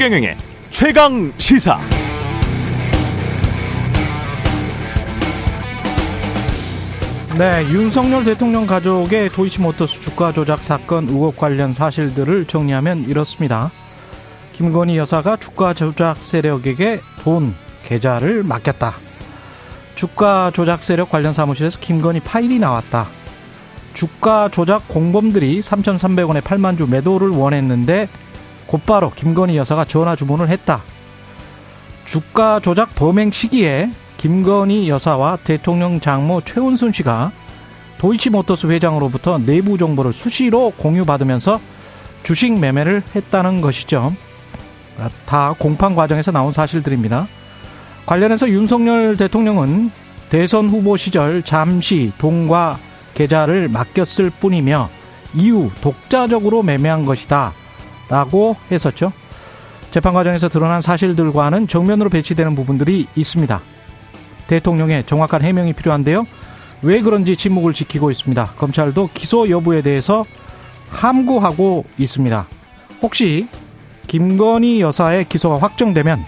[0.00, 0.34] 최경영의
[0.70, 1.78] 최강 시사.
[7.36, 13.70] 네, 윤석열 대통령 가족의 도이치모터스 주가 조작 사건 의혹 관련 사실들을 정리하면 이렇습니다.
[14.54, 17.54] 김건희 여사가 주가 조작 세력에게 돈
[17.84, 18.94] 계좌를 맡겼다.
[19.96, 23.06] 주가 조작 세력 관련 사무실에서 김건희 파일이 나왔다.
[23.92, 28.08] 주가 조작 공범들이 3,300원에 8만 주 매도를 원했는데
[28.70, 30.82] 곧바로 김건희 여사가 전화 주문을 했다.
[32.04, 37.32] 주가 조작 범행 시기에 김건희 여사와 대통령 장모 최은순 씨가
[37.98, 41.60] 도이치모터스 회장으로부터 내부 정보를 수시로 공유받으면서
[42.22, 44.14] 주식 매매를 했다는 것이죠.
[45.26, 47.26] 다 공판 과정에서 나온 사실들입니다.
[48.06, 49.90] 관련해서 윤석열 대통령은
[50.28, 52.78] 대선 후보 시절 잠시 돈과
[53.14, 54.88] 계좌를 맡겼을 뿐이며
[55.34, 57.52] 이후 독자적으로 매매한 것이다.
[58.10, 59.12] 라고 했었죠.
[59.90, 63.60] 재판 과정에서 드러난 사실들과는 정면으로 배치되는 부분들이 있습니다.
[64.46, 66.26] 대통령의 정확한 해명이 필요한데요.
[66.82, 68.52] 왜 그런지 침묵을 지키고 있습니다.
[68.58, 70.24] 검찰도 기소 여부에 대해서
[70.88, 72.46] 함구하고 있습니다.
[73.02, 73.48] 혹시
[74.06, 76.24] 김건희 여사의 기소가 확정되면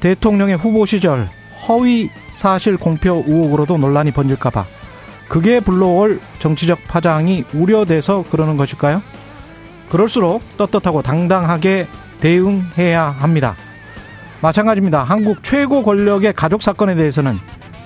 [0.00, 1.28] 대통령의 후보 시절
[1.66, 4.66] 허위 사실 공표 의혹으로도 논란이 번질까봐
[5.28, 9.02] 그게 불러올 정치적 파장이 우려돼서 그러는 것일까요?
[9.88, 11.86] 그럴수록 떳떳하고 당당하게
[12.20, 13.54] 대응해야 합니다.
[14.40, 15.02] 마찬가지입니다.
[15.02, 17.38] 한국 최고 권력의 가족 사건에 대해서는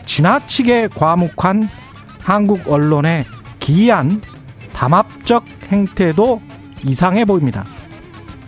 [0.04, 1.68] 지나치게 과묵한
[2.22, 3.24] 한국 언론의
[3.60, 4.20] 기이한
[4.72, 6.40] 담합적 행태도
[6.84, 7.64] 이상해 보입니다.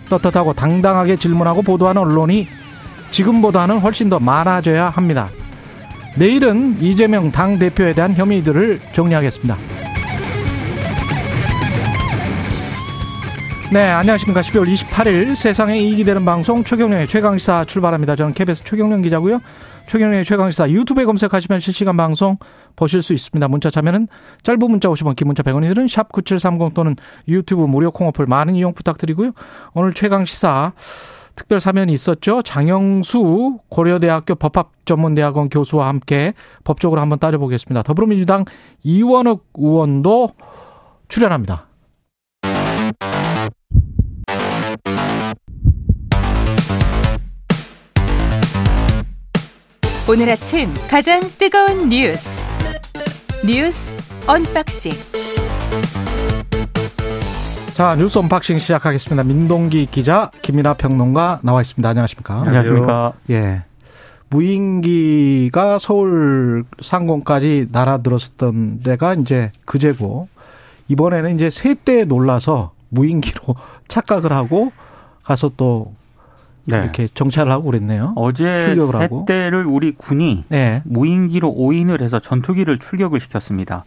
[0.08, 2.48] 떳떳하고 당당하게 질문하고 보도하는 언론이
[3.10, 5.30] 지금보다는 훨씬 더 많아져야 합니다.
[6.16, 9.91] 내일은 이재명 당대표에 대한 혐의들을 정리하겠습니다.
[13.72, 14.42] 네, 안녕하십니까.
[14.42, 18.16] 12월 28일 세상에 이익이 되는 방송 최경련의 최강시사 출발합니다.
[18.16, 19.40] 저는 KBS 최경련 기자고요.
[19.86, 22.36] 최경련의 최강시사 유튜브에 검색하시면 실시간 방송
[22.76, 23.48] 보실 수 있습니다.
[23.48, 24.08] 문자 참여는
[24.42, 26.96] 짧은 문자 50원, 긴 문자 100원이 들은 샵9730 또는
[27.28, 29.32] 유튜브 무료 콩어플 많은 이용 부탁드리고요.
[29.72, 30.74] 오늘 최강시사
[31.34, 32.42] 특별 사면이 있었죠.
[32.42, 37.84] 장영수 고려대학교 법학전문대학원 교수와 함께 법적으로 한번 따져보겠습니다.
[37.84, 38.44] 더불어민주당
[38.82, 40.28] 이원욱 의원도
[41.08, 41.71] 출연합니다.
[50.12, 52.44] 오늘 아침 가장 뜨거운 뉴스
[53.46, 53.94] 뉴스
[54.26, 54.92] 언박싱
[57.72, 59.24] 자 뉴스 언박싱 시작하겠습니다.
[59.24, 61.88] 민동기 기자 김민아 평론가 나와 있습니다.
[61.88, 62.42] 안녕하십니까?
[62.42, 63.14] 안녕하십니까?
[63.30, 63.62] 예.
[64.28, 70.28] 무인기가 서울 상공까지 날아들었었던 게 이제 그제고
[70.88, 73.56] 이번에는 이제 새 떼에 놀라서 무인기로
[73.88, 74.72] 착각을 하고
[75.22, 75.94] 가서 또
[76.64, 76.78] 네.
[76.78, 78.12] 이렇게 정찰을 하고 그랬네요.
[78.16, 80.82] 어제 새 떼를 우리 군이 네.
[80.84, 83.84] 무인기로 오인을 해서 전투기를 출격을 시켰습니다.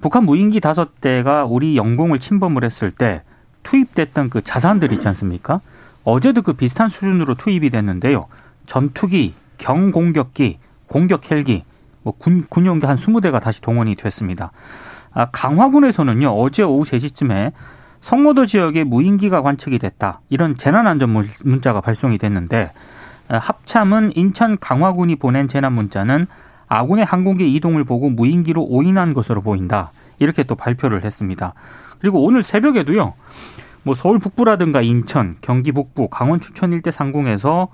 [0.00, 3.22] 북한 무인기 다섯 대가 우리 영공을 침범을 했을 때
[3.62, 5.60] 투입됐던 그 자산들 있지 않습니까?
[6.04, 8.26] 어제도 그 비슷한 수준으로 투입이 됐는데요.
[8.66, 11.64] 전투기, 경공격기, 공격 헬기,
[12.02, 14.52] 뭐 군, 군용기 한 20대가 다시 동원이 됐습니다.
[15.12, 17.52] 아, 강화군에서는요, 어제 오후 3시쯤에
[18.04, 20.20] 성모도 지역에 무인기가 관측이 됐다.
[20.28, 21.08] 이런 재난안전
[21.42, 22.70] 문자가 발송이 됐는데
[23.28, 26.26] 합참은 인천 강화군이 보낸 재난 문자는
[26.68, 29.90] 아군의 항공기 이동을 보고 무인기로 오인한 것으로 보인다.
[30.18, 31.54] 이렇게 또 발표를 했습니다.
[31.98, 33.14] 그리고 오늘 새벽에도요.
[33.84, 37.68] 뭐 서울 북부라든가 인천, 경기 북부, 강원 추천 일대 상공에서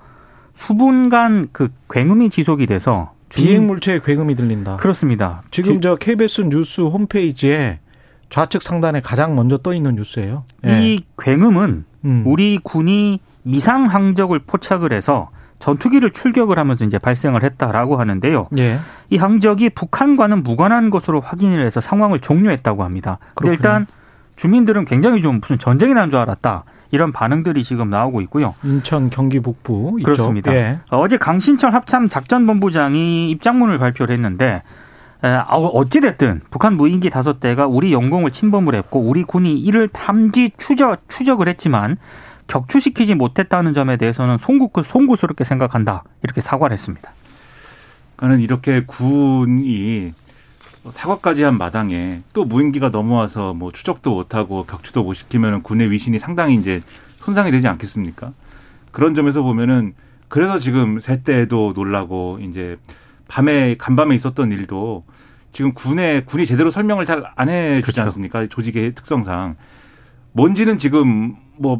[0.53, 4.77] 수분간 그 굉음이 지속이 돼서 비행 물체의 굉음이 들린다.
[4.77, 5.43] 그렇습니다.
[5.51, 7.79] 지금 저 KBS 뉴스 홈페이지에
[8.31, 10.43] 좌측 상단에 가장 먼저 떠 있는 뉴스예요.
[10.65, 10.81] 예.
[10.81, 12.23] 이 굉음은 음.
[12.25, 18.47] 우리 군이 미상 항적을 포착을 해서 전투기를 출격을 하면서 이제 발생을 했다라고 하는데요.
[18.57, 18.79] 예.
[19.11, 23.19] 이 항적이 북한과는 무관한 것으로 확인을 해서 상황을 종료했다고 합니다.
[23.35, 23.85] 그런데 일단
[24.37, 26.63] 주민들은 굉장히 좀 무슨 전쟁이 난 줄 알았다.
[26.89, 28.55] 이런 반응들이 지금 나오고 있고요.
[28.63, 30.53] 인천 경기 북부 그렇습니다.
[30.53, 30.79] 예.
[30.89, 34.80] 어제 강신철 합참 작전본부장이 입장문을 발표를 했는데 아,
[35.23, 41.47] 어찌됐든 북한 무인기 다섯 대가 우리 영공을 침범을 했고 우리 군이 이를 탐지 추적, 추적을
[41.47, 41.97] 했지만
[42.47, 46.03] 격추시키지 못했다는 점에 대해서는 송구, 송구스럽게 생각한다.
[46.23, 47.11] 이렇게 사과를 했습니다.
[48.15, 50.13] 그러니까 이렇게 군이
[50.89, 56.55] 사과까지 한 마당에 또 무인기가 넘어와서 뭐 추적도 못하고 격추도 못 시키면 군의 위신이 상당히
[56.55, 56.81] 이제
[57.17, 58.33] 손상이 되지 않겠습니까?
[58.91, 59.93] 그런 점에서 보면은
[60.27, 62.77] 그래서 지금 새때도 놀라고 이제
[63.31, 65.05] 밤에 간밤에 있었던 일도
[65.53, 68.01] 지금 군의 군이 제대로 설명을 잘 안 해주지 그렇죠.
[68.01, 68.45] 않습니까?
[68.47, 69.55] 조직의 특성상
[70.33, 71.79] 뭔지는 지금 뭐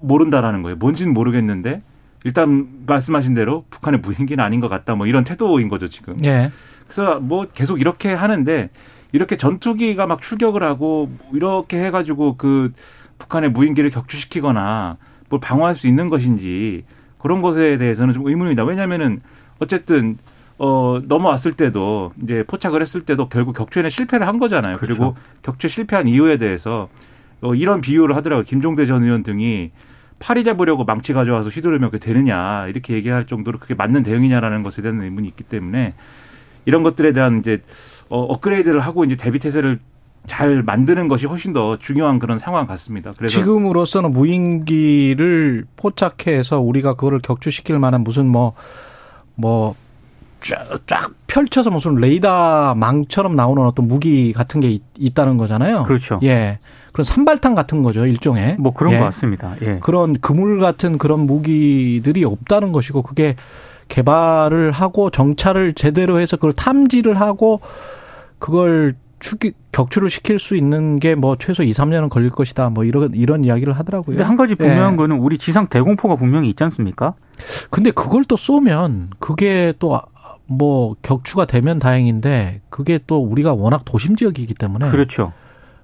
[0.00, 0.76] 모른다라는 거예요.
[0.76, 1.82] 뭔지는 모르겠는데
[2.24, 4.96] 일단 말씀하신 대로 북한의 무인기는 아닌 것 같다.
[4.96, 6.16] 뭐 이런 태도인 거죠 지금.
[6.24, 6.50] 예.
[6.88, 8.68] 그래서 뭐 계속 이렇게 하는데
[9.12, 12.72] 이렇게 전투기가 막 출격을 하고 이렇게 해가지고 그
[13.18, 14.96] 북한의 무인기를 격추시키거나
[15.28, 16.84] 뭘 방어할 수 있는 것인지
[17.18, 18.64] 그런 것에 대해서는 좀 의문입니다.
[18.64, 19.20] 왜냐하면은
[19.60, 20.18] 어쨌든
[20.58, 24.76] 어 넘어왔을 때도 이제 포착을 했을 때도 결국 격추에는 실패를 한 거잖아요.
[24.76, 24.94] 그렇죠.
[24.94, 26.88] 그리고 격추 실패한 이유에 대해서
[27.40, 28.44] 어 이런 비유를 하더라고요.
[28.44, 29.70] 김종대 전 의원 등이
[30.18, 35.00] 파리 잡으려고 망치 가져와서 휘두르면 그게 되느냐 이렇게 얘기할 정도로 그게 맞는 대응이냐라는 것에 대한
[35.00, 35.94] 의문이 있기 때문에
[36.64, 37.62] 이런 것들에 대한 이제
[38.08, 39.78] 어, 업그레이드를 하고 이제 대비 태세를
[40.26, 43.12] 잘 만드는 것이 훨씬 더 중요한 그런 상황 같습니다.
[43.16, 49.74] 그래서 지금으로서는 무인기를 포착해서 우리가 그거를 격추시킬 만한 무슨 뭐뭐
[50.40, 55.82] 쫙, 쫙 펼쳐서 무슨 레이더 망처럼 나오는 어떤 무기 같은 게 있, 다는 거잖아요.
[55.84, 56.20] 그렇죠.
[56.22, 56.58] 예.
[56.92, 58.56] 그런 산발탄 같은 거죠, 일종의.
[58.58, 58.98] 뭐 그런 예.
[58.98, 59.54] 것 같습니다.
[59.62, 59.78] 예.
[59.80, 63.36] 그런 그물 같은 그런 무기들이 없다는 것이고 그게
[63.88, 67.60] 개발을 하고 정찰을 제대로 해서 그걸 탐지를 하고
[68.38, 72.70] 그걸 추기, 격추를 시킬 수 있는 게 뭐 최소 2, 3년은 걸릴 것이다.
[72.70, 74.14] 뭐 이런 이런 이야기를 하더라고요.
[74.14, 74.96] 근데 한 가지 분명한 예.
[74.96, 77.14] 거는 우리 지상 대공포가 분명히 있지 않습니까?
[77.70, 80.00] 근데 그걸 또 쏘면 그게 또
[80.46, 85.32] 뭐 격추가 되면 다행인데 그게 또 우리가 워낙 도심 지역이기 때문에 그렇죠.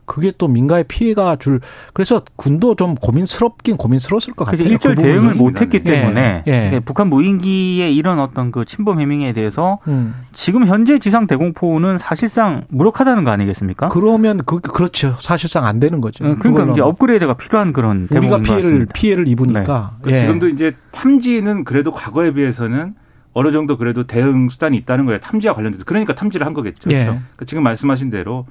[0.07, 1.61] 그게 또 민가에 피해가 줄
[1.93, 4.69] 그래서 군도 좀 고민스럽긴 고민스러웠을 것 같아요.
[4.69, 6.81] 일절 그 대응을 못했기 때문에 예, 예.
[6.81, 10.15] 북한 무인기의 이런 어떤 그 침범 해밍에 대해서 음.
[10.33, 13.89] 지금 현재 지상 대공포는 사실상 무력하다는 거 아니겠습니까?
[13.89, 15.17] 그러면 그 그렇죠.
[15.19, 16.25] 사실상 안 되는 거죠.
[16.25, 20.13] 음, 그러니까 이제 업그레이드가 필요한 그런 우리가 피해를 피해를 입으니까 네.
[20.15, 20.21] 예.
[20.23, 22.95] 지금도 이제 탐지는 그래도 과거에 비해서는
[23.35, 25.21] 어느 정도 그래도 대응 수단이 있다는 거예요.
[25.21, 26.91] 탐지와 관련돼서 그러니까 탐지를 한 거겠죠.
[26.91, 26.95] 예.
[27.05, 27.11] 그렇죠?
[27.13, 28.47] 그러니까 지금 말씀하신 대로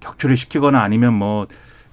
[0.00, 1.46] 격추를 시키거나 아니면 뭐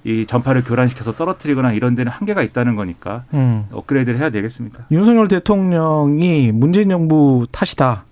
[0.04, 3.64] 이 전파를 교란시켜서 떨어뜨리거나 이런 데는 한계가 있다는 거니까 음.
[3.72, 4.86] 업그레이드를 해야 되겠습니다.
[4.90, 8.04] 윤석열 대통령이 문재인 정부 탓이다.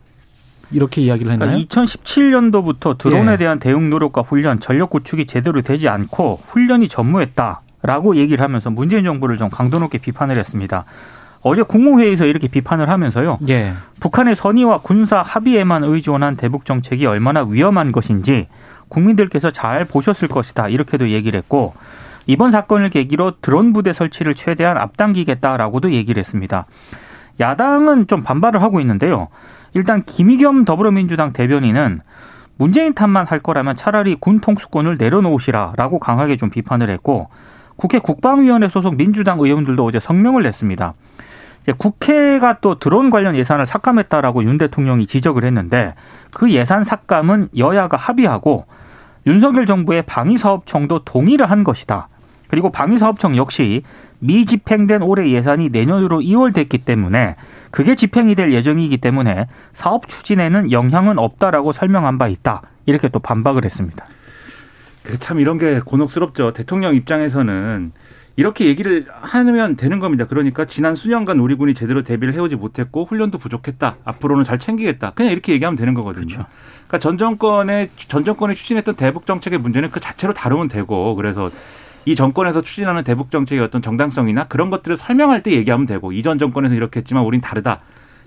[0.70, 1.50] 이렇게 이야기를 했나요?
[1.50, 3.36] 그러니까 2017년도부터 드론에 예.
[3.36, 9.04] 대한 대응 노력과 훈련, 전력 구축이 제대로 되지 않고 훈련이 전무했다 라고 얘기를 하면서 문재인
[9.04, 10.86] 정부를 좀 강도 높게 비판을 했습니다.
[11.42, 13.38] 어제 국무회의에서 이렇게 비판을 하면서요.
[13.48, 13.72] 예.
[14.00, 18.48] 북한의 선의와 군사 합의에만 의존한 대북 정책이 얼마나 위험한 것인지
[18.88, 20.68] 국민들께서 잘 보셨을 것이다.
[20.68, 21.74] 이렇게도 얘기를 했고
[22.26, 26.66] 이번 사건을 계기로 드론 부대 설치를 최대한 앞당기겠다라고도 얘기를 했습니다.
[27.40, 29.28] 야당은 좀 반발을 하고 있는데요.
[29.74, 32.00] 일단 김의겸 더불어민주당 대변인은
[32.56, 37.28] 문재인 탓만 할 거라면 차라리 군 통수권을 내려놓으시라라고 강하게 좀 비판을 했고
[37.76, 40.94] 국회 국방위원회 소속 민주당 의원들도 어제 성명을 냈습니다.
[41.78, 45.94] 국회가 또 드론 관련 예산을 삭감했다라고 윤 대통령이 지적을 했는데
[46.32, 48.66] 그 예산 삭감은 여야가 합의하고
[49.26, 52.08] 윤석열 정부의 방위사업청도 동의를 한 것이다.
[52.48, 53.82] 그리고 방위사업청 역시
[54.18, 57.36] 미집행된 올해 예산이 내년으로 2월 됐기 때문에
[57.70, 62.62] 그게 집행이 될 예정이기 때문에 사업 추진에는 영향은 없다라고 설명한 바 있다.
[62.86, 64.04] 이렇게 또 반박을 했습니다.
[65.02, 66.50] 그참 이런 게 곤혹스럽죠.
[66.50, 67.92] 대통령 입장에서는
[68.36, 70.26] 이렇게 얘기를 하면 되는 겁니다.
[70.26, 73.96] 그러니까 지난 수년간 우리 군이 제대로 대비를 해오지 못했고 훈련도 부족했다.
[74.04, 75.12] 앞으로는 잘 챙기겠다.
[75.12, 76.26] 그냥 이렇게 얘기하면 되는 거거든요.
[76.26, 76.46] 그렇죠.
[76.86, 81.50] 그러니까 전 정권의 전 정권이 추진했던 대북 정책의 문제는 그 자체로 다루면 되고 그래서
[82.04, 86.74] 이 정권에서 추진하는 대북 정책의 어떤 정당성이나 그런 것들을 설명할 때 얘기하면 되고 이전 정권에서
[86.74, 87.80] 이렇게 했지만 우린 다르다.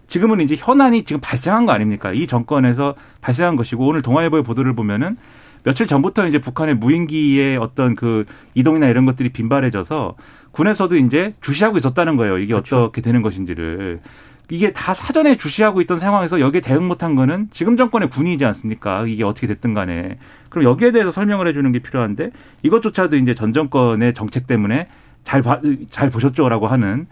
[0.07, 2.13] 지금은 이제 현안이 지금 발생한 거 아닙니까?
[2.13, 5.17] 이 정권에서 발생한 것이고 오늘 동아일보의 보도를 보면은
[5.65, 10.15] 며칠 전부터 이제 북한의 무인기의 어떤 그 이동이나 이런 것들이 빈발해져서
[10.51, 12.37] 군에서도 이제 주시하고 있었다는 거예요.
[12.37, 12.83] 이게 그렇죠.
[12.83, 13.99] 어떻게 되는 것인지를.
[14.51, 19.07] 이게 다 사전에 주시하고 있던 상황에서 여기에 대응 못한 거는 지금 정권의 군이지 않습니까?
[19.07, 20.19] 이게 어떻게 됐든 간에.
[20.49, 22.29] 그럼 여기에 대해서 설명을 해주는 게 필요한데
[22.61, 24.87] 이것조차도 이제 전 정권의 정책 때문에
[25.23, 27.07] 잘, 봐, 잘 보셨죠라고 하는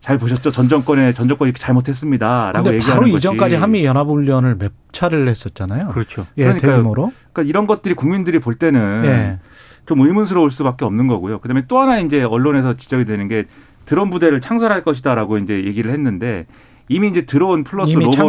[0.00, 0.50] 잘 보셨죠?
[0.50, 5.88] 전 정권의 전 정권이 잘못했습니다라고 얘기하는 바로 이전까지 한미 연합훈련을 몇 차를 했었잖아요.
[5.88, 6.26] 그렇죠.
[6.38, 7.12] 예, 그러니까, 대규모로.
[7.32, 9.38] 그러니까 이런 것들이 국민들이 볼 때는 예.
[9.86, 11.40] 좀 의문스러울 수밖에 없는 거고요.
[11.40, 13.44] 그다음에 또 하나 이제 언론에서 지적이 되는 게
[13.84, 16.46] 드론 부대를 창설할 것이다라고 이제 얘기를 했는데
[16.88, 18.20] 이미 이제 드론 플러스 이미 로봇과.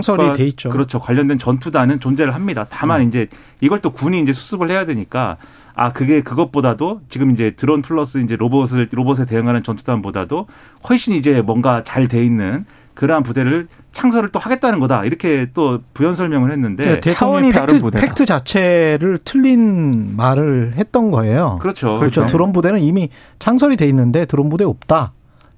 [0.70, 2.66] 그렇죠 관련된 전투단은 존재를 합니다.
[2.70, 3.08] 다만 음.
[3.08, 3.28] 이제
[3.60, 5.38] 이걸 또 군이 이제 수습을 해야 되니까
[5.76, 10.48] 아 그게 그것보다도 지금 이제 드론 플러스 이제 로봇을 로봇에 대응하는 전투단보다도
[10.90, 16.16] 훨씬 이제 뭔가 잘 돼 있는 그러한 부대를 창설을 또 하겠다는 거다 이렇게 또 부연
[16.16, 21.58] 설명을 했는데 네, 차원이 팩트, 다른 부대 팩트 자체를 틀린 말을 했던 거예요.
[21.62, 21.96] 그렇죠.
[21.96, 22.26] 그렇죠.
[22.26, 23.10] 드론 부대는 이미
[23.40, 25.14] 창설이 돼 있는데 드론 부대 없다.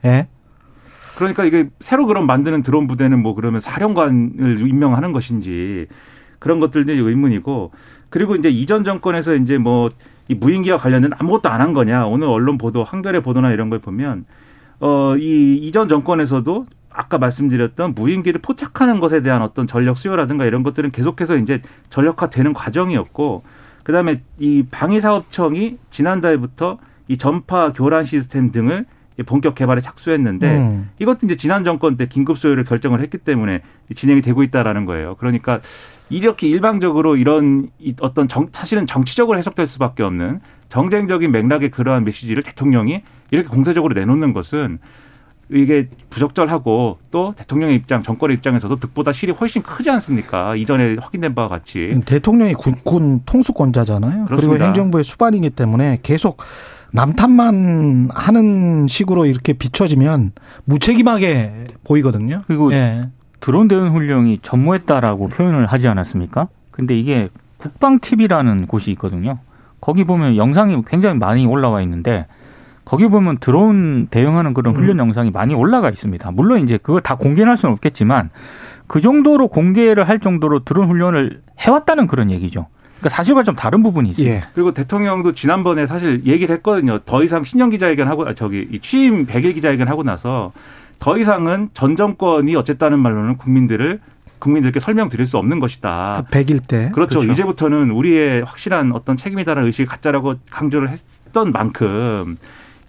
[0.06, 0.28] 예.
[1.16, 5.88] 그러니까 이게 새로 그럼 만드는 드론 부대는 뭐 그러면 사령관을 임명하는 것인지
[6.40, 7.72] 그런 것들도 의문이고
[8.14, 9.90] 그리고 이제 이전 정권에서 이제 뭐
[10.30, 12.06] 이 무인기와 관련된 아무것도 안 한 거냐.
[12.06, 14.26] 오늘 언론 보도 한겨레 보도나 이런 걸 보면
[14.80, 20.92] 어, 이 이전 정권에서도 아까 말씀드렸던 무인기를 포착하는 것에 대한 어떤 전력 수요라든가 이런 것들은
[20.92, 23.44] 계속해서 이제 전력화되는 과정이었고
[23.84, 26.78] 그다음에 이 방위사업청이 지난달부터
[27.08, 28.86] 이 전파 교란 시스템 등을
[29.26, 30.90] 본격 개발에 착수했는데 음.
[31.00, 33.62] 이것도 이제 지난 정권 때 긴급 소요를 결정을 했기 때문에
[33.94, 35.16] 진행이 되고 있다라는 거예요.
[35.20, 35.62] 그러니까
[36.10, 37.70] 이렇게 일방적으로 이런
[38.02, 40.40] 어떤 정, 사실은 정치적으로 해석될 수밖에 없는
[40.70, 44.80] 정쟁적인 맥락의 그러한 메시지를 대통령이 이렇게 공세적으로 내놓는 것은
[45.52, 50.56] 이게 부적절하고 또 대통령의 입장, 정권의 입장에서도 득보다 실이 훨씬 크지 않습니까?
[50.56, 51.92] 이전에 확인된 바와 같이.
[51.92, 54.26] 음, 대통령이 군군 통수권자잖아요.
[54.26, 54.36] 그렇습니다.
[54.36, 56.38] 그리고 행정부의 수반이기 때문에 계속
[56.94, 60.32] 남탓만 하는 식으로 이렇게 비춰지면
[60.66, 62.42] 무책임하게 보이거든요.
[62.46, 63.10] 그리고 예.
[63.40, 66.48] 드론 대응 훈령이 전무했다라고 표현을 하지 않았습니까?
[66.72, 69.40] 근데 이게 국방 TV라는 곳이 있거든요.
[69.82, 72.28] 거기 보면 영상이 굉장히 많이 올라와 있는데
[72.86, 76.32] 거기 보면 드론 대응하는 그런 훈련 영상이 많이 올라가 있습니다.
[76.32, 78.30] 물론 이제 그걸 다 공개할 수는 없겠지만
[78.88, 82.68] 그 정도로 공개를 할 정도로 드론 훈련을 해왔다는 그런 얘기죠.
[83.04, 84.28] 그러니까 사실과 좀 다른 부분이 있어요.
[84.28, 84.44] 예.
[84.54, 87.00] 그리고 대통령도 지난번에 사실 얘기를 했거든요.
[87.00, 90.54] 더 이상 신년 기자회견 하고 아, 저기 취임 100일 기자회견 하고 나서
[91.00, 94.00] 더 이상은 전 정권이 어쨌다는 말로는 국민들을
[94.40, 96.26] 국민들께 설명드릴 수 없는 것이다.
[96.30, 96.92] 그 100일 때.
[96.94, 97.20] 그렇죠.
[97.20, 97.32] 그렇죠.
[97.32, 102.38] 이제부터는 우리의 확실한 어떤 책임이다라는 의식이 가짜라고 강조를 했던 만큼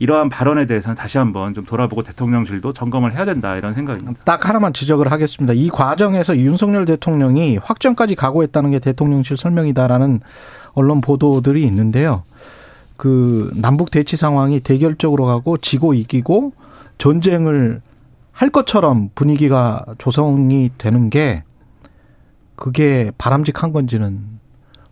[0.04, 4.20] 이러한 발언에 대해서는 다시 한번 좀 돌아보고 대통령실도 점검을 해야 된다 이런 생각입니다.
[4.26, 5.54] 딱 하나만 지적을 하겠습니다.
[5.54, 10.20] 이 과정에서 윤석열 대통령이 확정까지 각오했다는 게 대통령실 설명이다라는
[10.75, 12.23] 언론 보도들이 있는데요.
[12.99, 16.52] 그 남북 대치 상황이 대결적으로 가고 지고 이기고
[16.99, 17.80] 전쟁을
[18.30, 21.44] 할 것처럼 분위기가 조성이 되는 게
[22.56, 24.20] 그게 바람직한 건지는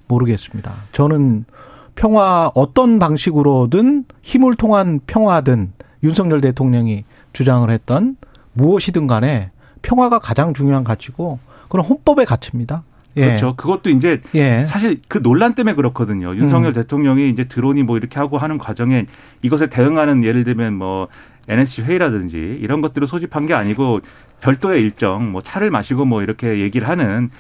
[0.09, 0.73] 모르겠습니다.
[0.93, 1.45] 저는
[1.95, 5.73] 평화 어떤 방식으로든 힘을 통한 평화든
[6.03, 8.17] 윤석열 대통령이 주장을 했던
[8.55, 9.51] 무엇이든 간에
[9.83, 12.85] 평화가 가장 중요한 가치고 그런 헌법의 가치입니다.
[13.17, 13.27] 예.
[13.27, 13.55] 그렇죠.
[13.57, 14.65] 그것도 이제 예.
[14.67, 16.35] 사실 그 논란 때문에 그렇거든요.
[16.35, 16.75] 윤석열 음.
[16.75, 19.07] 대통령이 이제 드론이 뭐 이렇게 하고 하는 과정에
[19.43, 21.09] 이것에 대응하는 예를 들면 뭐
[21.49, 24.01] NSC 회의라든지 이런 것들을 소집한 게 아니고
[24.41, 27.31] 별도의 일정 뭐 차를 마시고 뭐 이렇게 얘기를 하는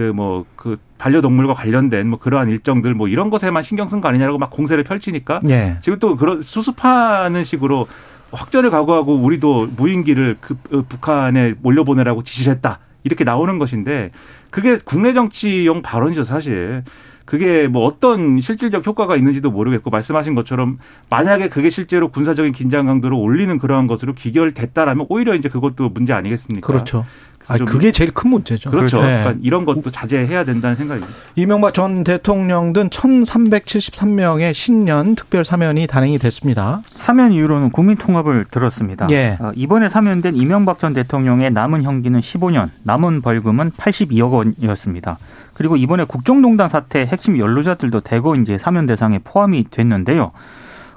[0.00, 4.38] 그 뭐그 그 반려동물과 관련된 뭐 그러한 일정들 뭐 이런 것에만 신경 쓴 거 아니냐라고
[4.38, 5.76] 막 공세를 펼치니까 예.
[5.82, 7.86] 지금 또 그런 수습하는 식으로
[8.32, 12.78] 확전을 각오하고 우리도 무인기를 그 어, 북한에 몰려보내라고 지시를 했다.
[13.04, 14.10] 이렇게 나오는 것인데
[14.50, 16.82] 그게 국내 정치용 발언이죠, 사실.
[17.26, 20.78] 그게 뭐 어떤 실질적 효과가 있는지도 모르겠고 말씀하신 것처럼
[21.10, 26.66] 만약에 그게 실제로 군사적인 긴장 강도를 올리는 그러한 것으로 귀결됐다라면 오히려 이제 그것도 문제 아니겠습니까?
[26.66, 27.04] 그렇죠.
[27.48, 28.70] 아, 그게 제일 큰 문제죠.
[28.70, 29.00] 그렇죠.
[29.00, 29.20] 네.
[29.22, 31.12] 그러니까 이런 것도 자제해야 된다는 생각입니다.
[31.34, 36.82] 이명박 전 대통령 등 1373명의 신년 특별 사면이 단행이 됐습니다.
[36.90, 39.08] 사면 이후로는 국민 통합을 들었습니다.
[39.10, 39.36] 예.
[39.40, 45.18] 어, 이번에 사면된 이명박 전 대통령의 남은 형기는 15년, 남은 벌금은 82억 원이었습니다.
[45.54, 50.32] 그리고 이번에 국정농단 사태 핵심 연루자들도 대거 이제 사면 대상에 포함이 됐는데요.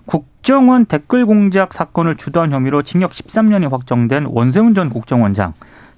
[0.05, 5.53] 국정원 댓글 공작 사건을 주도한 혐의로 징역 13년이 확정된 원세훈 전 국정원장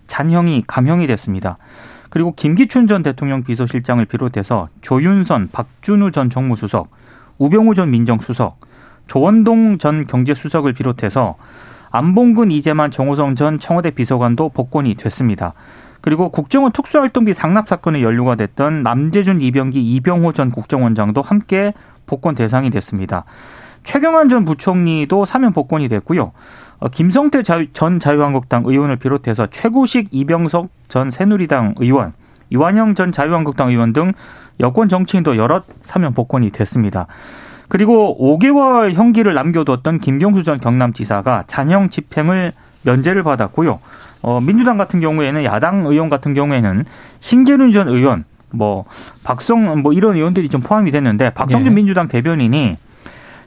[0.08, 1.58] 잔형이 감형이 됐습니다.
[2.10, 6.90] 그리고 김기춘 전 대통령 비서실장을 비롯해서 조윤선, 박준우 전 정무수석,
[7.38, 8.60] 우병우 전 민정수석,
[9.08, 11.36] 조원동 전 경제수석을 비롯해서
[11.92, 15.54] 안봉근, 이재만, 정호성 전 청와대 비서관도 복권이 됐습니다.
[16.02, 21.74] 그리고 국정원 특수활동비 상납 사건에 연루가 됐던 남재준, 이병기, 이병호 전 국정원장도 함께
[22.06, 23.26] 복권 대상이 됐습니다.
[23.84, 26.32] 최경환 전 부총리도 사면 복권이 됐고요.
[26.80, 32.14] 어, 김성태 전 자유한국당 의원을 비롯해서 최고식 이병석 전 새누리당 의원,
[32.50, 34.14] 이완영 전 자유한국당 의원 등
[34.60, 37.08] 여권 정치인도 여러 사면 복권이 됐습니다.
[37.68, 42.52] 그리고 5개월 형기를 남겨뒀던 김경수 전 경남지사가 잔형 집행을
[42.84, 43.80] 면제를 받았고요.
[44.22, 46.86] 어, 민주당 같은 경우에는 야당 의원 같은 경우에는
[47.20, 48.86] 신계륜 전 의원, 뭐
[49.24, 51.76] 박성 뭐 이런 의원들이 좀 포함이 됐는데 박성준 네.
[51.76, 52.78] 민주당 대변인이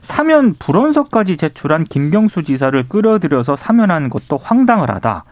[0.09, 5.25] 사면 불원서까지 제출한 김경수 지사를 끌어들여서 사면하는 것도 황당을 하다.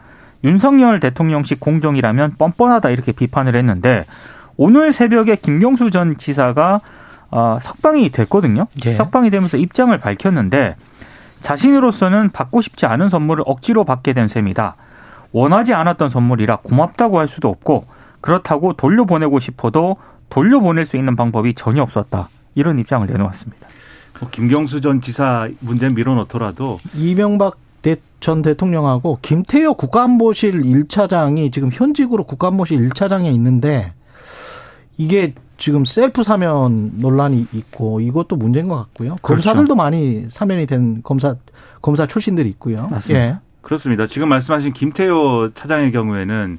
[0.44, 4.04] 윤석열 대통령식 공정이라면 뻔뻔하다 이렇게 비판을 했는데
[4.58, 6.82] 오늘 새벽에 김경수 전 지사가
[7.30, 8.66] 어, 석방이 됐거든요.
[8.84, 8.92] 예.
[8.92, 10.76] 석방이 되면서 입장을 밝혔는데
[11.40, 14.76] 자신으로서는 받고 싶지 않은 선물을 억지로 받게 된 셈이다.
[15.32, 17.86] 원하지 않았던 선물이라 고맙다고 할 수도 없고
[18.20, 19.96] 그렇다고 돌려보내고 싶어도
[20.28, 22.28] 돌려보낼 수 있는 방법이 전혀 없었다.
[22.54, 23.66] 이런 입장을 내놓았습니다.
[24.20, 27.58] 뭐 김경수 전 지사 문제 밀어놓더라도 이명박
[28.18, 33.92] 전 대통령하고 김태효 국가안보실 1차장이 지금 현직으로 국가안보실 1차장에 있는데
[34.96, 39.14] 이게 지금 셀프 사면 논란이 있고 이것도 문제인 것 같고요.
[39.22, 39.50] 그렇죠.
[39.50, 41.36] 검사들도 많이 사면이 된 검사
[41.80, 42.88] 검사 출신들이 있고요.
[42.88, 43.20] 맞습니다.
[43.20, 43.38] 예.
[43.60, 44.06] 그렇습니다.
[44.06, 46.58] 지금 말씀하신 김태호 차장의 경우에는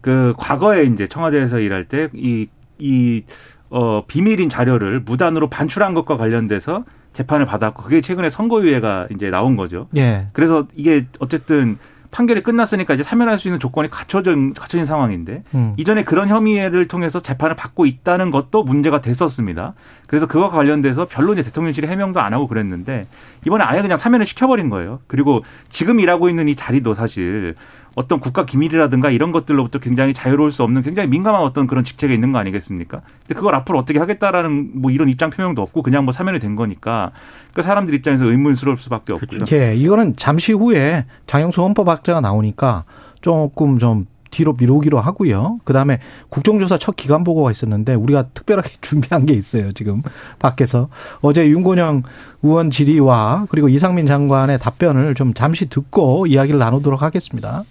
[0.00, 3.24] 그 과거에 이제 청와대에서 일할 때이이
[3.70, 9.88] 어, 비밀인 자료를 무단으로 반출한 것과 관련돼서 재판을 받았고 그게 최근에 선고유예가 이제 나온 거죠.
[9.96, 10.26] 예.
[10.32, 11.78] 그래서 이게 어쨌든
[12.10, 15.74] 판결이 끝났으니까 이제 사면할 수 있는 조건이 갖춰진 갖춰진 상황인데 음.
[15.76, 19.74] 이전에 그런 혐의를 통해서 재판을 받고 있다는 것도 문제가 됐었습니다.
[20.10, 23.06] 그래서 그와 관련돼서 별로 이제 대통령실이 해명도 안 하고 그랬는데
[23.46, 24.98] 이번에 아예 그냥 사면을 시켜버린 거예요.
[25.06, 27.54] 그리고 지금 일하고 있는 이 자리도 사실
[27.94, 32.32] 어떤 국가 기밀이라든가 이런 것들로부터 굉장히 자유로울 수 없는 굉장히 민감한 어떤 그런 직책이 있는
[32.32, 33.02] 거 아니겠습니까?
[33.20, 37.12] 근데 그걸 앞으로 어떻게 하겠다라는 뭐 이런 입장 표명도 없고 그냥 뭐 사면이 된 거니까
[37.54, 39.28] 그 사람들 입장에서 의문스러울 수밖에 없고요.
[39.28, 39.56] 그렇죠.
[39.56, 42.82] 예, 이거는 잠시 후에 장영수 헌법학자가 나오니까
[43.20, 45.58] 조금 좀 뒤로 미루기로 하고요.
[45.64, 49.72] 그다음에 국정조사 첫 기간 보고가 있었는데 우리가 특별하게 준비한 게 있어요.
[49.72, 50.02] 지금
[50.38, 50.88] 밖에서
[51.20, 52.02] 어제 윤건영
[52.42, 57.64] 의원 질의와 그리고 이상민 장관의 답변을 좀 잠시 듣고 이야기를 나누도록 하겠습니다.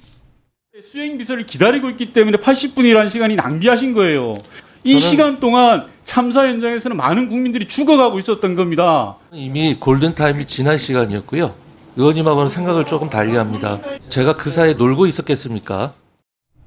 [0.86, 4.34] 수행 비서를 기다리고 있기 때문에 80분이라는 시간이 낭비하신 거예요.
[4.84, 9.18] 이 시간 동안 참사 현장에서는 많은 국민들이 죽어가고 있었던 겁니다.
[9.32, 11.54] 이미 골든타임이 지난 시간이었고요.
[11.98, 13.80] 의원님하고는 생각을 조금 달리 합니다.
[14.08, 15.94] 제가 그 사이에 놀고 있었겠습니까?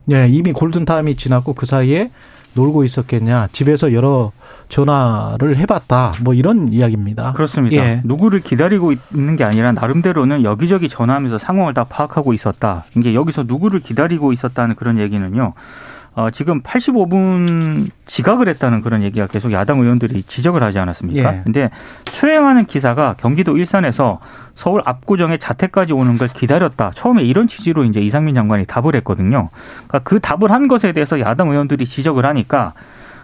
[0.04, 2.10] 네, 이미 골든타임이 지났고 그 사이에
[2.54, 3.48] 놀고 있었겠냐.
[3.52, 4.32] 집에서 여러
[4.68, 6.12] 전화를 해봤다.
[6.22, 7.32] 뭐 이런 이야기입니다.
[7.32, 7.76] 그렇습니다.
[7.76, 8.00] 예.
[8.04, 12.84] 누구를 기다리고 있는 게 아니라 나름대로는 여기저기 전화하면서 상황을 다 파악하고 있었다.
[12.96, 15.54] 이제 여기서 누구를 기다리고 있었다는 그런 얘기는요.
[16.14, 21.36] 어, 지금 85분 지각을 했다는 그런 얘기가 계속 야당 의원들이 지적을 하지 않았습니까?
[21.36, 21.40] 예.
[21.42, 21.70] 근데
[22.04, 24.20] 수행하는 기사가 경기도 일산에서
[24.54, 26.90] 서울 압구정에 자택까지 오는 걸 기다렸다.
[26.94, 29.48] 처음에 이런 취지로 이제 이상민 장관이 답을 했거든요.
[29.88, 32.74] 그러니까 그 답을 한 것에 대해서 야당 의원들이 지적을 하니까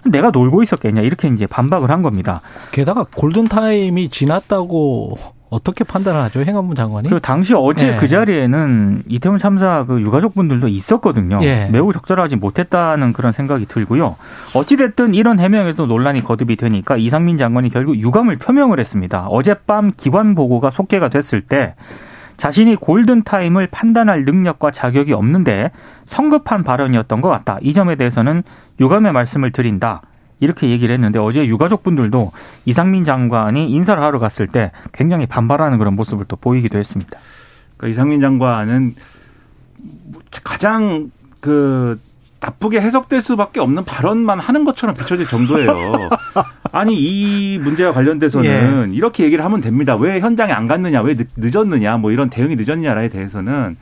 [0.04, 2.40] 내가 놀고 있었겠냐 이렇게 이제 반박을 한 겁니다.
[2.73, 5.16] 게다가 골든 타임이 지났다고
[5.50, 7.08] 어떻게 판단을 하죠 행안부 장관이?
[7.08, 7.96] 그 당시 어제 예.
[7.96, 11.40] 그 자리에는 이태원 참사 그 유가족분들도 있었거든요.
[11.42, 11.68] 예.
[11.72, 14.16] 매우 적절하지 못했다는 그런 생각이 들고요.
[14.54, 19.26] 어찌 됐든 이런 해명에도 논란이 거듭이 되니까 이상민 장관이 결국 유감을 표명을 했습니다.
[19.26, 21.74] 어젯밤 기관 보고가 속개가 됐을 때
[22.37, 25.72] 자신이 골든 타임을 판단할 능력과 자격이 없는데
[26.06, 27.58] 성급한 발언이었던 것 같다.
[27.62, 28.44] 이 점에 대해서는
[28.80, 30.02] 유감의 말씀을 드린다.
[30.40, 32.33] 이렇게 얘기를 했는데 어제 유가족분들도
[32.64, 37.18] 이상민 장관이 인사를 하러 갔을 때 굉장히 반발하는 그런 모습을 또 보이기도 했습니다.
[37.77, 38.94] 그러니까 이상민 장관은
[40.44, 42.01] 가장 그
[42.40, 45.70] 나쁘게 해석될 수밖에 없는 발언만 하는 것처럼 비춰질 정도예요.
[46.70, 48.96] 아니 이 문제와 관련돼서는 예.
[48.96, 49.96] 이렇게 얘기를 하면 됩니다.
[49.96, 53.77] 왜 현장에 안 갔느냐, 왜 늦 었느냐, 뭐 이런 대응이 늦었냐에 대해서는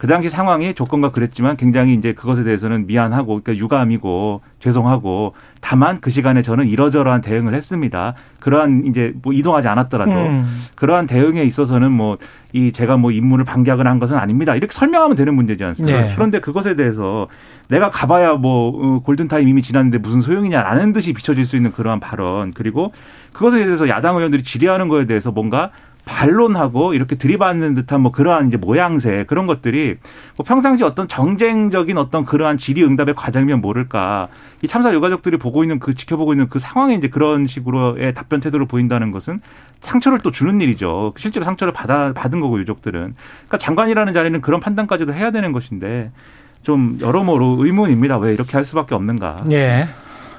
[0.00, 6.08] 그 당시 상황이 조건과 그랬지만 굉장히 이제 그것에 대해서는 미안하고 그러니까 유감이고 죄송하고 다만 그
[6.08, 8.14] 시간에 저는 이러저러한 대응을 했습니다.
[8.40, 10.64] 그러한 이제 뭐 이동하지 않았더라도 음.
[10.74, 12.16] 그러한 대응에 있어서는 뭐
[12.52, 14.56] 이 제가 뭐 임무를 반격을 한 것은 아닙니다.
[14.56, 16.00] 이렇게 설명하면 되는 문제지 않습니까?
[16.00, 16.12] 네.
[16.14, 17.28] 그런데 그것에 대해서
[17.68, 22.52] 내가 가봐야 뭐 어, 골든타임 이미 지났는데 무슨 소용이냐라는 듯이 비춰질 수 있는 그러한 발언
[22.52, 22.92] 그리고
[23.32, 25.70] 그것에 대해서 야당 의원들이 질의하는 거에 대해서 뭔가
[26.10, 29.96] 반론하고 이렇게 들이받는 듯한 뭐 그러한 이제 모양새 그런 것들이
[30.36, 34.28] 뭐 평상시 어떤 정쟁적인 어떤 그러한 질의응답의 과정이면 모를까
[34.62, 38.66] 이 참사 유가족들이 보고 있는 그 지켜보고 있는 그 상황에 이제 그런 식으로의 답변 태도를
[38.66, 39.40] 보인다는 것은
[39.80, 45.14] 상처를 또 주는 일이죠 실제로 상처를 받아 받은 거고 유족들은 그러니까 장관이라는 자리는 그런 판단까지도
[45.14, 46.10] 해야 되는 것인데
[46.64, 49.36] 좀 여러모로 의문입니다 왜 이렇게 할 수밖에 없는가.
[49.50, 49.86] 예.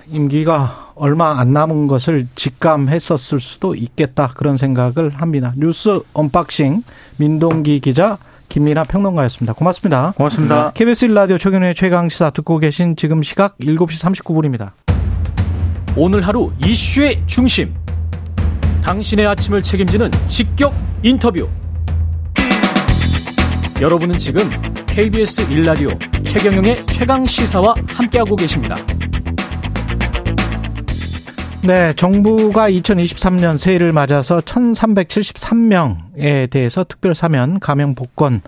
[0.09, 5.51] 임기가 얼마 안 남은 것을 직감했었을 수도 있겠다 그런 생각을 합니다.
[5.57, 6.83] 뉴스 언박싱
[7.17, 9.53] 민동기 기자 김민아 평론가였습니다.
[9.53, 10.13] 고맙습니다.
[10.15, 10.71] 고맙습니다.
[10.73, 14.73] KBS 1라디오 최경의 최강 시사 듣고 계신 지금 시각 7시 39분입니다.
[15.95, 17.73] 오늘 하루 이슈의 중심.
[18.83, 21.49] 당신의 아침을 책임지는 직격 인터뷰.
[23.81, 24.47] 여러분은 지금
[24.85, 28.75] KBS 1라디오 최경영의 최강 시사와 함께하고 계십니다.
[31.63, 38.41] 네, 정부가 2023년 새해를 맞아서 1373명에 대해서 특별 사면 감형 복권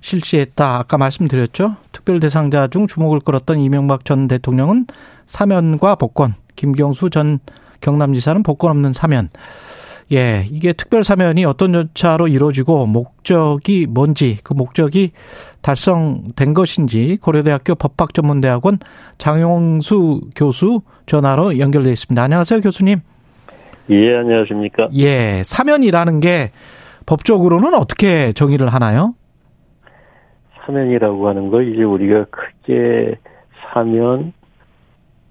[0.00, 0.78] 실시했다.
[0.78, 1.74] 아까 말씀드렸죠.
[1.90, 4.86] 특별 대상자 중 주목을 끌었던 이명박 전 대통령은
[5.26, 7.40] 사면과 복권, 김경수 전
[7.80, 9.30] 경남지사는 복권 없는 사면.
[10.12, 15.12] 예, 이게 특별 사면이 어떤 절차로 이루어지고 목적이 뭔지, 그 목적이
[15.62, 18.78] 달성된 것인지 고려대학교 법학전문대학원
[19.18, 22.20] 장용수 교수 전화로 연결돼 있습니다.
[22.20, 22.98] 안녕하세요, 교수님.
[23.90, 24.88] 예, 안녕하십니까?
[24.96, 26.50] 예, 사면이라는 게
[27.06, 29.14] 법적으로는 어떻게 정의를 하나요?
[30.66, 33.16] 사면이라고 하는 거 이제 우리가 크게
[33.72, 34.32] 사면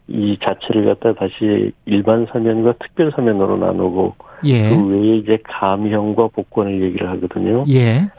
[0.07, 4.69] 이 자체를 갖다 다시 일반 사면과 특별 사면으로 나누고 예.
[4.69, 7.65] 그 외에 이제 감형과 복권을 얘기를 하거든요.
[7.69, 8.09] 예.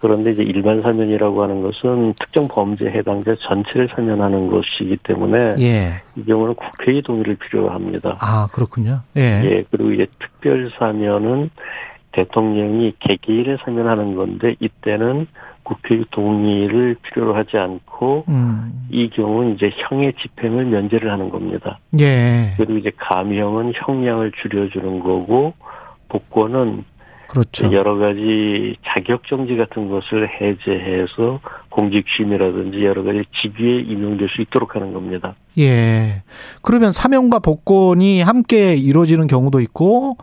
[0.00, 6.02] 그런데 이제 일반 사면이라고 하는 것은 특정 범죄 해당자 전체를 사면하는 것이기 때문에 예.
[6.16, 8.16] 이 경우는 국회의 동의를 필요로 합니다.
[8.20, 9.00] 아, 그렇군요.
[9.16, 9.42] 예.
[9.44, 9.64] 예.
[9.70, 11.50] 그리고 이제 특별 사면은
[12.12, 15.26] 대통령이 개개인을 사면하는 건데 이때는
[15.66, 18.86] 국회의 동의를 필요로 하지 않고 음.
[18.88, 21.80] 이 경우는 이제 형의 집행을 면제를 하는 겁니다.
[21.98, 22.54] 예.
[22.56, 25.54] 그리고 이제 감형은 형량을 줄여주는 거고
[26.08, 26.84] 복권은
[27.28, 27.72] 그렇죠.
[27.72, 34.76] 여러 가지 자격 정지 같은 것을 해제해서 공직 취임이라든지 여러 가지 직위에 임용될 수 있도록
[34.76, 35.34] 하는 겁니다.
[35.58, 36.22] 예.
[36.62, 40.16] 그러면 사면과 복권이 함께 이루어지는 경우도 있고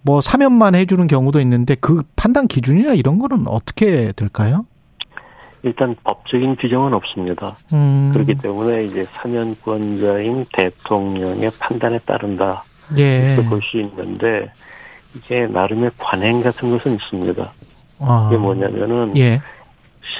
[0.00, 4.64] 뭐 사면만 해주는 경우도 있는데 그 판단 기준이나 이런 거는 어떻게 될까요?
[5.66, 7.56] 일단 법적인 규정은 없습니다.
[7.72, 8.10] 음.
[8.12, 12.62] 그렇기 때문에 이제 사면권자인 대통령의 판단에 따른다.
[12.96, 13.36] 예.
[13.48, 14.48] 볼수 있는데
[15.16, 17.52] 이게 나름의 관행 같은 것은 있습니다.
[17.98, 18.28] 아.
[18.30, 19.40] 이게 뭐냐면은 예.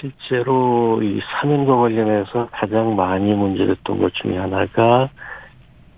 [0.01, 5.09] 실제로 이 사면과 관련해서 가장 많이 문제됐던 것 중에 하나가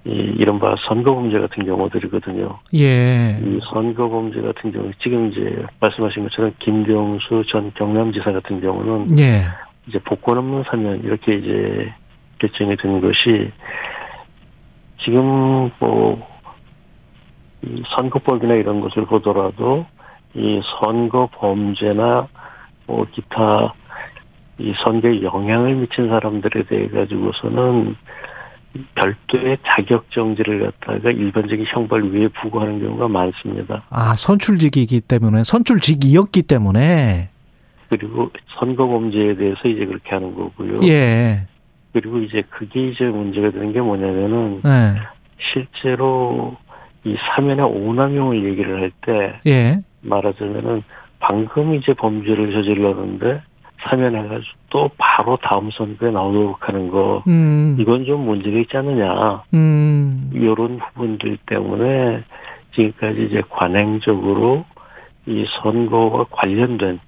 [0.05, 2.59] 이 이른바 선거범죄 같은 경우들이거든요.
[2.75, 3.39] 예.
[3.43, 9.43] 이 선거범죄 같은 경우 지금 이제 말씀하신 것처럼 김경수 전 경남지사 같은 경우는 예.
[9.87, 11.93] 이제 복권 없는 사면 이렇게 이제
[12.39, 13.51] 결정이 된 것이
[15.03, 16.23] 지금 뭐이
[17.95, 19.87] 선거법이나 이런 것을 보더라도
[20.35, 22.29] 이 선거 범죄나
[22.87, 23.75] 뭐 기타
[24.59, 27.97] 이 선거에 영향을 미친 사람들에 대해 가지고서는
[28.95, 33.85] 별도의 자격 정지를 갖다가 일반적인 형벌 위에 부과하는 경우가 많습니다.
[33.91, 37.31] 아, 선출직이기 때문에 선출직이었기 때문에
[37.89, 40.81] 그리고 선거 범죄에 대해서 이제 그렇게 하는 거고요.
[40.89, 41.47] 예.
[41.93, 45.01] 그리고 이제 그게 이제 문제가 되는 게 뭐냐면은 예.
[45.53, 46.57] 실제로
[47.05, 49.81] 이 사면의 오남용을 얘기를 할때 예.
[50.03, 50.83] 말하자면은
[51.21, 53.43] 방금 이제 범죄를 저질렀는데
[53.83, 57.77] 사면해가지고 또 바로 다음 선거에 나오도록 하는 거 음.
[57.79, 60.31] 이건 좀 문제가 있지 않느냐 음.
[60.33, 62.25] 이런 부분들 때문에
[62.75, 64.65] 지금까지 이제 관행적으로
[65.27, 67.01] 이 선거와 관련된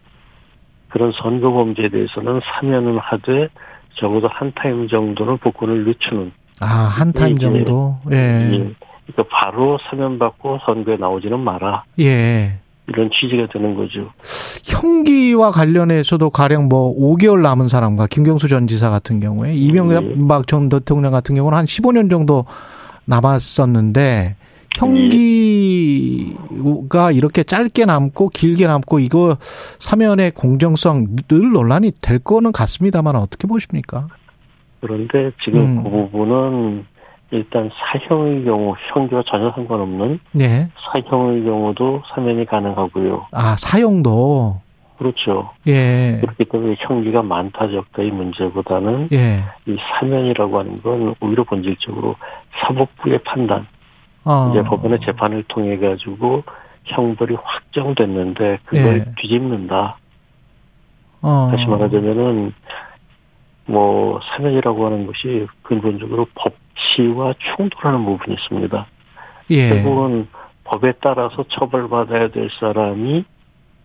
[0.89, 3.49] 그런 선거 범죄에 대해서는 사면은 하되
[3.95, 7.97] 적어도 한 타임 정도는 복권을 늦추는 아, 한 타임 정도.
[8.13, 8.17] 예.
[8.17, 8.75] 예.
[9.07, 11.85] 그러니까 바로 사면받고 선거에 나오지는 마라.
[11.99, 12.61] 예.
[12.91, 14.11] 이런 취지가 되는 거죠.
[14.65, 21.13] 형기와 관련해서도 가령 뭐 5개월 남은 사람과 김경수 전 지사 같은 경우에 이명박 전 대통령
[21.13, 22.45] 같은 경우는 한 15년 정도
[23.05, 24.37] 남았었는데
[24.77, 26.33] 형기가
[27.13, 29.37] 이렇게 짧게 남고 길게 남고 이거
[29.79, 34.09] 사면의 공정성 늘 논란이 될 거는 같습니다만 어떻게 보십니까?
[34.81, 35.83] 그런데 지금 음.
[35.83, 36.87] 그 부분은
[37.31, 40.69] 일단 사형의 경우 형기와 전혀 상관없는 네.
[40.93, 43.27] 사형의 경우도 사면이 가능하고요.
[43.33, 44.61] 아, 사형도.
[44.99, 45.51] 그렇죠.
[45.67, 46.19] 예.
[46.21, 49.45] 그렇기 때문에 형기가 많다 적다의 문제보다는 예.
[49.67, 52.17] 이 사면이라고 하는 건 오히려 본질적으로
[52.61, 53.67] 사법부의 판단,
[54.27, 54.51] 어.
[54.51, 56.43] 이제 법원의 재판을 통해 가지고
[56.85, 59.05] 형벌이 확정됐는데 그걸 예.
[59.17, 59.97] 뒤집는다.
[61.23, 61.49] 어.
[61.51, 62.53] 다시 말하자면은
[63.71, 68.87] 뭐 사면이라고 하는 것이 근본적으로 법치와 충돌하는 부분이 있습니다.
[69.51, 69.69] 예.
[69.69, 70.27] 결국은
[70.65, 73.25] 법에 따라서 처벌받아야 될 사람이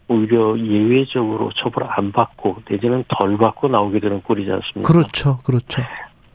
[0.07, 4.91] 오히려 예외적으로 처벌 안 받고 내지는 덜 받고 나오게 되는 꼴이지 않습니까?
[4.91, 5.39] 그렇죠.
[5.43, 5.81] 그렇죠.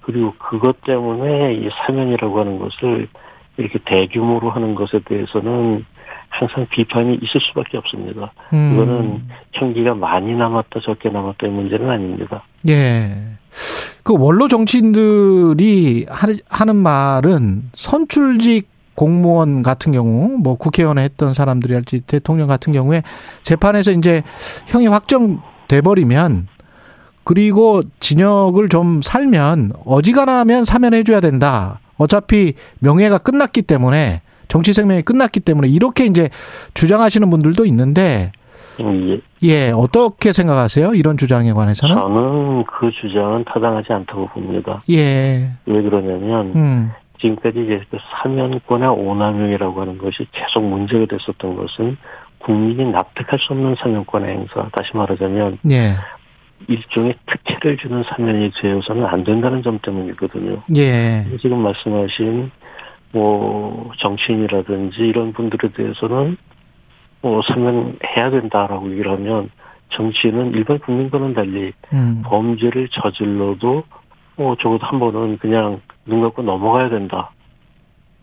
[0.02, 3.08] 그리고 그것 때문에 이 사면이라고 하는 것을
[3.56, 5.84] 이렇게 대규모로 하는 것에 대해서는
[6.30, 8.32] 항상 비판이 있을 수밖에 없습니다.
[8.54, 8.72] 음.
[8.74, 12.44] 이거는 형기가 많이 남았다 적게 남았다의 문제는 아닙니다.
[12.68, 13.14] 예.
[14.02, 22.00] 그 원로 정치인들이 하- 하는 말은 선출직 공무원 같은 경우, 뭐 국회의원에 했던 사람들이 할지
[22.00, 23.02] 대통령 같은 경우에
[23.42, 24.22] 재판에서 이제
[24.68, 26.48] 형이 확정돼 버리면
[27.24, 31.80] 그리고 진역을 좀 살면 어지간하면 사면해줘야 된다.
[31.96, 36.28] 어차피 명예가 끝났기 때문에 정치 생명이 끝났기 때문에 이렇게 이제
[36.74, 38.32] 주장하시는 분들도 있는데
[38.80, 39.20] 예.
[39.42, 40.94] 예 어떻게 생각하세요?
[40.94, 41.94] 이런 주장에 관해서는?
[41.94, 44.82] 저는 그 주장은 타당하지 않다고 봅니다.
[44.90, 45.50] 예.
[45.66, 46.90] 왜 그러냐면 음.
[47.20, 51.96] 지금까지 이제 그 사면권의 오남용이라고 하는 것이 계속 문제가 됐었던 것은
[52.38, 54.68] 국민이 납득할 수 없는 사면권의 행사.
[54.72, 55.94] 다시 말하자면 예.
[56.68, 60.62] 일종의 특혜를 주는 사면이 되어서는 안 된다는 점 때문이거든요.
[60.76, 61.24] 예.
[61.40, 62.50] 지금 말씀하신
[63.12, 66.36] 뭐 정치인이라든지 이런 분들에 대해서는
[67.22, 69.50] 뭐 사면해야 된다라고 얘기를 하면
[69.90, 72.22] 정치인은 일반 국민과는 달리 음.
[72.24, 73.82] 범죄를 저질러도
[74.36, 77.30] 뭐 적어도 한 번은 그냥 눈 감고 넘어가야 된다.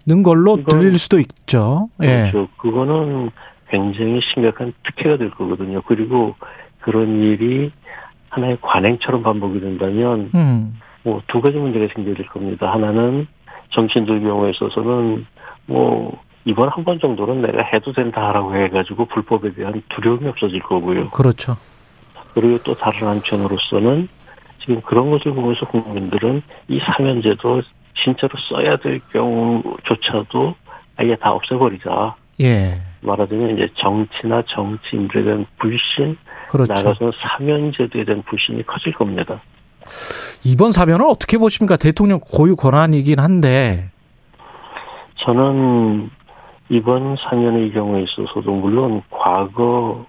[0.07, 1.89] 는 걸로 들릴 수도 있죠.
[2.01, 2.31] 예.
[2.31, 2.47] 그렇죠.
[2.57, 3.29] 그거는
[3.69, 5.81] 굉장히 심각한 특혜가 될 거거든요.
[5.81, 6.35] 그리고
[6.79, 7.71] 그런 일이
[8.29, 10.79] 하나의 관행처럼 반복이 된다면 음.
[11.03, 12.71] 뭐두 가지 문제가 생겨질 겁니다.
[12.71, 13.27] 하나는
[13.71, 15.25] 정치인들 경우에 있어서는
[15.65, 21.09] 뭐 이번 한 번 정도는 내가 해도 된다라고 해가지고 불법에 대한 두려움이 없어질 거고요.
[21.09, 21.57] 그렇죠.
[22.33, 24.07] 그리고 또 다른 한편으로서는
[24.59, 27.61] 지금 그런 것을 보면서 국민들은 이 사면제도
[28.03, 30.55] 진짜로 써야 될 경우조차도
[30.97, 32.15] 아예 다 없애버리자.
[32.41, 32.81] 예.
[33.01, 36.17] 말하자면 이제 정치나 정치인들에 대한 불신,
[36.49, 36.73] 그렇죠.
[36.73, 39.41] 나가서 사면제도에 대한 불신이 커질 겁니다.
[40.45, 41.77] 이번 사면을 어떻게 보십니까?
[41.77, 43.89] 대통령 고유 권한이긴 한데.
[45.17, 46.09] 저는
[46.69, 50.05] 이번 사면의 경우에 있어서도 물론 과거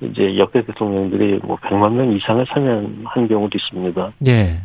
[0.00, 4.12] 이제 역대 대통령들이 뭐 100만 명 이상을 사면한 경우도 있습니다.
[4.26, 4.60] 예.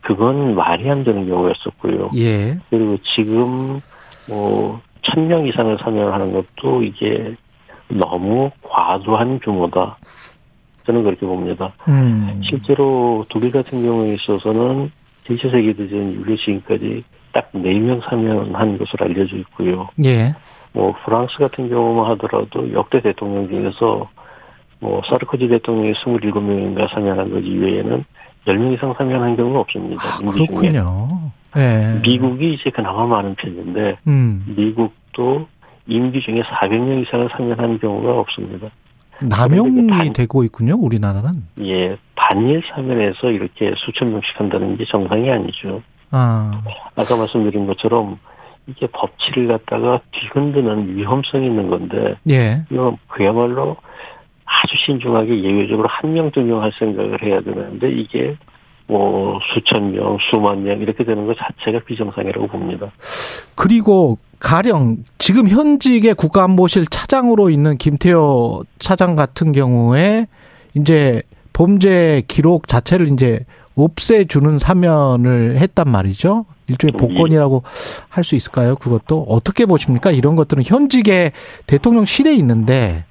[0.00, 2.10] 그건 말이 안 되는 경우였었고요.
[2.16, 2.56] 예.
[2.70, 3.80] 그리고 지금
[4.28, 7.34] 뭐 1000명 이상을 사면하는 것도 이게
[7.88, 9.96] 너무 과도한 규모다.
[10.88, 11.70] 저는 그렇게 봅니다.
[11.86, 12.40] 음.
[12.42, 14.90] 실제로 독일 같은 경우에 있어서는
[15.26, 19.88] 1차 세계대전 이후에 지금까지 딱 4명 사면한 것으로 알려져 있고요.
[20.02, 20.34] 예.
[20.72, 24.08] 뭐 프랑스 같은 경우만 하더라도 역대 대통령 중에서
[24.80, 28.04] 뭐 사르코지 대통령이 27명인가 사면한 것 이외에는
[28.46, 30.02] 10명 이상 사면한 경우는 없습니다.
[30.02, 31.08] 아, 그렇군요.
[31.54, 32.00] 네.
[32.00, 34.42] 미국이 이제 그나마 많은 편인데 음.
[34.56, 35.46] 미국도
[35.86, 38.70] 임기 중에 400명 이상을 사면한 경우가 없습니다.
[39.22, 41.32] 남용이 반, 되고 있군요, 우리나라는.
[41.62, 45.82] 예, 반일 사면에서 이렇게 수천 명씩 한다는 게 정상이 아니죠.
[46.10, 46.62] 아.
[46.96, 48.18] 아까 말씀드린 것처럼
[48.66, 52.64] 이게 법치를 갖다가 뒤흔드는 위험성이 있는 건데, 예.
[52.70, 53.76] 이건 그야말로
[54.44, 58.36] 아주 신중하게 예외적으로 한 명, 두명할 생각을 해야 되는데 이게
[58.88, 62.90] 뭐 수천 명, 수만 명 이렇게 되는 것 자체가 비정상이라고 봅니다.
[63.54, 70.26] 그리고 가령 지금 현직의 국가안보실 차장으로 있는 김태호 차장 같은 경우에
[70.74, 71.22] 이제
[71.52, 73.40] 범죄 기록 자체를 이제
[73.74, 76.46] 없애주는 사면을 했단 말이죠.
[76.68, 76.98] 일종의 예.
[76.98, 77.62] 복권이라고
[78.08, 78.74] 할수 있을까요?
[78.76, 80.10] 그것도 어떻게 보십니까?
[80.10, 81.32] 이런 것들은 현직의
[81.66, 83.04] 대통령실에 있는데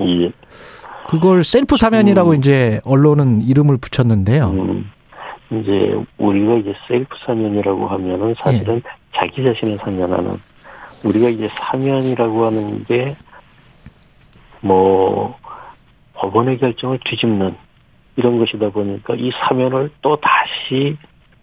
[0.00, 0.32] 예.
[1.08, 2.36] 그걸 셀프 사면이라고 음.
[2.36, 4.50] 이제 언론은 이름을 붙였는데요.
[4.50, 4.90] 음.
[5.60, 8.90] 이제 우리가 이제 셀프 사면이라고 하면은 사실은 예.
[9.14, 10.38] 자기 자신을 사면하는
[11.04, 13.16] 우리가 이제 사면이라고 하는 게
[14.64, 15.36] 뭐
[16.14, 17.54] 법원의 결정을 뒤집는
[18.16, 20.96] 이런 것이다 보니까 이 사면을 또 다시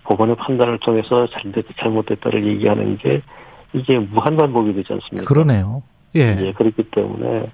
[0.04, 3.22] 법원의 판단을 통해서 잘됐다 잘못됐다를 얘기하는 게
[3.74, 5.28] 이게 무한 반복이 되지 않습니까?
[5.28, 5.84] 그러네요.
[6.16, 6.36] 예.
[6.42, 7.46] 예, 그렇기 때문에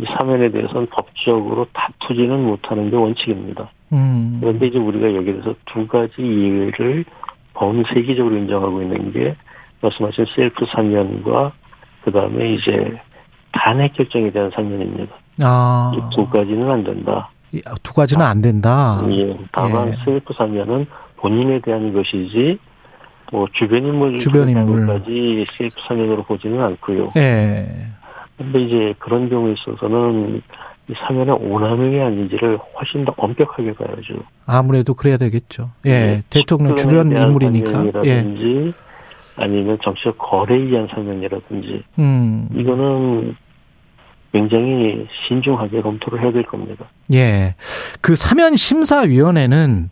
[0.00, 3.70] 이 사면에 대해서는 법적으로 다투지는 못하는 게 원칙입니다.
[3.92, 4.38] 음.
[4.40, 7.04] 그런데 이제 우리가 여기에 대해서 두 가지 예외를
[7.52, 9.36] 본 세계적으로 인정하고 있는 게
[9.82, 11.52] 말씀하신 셀프 사면과
[12.02, 12.98] 그 다음에 이제
[13.52, 15.14] 단핵 결정에 대한 사면입니다.
[15.42, 15.92] 아.
[15.94, 17.30] 이두 가지는 안 된다.
[17.82, 19.02] 두 가지는 안 된다.
[19.10, 19.36] 예.
[19.52, 19.96] 다만 예.
[20.04, 20.86] 셀프 사면은
[21.16, 22.58] 본인에 대한 것이지
[23.32, 27.10] 뭐 주변 인물 주변 인물까지 셀프 사면으로 보지는 않고요.
[27.16, 27.66] 예.
[28.40, 30.40] 근데 이제 그런 경우에 있어서는
[30.88, 34.14] 이 사면의 오남용이 아닌지를 훨씬 더 엄격하게 봐야죠.
[34.46, 35.72] 아무래도 그래야 되겠죠.
[35.84, 37.92] 예, 네, 대통령 주변 인물이니까.
[38.06, 38.24] 예.
[39.36, 41.82] 아니면 정치적 거래에 의한 사면이라든지.
[41.98, 42.48] 음.
[42.54, 43.36] 이거는
[44.32, 46.86] 굉장히 신중하게 검토를 해야 될 겁니다.
[47.12, 47.56] 예.
[48.00, 49.90] 그 사면 심사위원회는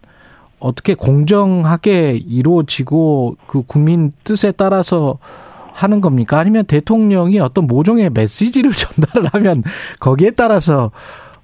[0.59, 5.19] 어떻게 공정하게 이루어지고 그 국민 뜻에 따라서
[5.79, 6.39] 하는 겁니까?
[6.39, 9.63] 아니면 대통령이 어떤 모종의 메시지를 전달을 하면
[10.01, 10.91] 거기에 따라서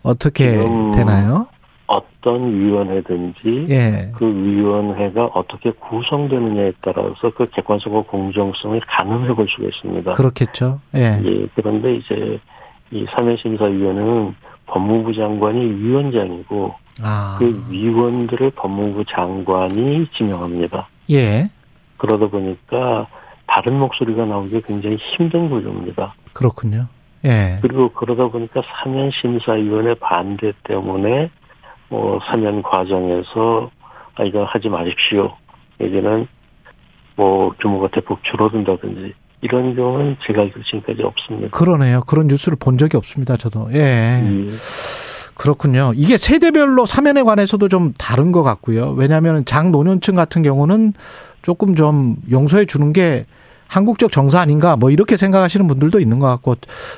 [0.02, 0.52] 어떻게
[0.94, 1.46] 되나요?
[1.86, 4.10] 어떤 위원회든지 예.
[4.16, 10.12] 그 위원회가 어떻게 구성되느냐에 따라서 그 객관성과 공정성을 가늠해 볼 수가 있습니다.
[10.12, 10.80] 그렇겠죠.
[10.96, 11.20] 예.
[11.22, 11.46] 예.
[11.54, 12.40] 그런데 이제
[12.90, 14.34] 이 사면심사위원회는
[14.66, 17.36] 법무부 장관이 위원장이고 아.
[17.38, 20.88] 그 위원들을 법무부 장관이 지명합니다.
[21.10, 21.50] 예.
[21.98, 23.06] 그러다 보니까
[23.54, 26.14] 다른 목소리가 나오기 굉장히 힘든 구조입니다.
[26.32, 26.88] 그렇군요.
[27.24, 27.58] 예.
[27.62, 31.30] 그리고 그러다 보니까 사면 심사위원회 반대 때문에
[31.88, 33.70] 뭐 사면 과정에서
[34.16, 35.36] 아 이거 하지 마십시오.
[35.80, 36.26] 여기는
[37.14, 41.56] 뭐 규모가 대폭 줄어든다든지 이런 경우는 제가 알기로 지금까지 없습니다.
[41.56, 42.02] 그러네요.
[42.08, 43.36] 그런 뉴스를 본 적이 없습니다.
[43.36, 43.68] 저도.
[43.72, 43.78] 예.
[43.78, 44.48] 예.
[45.36, 45.92] 그렇군요.
[45.94, 48.90] 이게 세대별로 사면에 관해서도 좀 다른 것 같고요.
[48.96, 50.92] 왜냐하면 장노년층 같은 경우는
[51.42, 53.26] 조금 좀 용서해 주는 게
[53.68, 56.54] 한국적 정사 아닌가 뭐 이렇게 생각하시는 분들도 있는 것 같고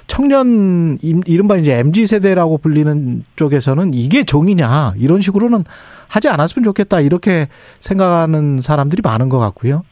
[0.07, 5.65] 청년 이른바 이제 mz 세대라고 불리는 쪽에서는 이게 정이냐 이런 식으로는
[6.09, 7.49] 하지 않았으면 좋겠다 이렇게
[7.81, 9.83] 생각하는 사람들이 많은 것 같고요.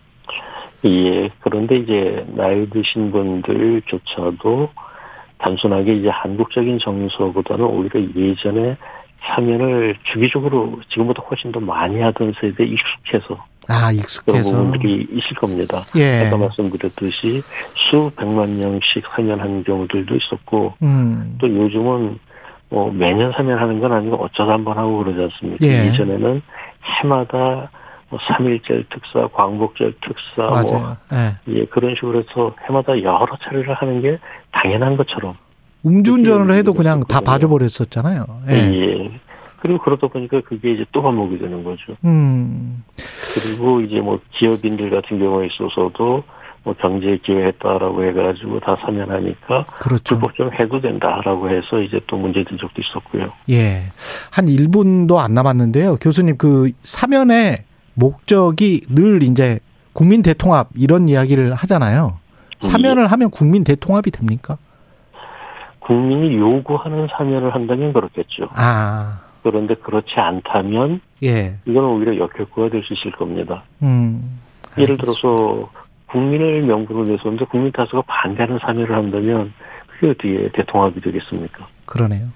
[0.85, 1.31] 예.
[1.41, 4.69] 그런데 이제 나이 드신 분들조차도
[5.39, 8.77] 단순하게 이제 한국적인 정서보다는 오히려 예전에
[9.27, 15.85] 사면을 주기적으로 지금보다 훨씬 더 많이 하던 세대에 익숙해서 아 익숙해서 그런 부분들이 있을 겁니다.
[15.97, 16.27] 예.
[16.27, 17.43] 아까 말씀드렸듯이
[17.75, 21.37] 수백만 명씩 사면하는 경우들도 있었고 음.
[21.41, 22.19] 또 요즘은
[22.69, 25.67] 뭐 매년 사면하는 건 아니고 어쩌다 한 번 하고 그러지 않습니까?
[25.67, 25.87] 예.
[25.87, 26.43] 예전에는
[26.83, 27.71] 해마다
[28.11, 30.65] 뭐 3일절 특사, 광복절 특사, 맞아요.
[30.79, 31.37] 뭐 예.
[31.61, 34.19] 예, 그런 식으로 해서 해마다 여러 차례를 하는 게
[34.53, 35.37] 당연한 것처럼
[35.85, 38.25] 음주운전을 해도 그냥 다 봐줘버렸었잖아요.
[38.51, 38.55] 예.
[38.55, 39.21] 예.
[39.61, 41.97] 그리고 그러다 보니까 그게 이제 또 반복이 되는 거죠.
[42.05, 42.85] 음.
[43.35, 46.23] 그리고 이제 뭐 기업인들 같은 경우에 있어서도
[46.65, 50.19] 뭐 경제 기회했다라고 해가지고 다 사면하니까 그렇죠.
[50.19, 53.31] 불법 좀 해도 된다라고 해서 이제 또 문제된 적도 있었고요.
[53.51, 53.85] 예.
[54.31, 55.97] 한 1분도 안 남았는데요.
[55.97, 59.61] 교수님 그 사면의 목적이 늘 이제
[59.93, 62.19] 국민 대통합 이런 이야기를 하잖아요.
[62.61, 64.59] 사면을 하면 국민 대통합이 됩니까?
[65.87, 68.49] 국민이 요구하는 사면을 한다면 그렇겠죠.
[68.55, 69.21] 아.
[69.43, 71.57] 그런데 그렇지 않다면 예.
[71.67, 73.63] 이건 오히려 역효과가 될 수 있을 겁니다.
[73.83, 74.41] 음.
[74.79, 75.69] 예를 들어서
[76.07, 79.53] 국민을 명분으로 내세우는데 국민 다수가 반대하는 사면을 한다면
[79.87, 81.67] 그게 어떻게 대통합이 되겠습니까?
[81.85, 82.29] 그러네요.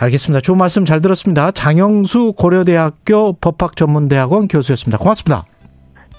[0.00, 0.40] 알겠습니다.
[0.40, 1.52] 좋은 말씀 잘 들었습니다.
[1.52, 4.98] 장영수 고려대학교 법학전문대학원 교수였습니다.
[4.98, 5.44] 고맙습니다.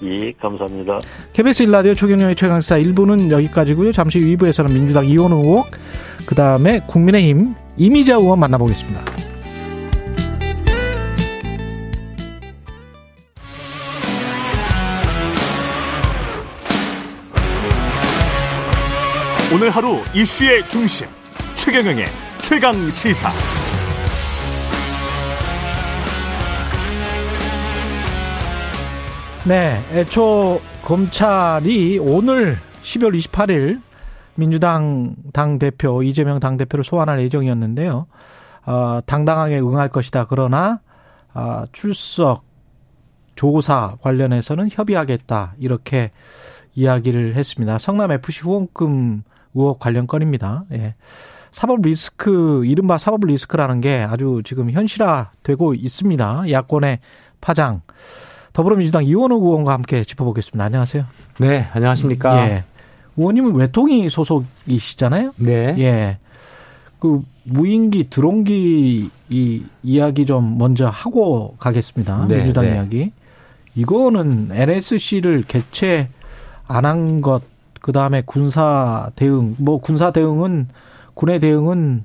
[0.02, 0.98] 예, 감사합니다.
[1.32, 3.92] KBS 일라디오 초경영의 최강사 1부는 여기까지고요.
[3.92, 5.64] 잠시 후 2부에서는 민주당 이원우 의원,
[6.26, 9.02] 그 다음에 국민의힘 이미자 의원 만나보겠습니다.
[19.54, 21.06] 오늘 하루 이슈의 중심
[21.54, 22.06] 최경영의
[22.40, 23.30] 최강 시사.
[29.46, 33.82] 네, 애초 검찰이 오늘 12월 28일
[34.36, 38.06] 민주당 당 대표 이재명 당 대표를 소환할 예정이었는데요.
[38.64, 40.24] 어, 당당하게 응할 것이다.
[40.30, 40.80] 그러나
[41.34, 42.44] 어, 출석
[43.34, 46.10] 조사 관련해서는 협의하겠다 이렇게
[46.74, 47.76] 이야기를 했습니다.
[47.76, 50.64] 성남 FC 후원금 의혹 관련 건입니다.
[50.72, 50.94] 예.
[51.50, 56.50] 사법 리스크, 이른바 사법 리스크라는 게 아주 지금 현실화 되고 있습니다.
[56.50, 57.00] 야권의
[57.42, 57.82] 파장.
[58.54, 60.64] 더불어민주당 이원호 의원과 함께 짚어보겠습니다.
[60.64, 61.04] 안녕하세요.
[61.40, 62.48] 네, 안녕하십니까.
[62.48, 62.64] 예.
[63.16, 65.32] 의원님은 외통위 소속이시잖아요.
[65.38, 65.74] 네.
[65.78, 66.18] 예.
[67.00, 72.26] 그 무인기, 드론기 이 이야기 좀 먼저 하고 가겠습니다.
[72.28, 72.74] 네, 민주당 네.
[72.74, 73.12] 이야기.
[73.74, 76.08] 이거는 NSC를 개최
[76.68, 77.42] 안 한 것,
[77.80, 80.68] 그 다음에 군사 대응, 뭐 군사 대응은
[81.14, 82.04] 군의 대응은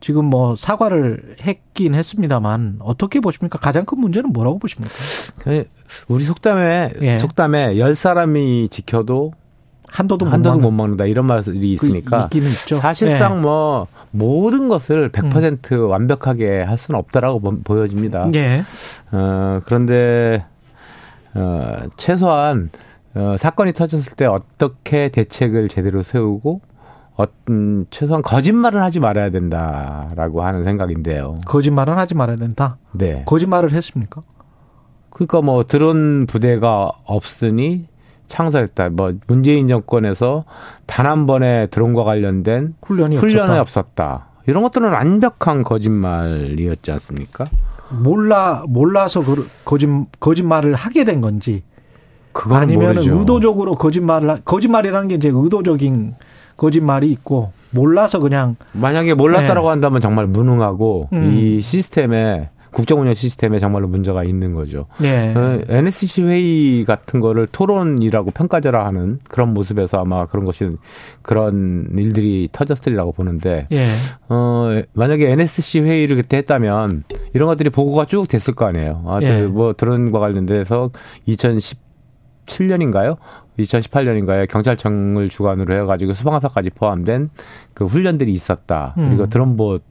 [0.00, 3.58] 지금 뭐 사과를 했긴 했습니다만 어떻게 보십니까?
[3.58, 4.92] 가장 큰 문제는 뭐라고 보십니까?
[5.38, 5.64] 그
[6.08, 7.16] 우리 속담에 예.
[7.16, 9.32] 속담에 열 사람이 지켜도
[9.88, 10.62] 한도도 못 한도도 먹는.
[10.64, 12.74] 못 먹는다 이런 말이 있으니까 그 있기는 있죠.
[12.76, 13.40] 사실상 예.
[13.40, 18.28] 뭐 모든 것을 100% 완벽하게 할 수는 없다라고 보- 보여집니다.
[18.34, 18.64] 예.
[19.12, 20.44] 어, 그런데
[21.34, 22.70] 어, 최소한
[23.14, 26.60] 어, 사건이 터졌을 때 어떻게 대책을 제대로 세우고
[27.16, 31.36] 어떤 최소한 거짓말은 하지 말아야 된다라고 하는 생각인데요.
[31.46, 32.76] 거짓말은 하지 말아야 된다.
[32.92, 33.22] 네.
[33.26, 34.22] 거짓말을 했습니까?
[35.10, 37.86] 그러니까 뭐 드론 부대가 없으니
[38.26, 38.90] 창설했다.
[38.90, 40.44] 뭐 문재인 정권에서
[40.84, 43.60] 단 한 번의 드론과 관련된 훈련이 훈련이 없었다.
[43.60, 44.26] 없었다.
[44.46, 47.46] 이런 것들은 완벽한 거짓말이었지 않습니까?
[47.90, 49.88] 몰라 몰라서 그 거짓
[50.20, 51.62] 거짓말을 하게 된 건지
[52.50, 52.98] 아니면.
[52.98, 56.14] 의도적으로 거짓말을 하- 거짓말이라는 게 이제 의도적인
[56.56, 61.18] 거짓말이 있고 몰라서 그냥 만약에 몰랐다라고 한다면 정말 무능하고 네.
[61.18, 61.32] 음.
[61.32, 64.86] 이 시스템에 국정 운영 시스템에 정말로 문제가 있는 거죠.
[65.02, 65.32] 예.
[65.34, 70.68] 어, NSC 회의 같은 거를 토론이라고 평가제라 하는 그런 모습에서 아마 그런 것이
[71.22, 73.86] 그런 일들이 터졌으리라고 보는데 예.
[74.28, 79.04] 어, 만약에 NSC 회의를 그때 했다면 이런 것들이 보고가 쭉 됐을 거 아니에요.
[79.06, 79.46] 아, 예.
[79.46, 80.90] 뭐 드론과 관련돼서
[81.26, 83.16] 2017년인가요?
[83.58, 87.30] 2018년인가에 경찰청을 주관으로 해가지고 수방사까지 포함된
[87.74, 88.92] 그 훈련들이 있었다.
[88.94, 89.30] 그리고 음.
[89.30, 89.82] 드론봇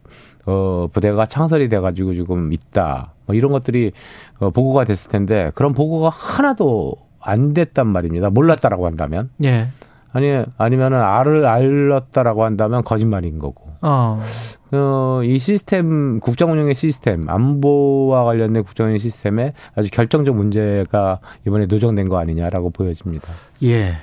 [0.45, 3.13] 어, 부대가 창설이 돼가지고 지금 있다.
[3.25, 3.91] 뭐 이런 것들이
[4.39, 8.29] 어, 보고가 됐을 텐데 그런 보고가 하나도 안 됐단 말입니다.
[8.29, 9.29] 몰랐다라고 한다면.
[9.43, 9.67] 예.
[10.11, 13.64] 아니, 아니면은 알을 알렸다라고 한다면 거짓말인 거고.
[13.81, 14.23] 어.
[14.71, 21.65] 어, 이 시스템, 국정 운영의 시스템, 안보와 관련된 국정 운영 시스템에 아주 결정적 문제가 이번에
[21.65, 23.27] 노정된 거 아니냐라고 보여집니다.
[23.63, 23.97] 예.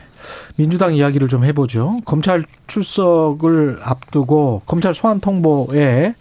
[0.56, 1.98] 민주당 이야기를 좀 해보죠.
[2.04, 6.14] 검찰 출석을 앞두고 검찰 소환 통보에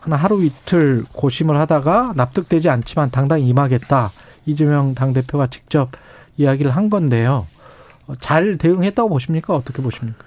[0.00, 4.10] 한 하루 이틀 고심을 하다가 납득되지 않지만 당당히 임하겠다.
[4.46, 5.90] 이재명 당대표가 직접
[6.36, 7.46] 이야기를 한 건데요.
[8.20, 9.54] 잘 대응했다고 보십니까?
[9.54, 10.24] 어떻게 보십니까?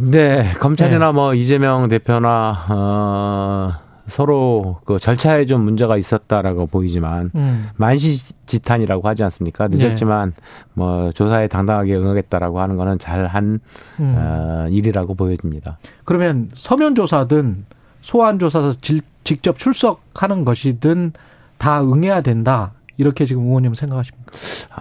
[0.00, 1.12] 네, 검찰이나 네.
[1.12, 3.72] 뭐 이재명 대표나 어
[4.06, 7.68] 서로 그 절차에 좀 문제가 있었다라고 보이지만 음.
[7.76, 9.68] 만시지탄이라고 하지 않습니까?
[9.68, 10.42] 늦었지만 네.
[10.74, 13.60] 뭐 조사에 당당하게 응하겠다라고 하는 거는 잘한
[14.00, 14.14] 음.
[14.18, 15.78] 어, 일이라고 보여집니다.
[16.04, 17.64] 그러면 서면 조사든
[18.02, 18.74] 소환 조사서
[19.22, 21.12] 직접 출석하는 것이든
[21.58, 22.72] 다 응해야 된다.
[23.00, 24.32] 이렇게 지금 의원님 생각하십니까?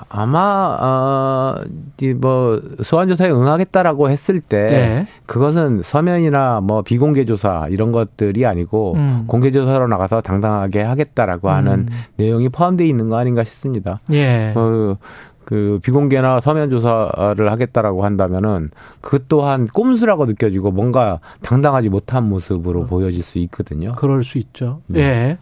[0.09, 1.89] 아마 어
[2.19, 5.07] 뭐 소환 조사에 응하겠다라고 했을 때 네.
[5.25, 9.23] 그것은 서면이나 뭐 비공개 조사 이런 것들이 아니고 음.
[9.27, 11.87] 공개 조사로 나가서 당당하게 하겠다라고 하는 음.
[12.15, 13.99] 내용이 포함되어 있는 거 아닌가 싶습니다.
[14.11, 14.53] 예.
[14.55, 14.97] 어,
[15.43, 18.69] 그 비공개나 서면 조사를 하겠다라고 한다면은
[19.01, 22.85] 그 또한 꼼수라고 느껴지고 뭔가 당당하지 못한 모습으로 어.
[22.85, 23.93] 보여질 수 있거든요.
[23.93, 24.81] 그럴 수 있죠.
[24.87, 24.99] 네.
[24.99, 25.37] 예.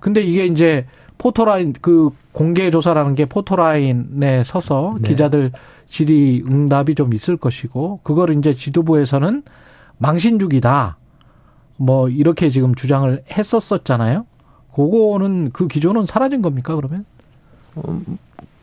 [0.00, 0.86] 근데 이게 이제
[1.18, 5.08] 포토라인 그 공개 조사라는 게 포토라인에 서서 네.
[5.08, 5.52] 기자들
[5.88, 9.42] 질의 응답이 좀 있을 것이고 그걸 이제 지도부에서는
[9.98, 10.96] 망신주기다.
[11.76, 14.26] 뭐 이렇게 지금 주장을 했었었잖아요.
[14.74, 17.04] 그거는 그 기조는 사라진 겁니까 그러면?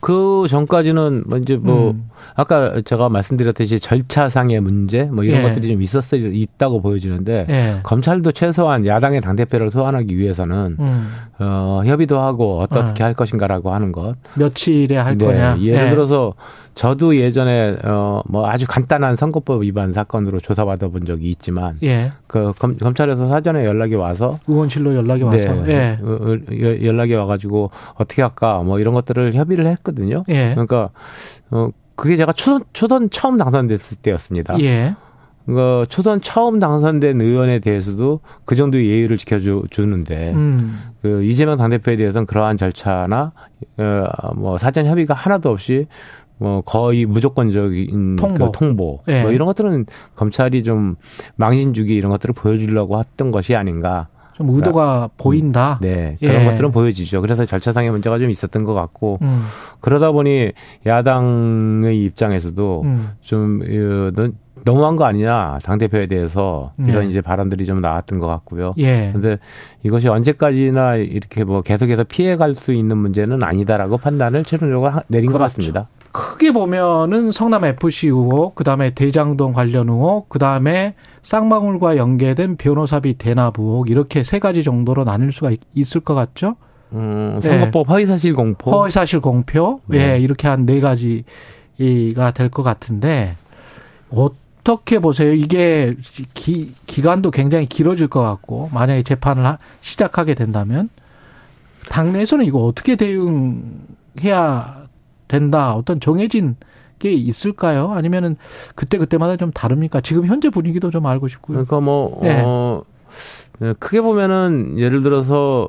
[0.06, 2.10] 어, 그 전까지는 뭐 이제 뭐 음.
[2.36, 5.48] 아까 제가 말씀드렸듯이 절차상의 문제 뭐 이런 예.
[5.48, 7.80] 것들이 좀 있었어 있다고 보여지는데 예.
[7.82, 11.10] 검찰도 최소한 야당의 당 대표를 소환하기 위해서는 음.
[11.40, 13.08] 어 협의도 하고 어떻게 어.
[13.08, 15.26] 할 것인가라고 하는 것 며칠에 할 네.
[15.26, 15.90] 거냐 예를 예.
[15.90, 16.34] 들어서
[16.76, 22.12] 저도 예전에 어 뭐 아주 간단한 선거법 위반 사건으로 조사받아 본 적이 있지만 예.
[22.28, 25.98] 그 검, 검찰에서 사전에 연락이 와서 의원실로 연락이 와서 네,
[26.52, 26.86] 예.
[26.86, 30.24] 연락이 와가지고 어떻게 할까 뭐 이런 것들을 협의를 했거든요.
[30.30, 30.52] 예.
[30.52, 30.90] 그러니까
[31.52, 34.60] 어 그게 제가 초선, 초선 처음 당선됐을 때였습니다.
[34.62, 34.96] 예.
[35.46, 40.80] 그 초선 처음 당선된 의원에 대해서도 그 정도의 예의를 지켜주는데 음.
[41.04, 43.32] 그 이재명 당대표에 대해서는 그러한 절차나
[43.78, 45.88] 어 뭐 사전 협의가 하나도 없이
[46.38, 49.00] 뭐 거의 무조건적인 통보, 그 통보.
[49.06, 49.22] 네.
[49.22, 50.96] 뭐 이런 것들은 검찰이 좀
[51.36, 54.08] 망신주기 이런 것들을 보여주려고 했던 것이 아닌가.
[54.36, 55.80] 좀 의도가 그러니까, 보인다.
[55.82, 56.46] 네 그런 예.
[56.46, 57.22] 것들은 보여지죠.
[57.22, 59.46] 그래서 절차상의 문제가 좀 있었던 것 같고 음.
[59.80, 60.52] 그러다 보니
[60.86, 63.12] 야당의 입장에서도 음.
[63.22, 64.28] 좀 어,
[64.66, 67.10] 너무한 거 아니냐 당 대표에 대해서 이런 네.
[67.10, 68.74] 이제 발언들이 좀 나왔던 것 같고요.
[68.78, 69.12] 예.
[69.14, 69.38] 근데
[69.84, 75.38] 이것이 언제까지나 이렇게 뭐 계속해서 피해갈 수 있는 문제는 아니다라고 판단을 최종적으로 내린 그렇죠.
[75.38, 75.88] 것 같습니다.
[76.16, 80.94] 크게 보면은 성남 FC 의혹, 그다음에 대장동 관련 의혹, 그다음에
[81.24, 86.56] 쌍방울과 연계된 변호사비 대납 의혹 이렇게 세 가지 정도로 나눌 수가 있을 것 같죠?
[86.94, 87.92] 음, 선거법 네.
[87.94, 88.72] 허위사실 공표.
[88.72, 89.82] 허위사실 공표.
[89.88, 89.98] 네.
[89.98, 93.36] 예, 네, 이렇게 한 네 가지가 될 것 같은데
[94.10, 95.34] 어떻게 보세요?
[95.34, 95.96] 이게
[96.34, 100.90] 기, 기간도 굉장히 길어질 것 같고 만약에 재판을 시작하게 된다면
[101.90, 104.85] 당내에서는 이거 어떻게 대응해야
[105.28, 105.76] 된다.
[105.76, 106.56] 어떤 정해진
[107.00, 107.92] 게 있을까요?
[107.92, 108.38] 아니면은
[108.76, 110.02] 그때 그때마다 좀 다릅니까?
[110.02, 111.56] 지금 현재 분위기도 좀 알고 싶고요.
[111.56, 112.42] 그러니까 뭐 네.
[112.44, 112.84] 어,
[113.60, 115.68] 네, 크게 보면은 예를 들어서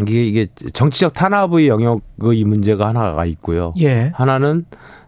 [0.00, 3.72] 이게 이게 정치적 탄압의 영역의 문제가 하나가 있고요.
[3.80, 4.10] 예.
[4.14, 4.64] 하나는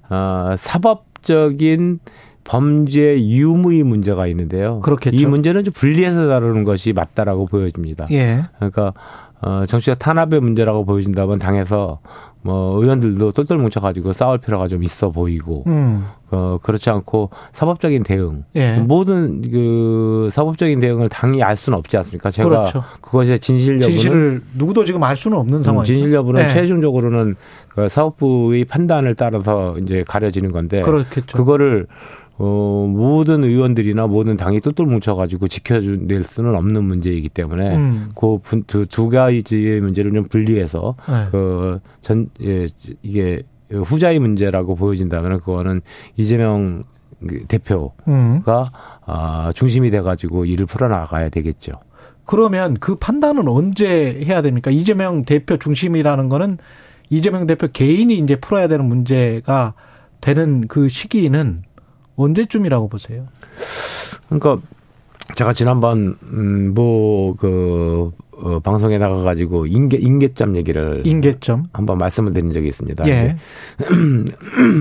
[0.08, 1.98] 어 사법적인
[2.44, 4.80] 범죄 유무의 문제가 있는데요.
[4.80, 5.16] 그렇겠죠.
[5.16, 8.06] 이 문제는 좀 분리해서 다루는 것이 맞다라고 보여집니다.
[8.12, 8.42] 예.
[8.56, 8.92] 그러니까
[9.40, 11.98] 어, 정치적 탄압의 문제라고 보여진다면 당에서
[12.46, 16.06] 뭐 의원들도 똘똘 뭉쳐가지고 싸울 필요가 좀 있어 보이고 음.
[16.30, 18.76] 어, 그렇지 않고 사법적인 대응 예.
[18.76, 22.30] 모든 그 사법적인 대응을 당이 알 수는 없지 않습니까?
[22.30, 22.84] 제가 그렇죠.
[23.00, 25.92] 그것의 진실 여부는 진실을 누구도 지금 알 수는 없는 상황이죠.
[25.92, 26.48] 진실 여부는 예.
[26.50, 27.34] 최종적으로는
[27.68, 31.36] 그 사법부의 판단을 따라서 이제 가려지는 건데 그렇겠죠.
[31.36, 31.88] 그거를
[32.38, 38.08] 어, 모든 의원들이나 모든 당이 똘똘 뭉쳐가지고 지켜낼 수는 없는 문제이기 때문에 음.
[38.14, 41.30] 그두 두 가지의 문제를 좀 분리해서 네.
[41.30, 42.66] 그전 예,
[43.02, 45.80] 이게 후자의 문제라고 보여진다면 그거는
[46.16, 46.82] 이재명
[47.48, 48.42] 대표가 음.
[49.06, 51.72] 아, 중심이 돼가지고 일을 풀어나가야 되겠죠.
[52.26, 54.70] 그러면 그 판단은 언제 해야 됩니까?
[54.70, 56.58] 이재명 대표 중심이라는 거는
[57.08, 59.74] 이재명 대표 개인이 이제 풀어야 되는 문제가
[60.20, 61.62] 되는 그 시기는
[62.16, 63.26] 언제쯤이라고 보세요?
[64.28, 64.58] 그러니까
[65.34, 72.52] 제가 지난번 음, 뭐그 어, 방송에 나가 가지고 인계 인계점 얘기를 인계점 한번 말씀을 드린
[72.52, 73.08] 적이 있습니다.
[73.08, 73.36] 예.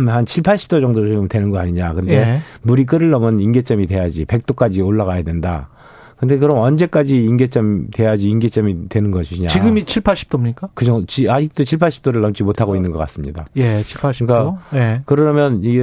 [0.07, 1.93] 한 7, 80도 정도 지금 되는 거 아니냐.
[1.93, 2.41] 근데 예.
[2.63, 5.69] 물이 끓을 넘은 인계점이 돼야지 100도까지 올라가야 된다.
[6.17, 9.49] 근데 그럼 언제까지 인계점 돼야지 인계점이 되는 것이냐?
[9.49, 10.69] 지금이 7, 80도입니까?
[10.73, 13.45] 그 정도 아직도 7, 80도를 넘지 못하고 있는 것 같습니다.
[13.57, 14.27] 예, 7, 80도.
[14.27, 15.01] 그러니까 예.
[15.05, 15.81] 그러면 이게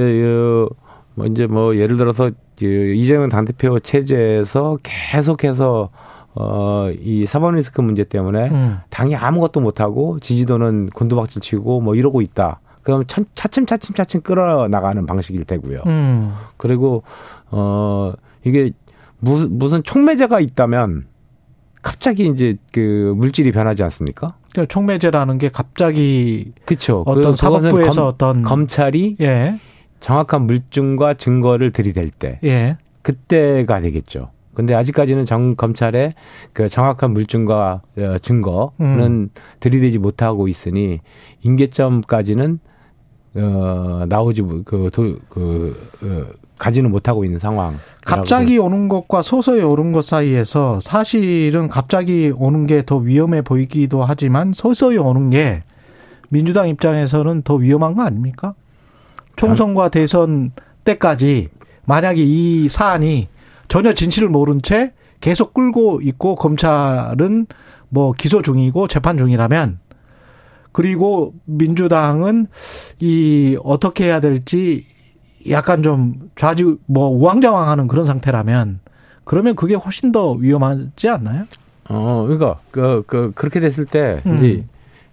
[1.15, 5.89] 뭐 이제 뭐 예를 들어서 그 이재명 당대표 체제에서 계속해서
[6.35, 8.77] 어, 이 사법 리스크 문제 때문에 음.
[8.89, 12.59] 당이 아무것도 못하고 지지도는 곤두박질 치고 뭐 이러고 있다.
[12.81, 15.83] 그럼 차츰 차츰 차츰 끌어나가는 방식일 테고요.
[15.85, 16.33] 음.
[16.57, 17.03] 그리고
[17.51, 18.71] 어 이게
[19.19, 21.05] 무, 무슨 촉매제가 있다면
[21.81, 24.35] 갑자기 이제 그 물질이 변하지 않습니까?
[24.51, 27.03] 그러니까 촉매제라는 게 갑자기 그렇죠.
[27.05, 29.59] 어떤 그, 사법부에서 검, 어떤 검찰이 예.
[30.03, 32.77] 정확한 물증과 증거를 들이댈 때 예.
[33.03, 34.31] 그때가 되겠죠.
[34.53, 36.13] 근데 아직까지는 정 검찰의
[36.51, 39.29] 그 정확한 물증과 어, 증거는 음.
[39.61, 40.99] 들이대지 못하고 있으니
[41.41, 42.59] 인계점까지는
[43.35, 47.77] 어 나오지 그그 그, 그, 어, 가지는 못하고 있는 상황.
[48.05, 54.51] 갑자기 오는 것과 서서히 오는 것 사이에서 사실은 갑자기 오는 게 더 위험해 보이기도 하지만
[54.53, 55.63] 서서히 오는 게
[56.27, 58.53] 민주당 입장에서는 더 위험한 거 아닙니까?
[59.35, 60.51] 총선과 대선
[60.83, 61.49] 때까지
[61.85, 63.27] 만약에 이 사안이
[63.67, 67.47] 전혀 진실을 모른 채 계속 끌고 있고 검찰은
[67.89, 69.79] 뭐 기소 중이고 재판 중이라면
[70.71, 72.47] 그리고 민주당은
[72.99, 74.85] 이 어떻게 해야 될지
[75.49, 78.79] 약간 좀 좌지 뭐 우왕좌왕하는 그런 상태라면
[79.23, 81.45] 그러면 그게 훨씬 더 위험하지 않나요?
[81.89, 84.37] 어, 그러니까 그, 그 그렇게 됐을 때 음.
[84.37, 84.65] 이제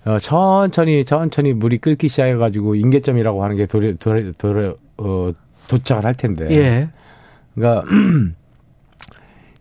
[0.04, 5.32] 어, 천천히 천천히 물이 끓기 시작해가지고 인계점이라고 하는 게 도래 도래 도래 어,
[5.68, 6.46] 도착을 할 텐데.
[6.50, 6.88] 예.
[7.54, 7.86] 그러니까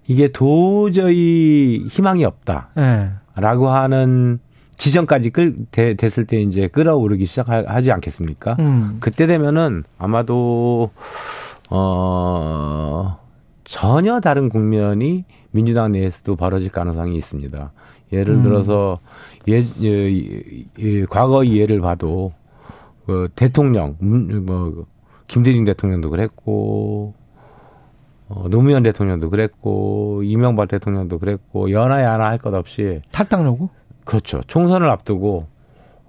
[0.08, 3.70] 이게 도저히 희망이 없다라고 예.
[3.70, 4.40] 하는
[4.76, 8.56] 지점까지 끌 대, 됐을 때 이제 끌어오르기 시작하지 않겠습니까?
[8.60, 8.98] 음.
[9.02, 10.92] 그때 되면은 아마도
[11.70, 13.20] 어
[13.66, 17.72] 전혀 다른 국면이 민주당 내에서도 벌어질 가능성이 있습니다.
[18.12, 18.44] 예를 음.
[18.44, 19.00] 들어서
[19.48, 22.34] 예, 예, 예, 과거의 예를 봐도
[23.06, 24.86] 그 대통령 뭐
[25.28, 27.14] 김대중 대통령도 그랬고
[28.28, 33.70] 어, 노무현 대통령도 그랬고 이명박 대통령도 그랬고 연하에 하나 할 것 없이 탈당 요구?
[34.06, 34.42] 그렇죠.
[34.48, 35.48] 총선을 앞두고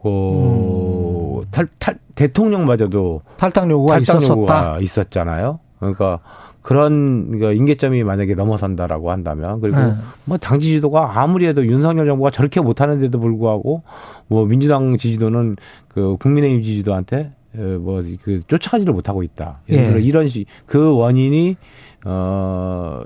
[0.02, 1.46] 어, 음.
[1.50, 4.32] 탈, 탈, 대통령마저도 탈당 요구가 탈당 있었었다.
[4.32, 5.58] 요구가 있었잖아요.
[5.78, 6.20] 그러니까
[6.62, 9.92] 그런 그러니까 인계점이 만약에 넘어선다라고 한다면 그리고 네.
[10.24, 13.82] 뭐 당 지 지도가 아무리 해도 윤석열 정부가 저렇게 못하는데도 불구하고
[14.28, 15.56] 뭐 민주당 지지도는
[15.88, 19.60] 그 국민의힘 지지도한테 뭐그 쫓아가지를 못하고 있다.
[19.68, 20.02] 예를 들어 예.
[20.02, 21.56] 이런 식 그 원인이
[22.04, 23.02] 어,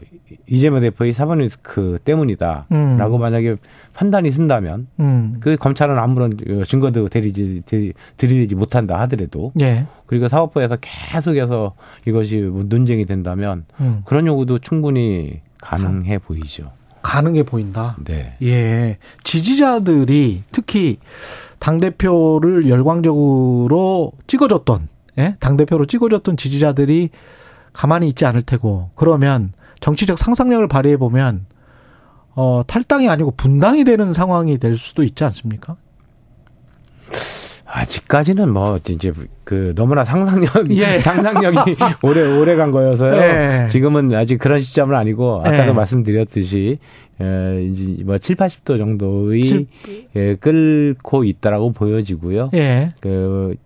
[0.47, 3.21] 이재명 대표의 사법 리스크 때문이다라고 음.
[3.21, 3.57] 만약에
[3.93, 5.37] 판단이 쓴다면 음.
[5.41, 6.37] 그 검찰은 아무런
[6.67, 7.63] 증거도 들이지,
[8.17, 9.87] 들이대지 못한다 하더라도 예.
[10.07, 11.75] 그리고 사법부에서 계속해서
[12.07, 14.03] 이것이 뭐 논쟁이 된다면 음.
[14.05, 16.71] 그런 요구도 충분히 가능해 보이죠.
[17.03, 17.97] 가능해 보인다.
[18.05, 18.35] 네.
[18.43, 18.99] 예.
[19.25, 20.99] 지지자들이 특히
[21.59, 24.89] 당 대표를 열광적으로 찍어줬던
[25.19, 25.37] 예?
[25.39, 27.11] 당 대표로 찍어줬던 지지자들이
[27.75, 31.45] 가만히 있지 않을 테고 그러면 정치적 상상력을 발휘해 보면
[32.35, 35.77] 어, 탈당이 아니고 분당이 되는 상황이 될 수도 있지 않습니까?
[37.67, 39.13] 아직까지는 뭐 이제
[39.43, 40.99] 그 너무나 상상력 예.
[41.03, 43.17] 상상력이 오래 오래 간 거여서요.
[43.17, 43.69] 예.
[43.71, 45.73] 지금은 아직 그런 시점은 아니고 아까도 예.
[45.73, 46.79] 말씀드렸듯이
[47.21, 49.67] 에, 이제 뭐 7, 80도 정도의 7...
[50.17, 52.51] 예, 끓고 있다라고 보여지고요.
[52.55, 52.91] 예.
[53.01, 53.57] 그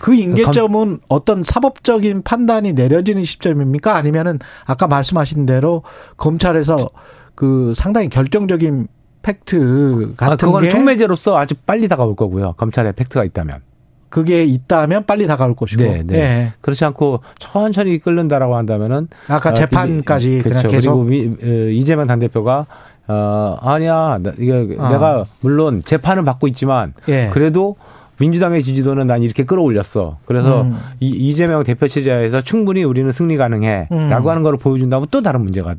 [0.00, 3.94] 그 인계점은 어떤 사법적인 판단이 내려지는 시점입니까?
[3.94, 5.82] 아니면은 아까 말씀하신 대로
[6.16, 6.88] 검찰에서
[7.34, 8.88] 그 상당히 결정적인
[9.22, 12.54] 팩트 같은 아, 그건 게 총매제로서 아주 빨리 다가올 거고요.
[12.54, 13.60] 검찰에 팩트가 있다면.
[14.08, 15.82] 그게 있다면 빨리 다가올 것이고.
[15.82, 16.18] 네, 네.
[16.18, 16.52] 네.
[16.60, 20.68] 그렇지 않고 천천히 끓는다라고 한다면은 아까 어, 재판까지 어, 그렇죠.
[20.68, 22.66] 그냥 계속 그리고 어, 이재명 당 대표가
[23.06, 24.88] 어 아니야 이거 어.
[24.88, 27.28] 내가 물론 재판을 받고 있지만 예.
[27.32, 27.76] 그래도
[28.20, 30.18] 민주당의 지지도는 난 이렇게 끌어올렸어.
[30.26, 30.76] 그래서 음.
[31.00, 34.28] 이, 이재명 대표 체제에서 충분히 우리는 승리 가능해라고 음.
[34.28, 35.74] 하는 걸 보여준다면 또 다른 문제가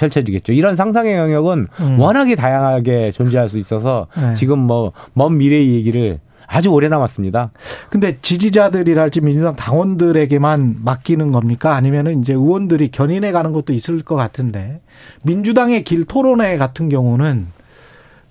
[0.00, 0.52] 펼쳐지겠죠.
[0.54, 2.00] 이런 상상의 영역은 음.
[2.00, 4.34] 워낙에 다양하게 존재할 수 있어서 네.
[4.34, 7.52] 지금 뭐 먼 미래의 얘기를 아주 오래 남았습니다.
[7.90, 11.76] 근데 지지자들이랄지 민주당 당원들에게만 맡기는 겁니까?
[11.76, 14.80] 아니면은 이제 의원들이 견인해 가는 것도 있을 것 같은데
[15.22, 17.48] 민주당의 길 토론회 같은 경우는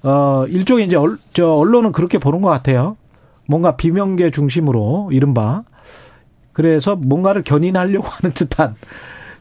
[0.03, 2.97] 어, 일종의 이제 얼, 저 언론은 그렇게 보는 것 같아요.
[3.47, 5.63] 뭔가 비명계 중심으로 이른바
[6.53, 8.75] 그래서 뭔가를 견인하려고 하는 듯한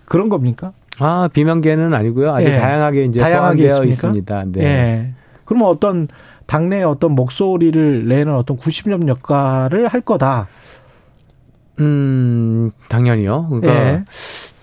[0.07, 0.73] 그런 겁니까?
[0.99, 2.35] 아 비명계는 아니고요.
[2.35, 2.59] 아주 예.
[2.59, 3.89] 다양하게 이제 다양하게 있습니까?
[3.89, 4.45] 있습니다.
[4.53, 4.65] 네.
[4.65, 5.15] 예.
[5.45, 6.09] 그러면 어떤
[6.47, 10.49] 당내 어떤 목소리를 내는 어떤 90년 역할을 할 거다.
[11.81, 13.49] 음 당연히요.
[13.49, 14.05] 그러니까 예.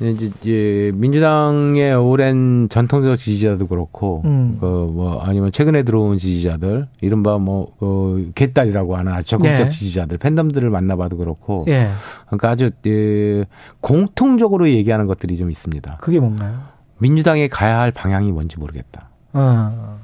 [0.02, 4.58] 이제, 이제 민주당의 오랜 전통적 지지자도 그렇고, 음.
[4.60, 9.70] 그뭐 아니면 최근에 들어온 지지자들, 이른바 뭐 어, 개딸이라고 하는 아주 적극적 예.
[9.70, 11.90] 지지자들, 팬덤들을 만나봐도 그렇고, 예.
[12.26, 13.46] 그러니까 아주 예,
[13.80, 15.98] 공통적으로 얘기하는 것들이 좀 있습니다.
[16.02, 16.60] 그게 뭔가요?
[16.98, 19.10] 민주당에 가야 할 방향이 뭔지 모르겠다.
[19.34, 20.00] 어.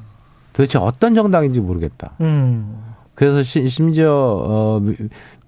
[0.53, 2.11] 도대체 어떤 정당인지 모르겠다.
[2.21, 2.91] 음.
[3.15, 4.81] 그래서 시, 심지어 어,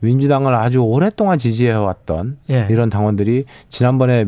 [0.03, 2.67] 민주당을 아주 오랫동안 지지해왔던 예.
[2.69, 4.25] 이런 당원들이 지난번에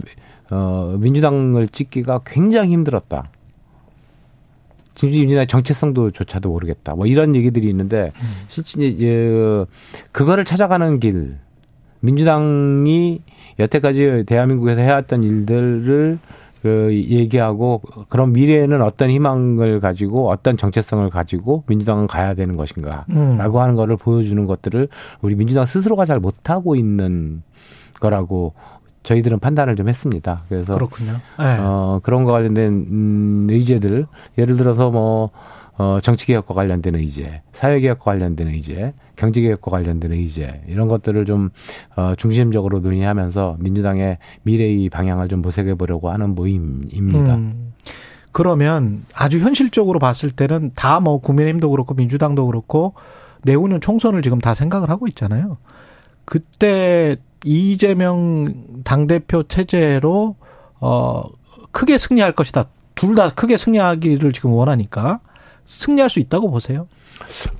[0.49, 3.29] 어, 민주당을 찍기가 굉장히 힘들었다.
[4.93, 6.95] 지금 민주당의 정체성도 조차도 모르겠다.
[6.95, 8.45] 뭐 이런 얘기들이 있는데 음.
[8.47, 9.65] 실제 예,
[10.13, 11.37] 그거를 찾아가는 길
[11.99, 13.21] 민주당이
[13.59, 16.19] 여태까지 대한민국에서 해왔던 일들을
[16.65, 23.39] 그 얘기하고 그런 미래에는 어떤 희망을 가지고 어떤 정체성을 가지고 민주당은 가야 되는 것인가라고 음.
[23.39, 24.87] 하는 거를 보여주는 것들을
[25.21, 27.43] 우리 민주당 스스로가 잘 못하고 있는
[27.99, 28.55] 거라고
[29.03, 30.41] 저희들은 판단을 좀 했습니다.
[30.49, 31.11] 그래서 그렇군요.
[31.37, 31.57] 네.
[31.59, 34.07] 어, 그런 거 관련된 음, 의제들
[34.39, 35.29] 예를 들어서 뭐
[35.77, 41.49] 어, 정치개혁과 관련된 의제, 사회개혁과 관련된 의제, 경제개혁과 관련된 의제 이런 것들을 좀
[41.95, 47.35] 어, 중심적으로 논의하면서 민주당의 미래의 방향을 좀 모색해 보려고 하는 모임입니다.
[47.35, 47.73] 음.
[48.31, 52.93] 그러면 아주 현실적으로 봤을 때는 다 뭐 국민의힘도 그렇고 민주당도 그렇고
[53.43, 55.57] 내후년 총선을 지금 다 생각을 하고 있잖아요.
[56.25, 60.35] 그때 이재명 당대표 체제로
[60.81, 61.23] 어
[61.71, 62.65] 크게 승리할 것이다.
[62.95, 65.19] 둘 다 크게 승리하기를 지금 원하니까
[65.65, 66.87] 승리할 수 있다고 보세요?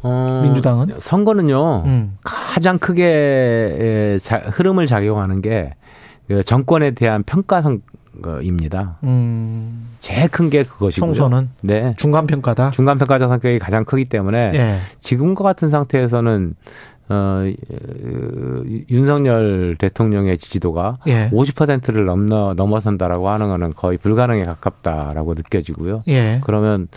[0.04, 2.18] 어, 민주당은 선거는요 음.
[2.24, 8.98] 가장 크게 자, 흐름을 작용하는 게그 정권에 대한 평가 선거입니다.
[9.04, 9.90] 음.
[10.02, 11.14] 제일 큰 게 그것이고요.
[11.14, 12.72] 총선은 네 중간 평가다.
[12.72, 14.80] 중간 평가자 성격이 가장 크기 때문에 예.
[15.02, 16.56] 지금과 같은 상태에서는
[17.08, 17.44] 어,
[18.90, 21.30] 윤석열 대통령의 지지도가 예.
[21.32, 26.02] 50%를 넘어 넘어선다라고 하는 거는 거의 불가능에 가깝다라고 느껴지고요.
[26.08, 26.42] 예.
[26.44, 26.88] 그러면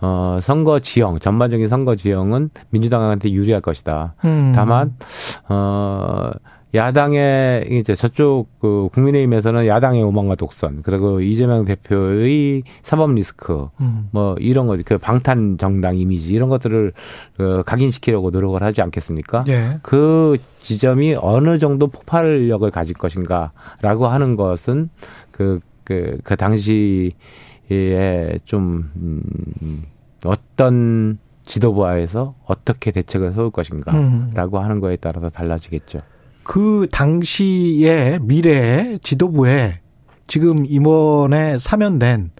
[0.00, 4.14] 어, 선거 지형, 전반적인 선거 지형은 민주당한테 유리할 것이다.
[4.24, 4.52] 음.
[4.54, 4.94] 다만,
[5.48, 6.30] 어,
[6.74, 14.08] 야당의 이제 저쪽 그 국민의힘에서는 야당의 오만과 독선 그리고 이재명 대표의 사법 리스크 음.
[14.10, 16.92] 뭐 이런 거그 방탄 정당 이미지 이런 것들을
[17.38, 19.44] 그 각인시키려고 노력을 하지 않겠습니까?
[19.48, 19.78] 예.
[19.82, 24.90] 그 지점이 어느 정도 폭발력을 가질 것인가라고 하는 것은
[25.30, 27.47] 그그 그, 그 당시 예,
[28.44, 29.82] 좀, 음,
[30.24, 34.62] 어떤 지도부하에서 어떻게 대책을 세울 것인가라고 음.
[34.62, 36.00] 하는 거에 따라서 달라지겠죠.
[36.42, 39.80] 그 당시의 미래의 지도부에
[40.26, 42.30] 지금 임원에 사면된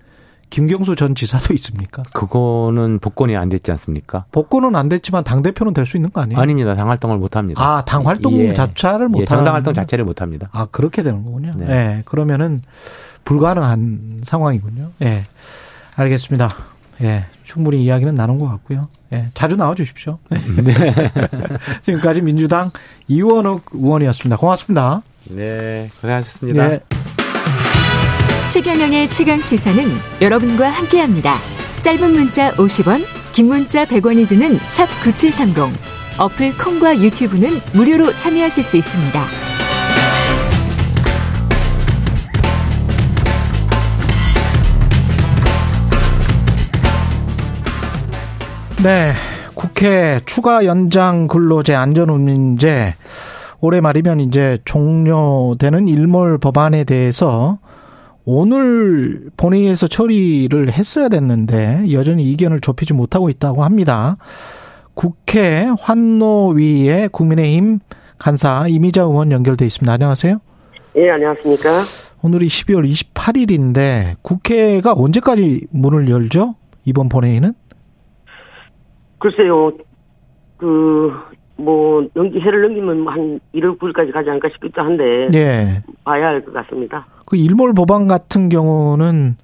[0.50, 2.02] 김경수 전 지사도 있습니까?
[2.12, 4.24] 그거는 복권이 안 됐지 않습니까?
[4.32, 6.40] 복권은 안 됐지만 당 대표는 될 수 있는 거 아니에요?
[6.40, 6.74] 아닙니다.
[6.74, 7.62] 당 활동을 못 합니다.
[7.62, 8.52] 아, 당 활동 예.
[8.52, 10.48] 자체를 못 예, 정당 활동 자체를 못 합니다.
[10.52, 11.52] 아, 그렇게 되는 거군요.
[11.56, 11.66] 네.
[11.66, 12.02] 네.
[12.04, 12.62] 그러면은
[13.24, 14.90] 불가능한 상황이군요.
[15.02, 15.04] 예.
[15.04, 15.24] 네.
[15.96, 16.48] 알겠습니다.
[17.02, 18.88] 예, 충분히 이야기는 나눈 것 같고요.
[19.12, 20.18] 예, 자주 나와 주십시오.
[20.30, 20.38] 네.
[21.82, 22.70] 지금까지 민주당
[23.06, 24.36] 이원욱 의원이었습니다.
[24.36, 25.02] 고맙습니다.
[25.30, 26.68] 네, 고생하셨습니다.
[26.68, 26.80] 네.
[28.50, 29.84] 최경영의 최강 시사는
[30.22, 31.34] 여러분과 함께합니다.
[31.82, 35.78] 짧은 문자 50원, 긴 문자 100원이 드는 샵 9730.
[36.18, 39.24] 어플 콩과 유튜브는 무료로 참여하실 수 있습니다.
[48.82, 49.12] 네.
[49.54, 52.94] 국회 추가 연장 근로제 안전운임제
[53.60, 57.58] 올해 말이면 이제 종료되는 일몰 법안에 대해서
[58.32, 64.18] 오늘 본회의에서 처리를 했어야 됐는데 여전히 이견을 좁히지 못하고 있다고 합니다.
[64.92, 67.78] 국회 환노위의 국민의힘
[68.18, 69.90] 간사 이미자 의원 연결돼 있습니다.
[69.90, 70.40] 안녕하세요.
[70.96, 71.70] 예, 안녕하십니까.
[72.22, 76.54] 오늘이 12월 28일인데 국회가 언제까지 문을 열죠?
[76.84, 77.54] 이번 본회의는?
[79.20, 79.72] 글쎄요,
[80.58, 81.12] 그,
[81.56, 85.04] 뭐, 연기, 해를 넘기면 한 1월 9일까지 가지 않을까 싶기도 한데.
[85.32, 85.82] 예.
[86.04, 87.06] 봐야 할 것 같습니다.
[87.28, 89.36] 그 일몰 법안 같은 경우는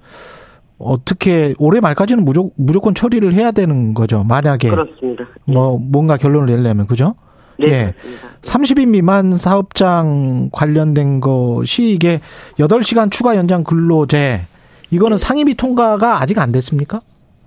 [0.79, 4.23] 어떻게 올해 말까지는 무조, 무조건 처리를 해야 되는 거죠.
[4.23, 4.71] 만약에.
[4.71, 5.27] 그렇습니다.
[5.45, 5.85] 뭐, 예.
[5.91, 7.13] 뭔가 결론을 내려면, 그죠?
[7.59, 7.67] 네.
[7.67, 7.93] 예.
[8.01, 8.27] 그렇습니다.
[8.41, 12.21] 30인 미만 사업장 관련된 것이 이게
[12.57, 14.41] 8시간 추가 연장 근로제,
[14.89, 15.23] 이거는 네.
[15.23, 17.01] 상임위 통과가 아직 안 됐습니까?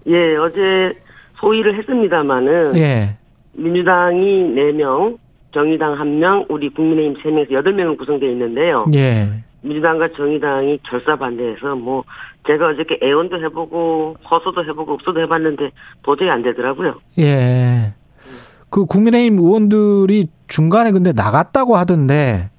[0.06, 0.96] 예, 어제
[1.40, 3.16] 소위를 했습니다마는 예.
[3.54, 5.18] 민주당이 4명,
[5.52, 8.86] 정의당 1명, 우리 국민의힘 3명에서 8명을 구성되어 있는데요.
[8.94, 9.42] 예.
[9.62, 12.04] 민주당과 정의당이 결사 반대해서 뭐
[12.46, 15.70] 제가 어저께 애원도 해보고 허소도 해보고 읍소도 해봤는데
[16.02, 16.94] 도저히 안 되더라고요.
[17.18, 17.94] 예.
[18.70, 22.50] 그 국민의힘 의원들이 중간에 근데 나갔다고 하던데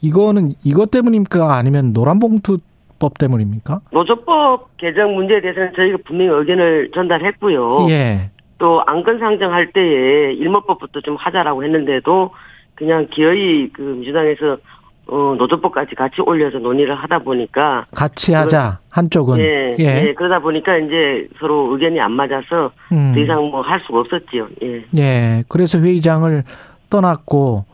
[0.00, 2.58] 이거는 이것 때문입니까 아니면 노란봉투
[2.98, 3.80] 법 때문입니까?
[3.92, 7.86] 노조법 개정 문제에 대해서는 저희가 분명히 의견을 전달했고요.
[7.90, 8.30] 예.
[8.58, 12.30] 또 안건 상정할 때에 일몰법부터 좀 하자라고 했는데도
[12.74, 14.58] 그냥 기어이 그 민주당에서
[15.10, 20.08] 어, 노조법까지 같이 올려서 논의를 하다 보니까 같이 하자 한쪽은 예, 예.
[20.08, 23.12] 예, 그러다 보니까 이제 서로 의견이 안 맞아서 음.
[23.14, 24.48] 더 이상 뭐 할 수가 없었지요.
[24.62, 24.84] 예.
[24.98, 25.44] 예.
[25.48, 26.44] 그래서 회의장을
[26.90, 27.64] 떠났고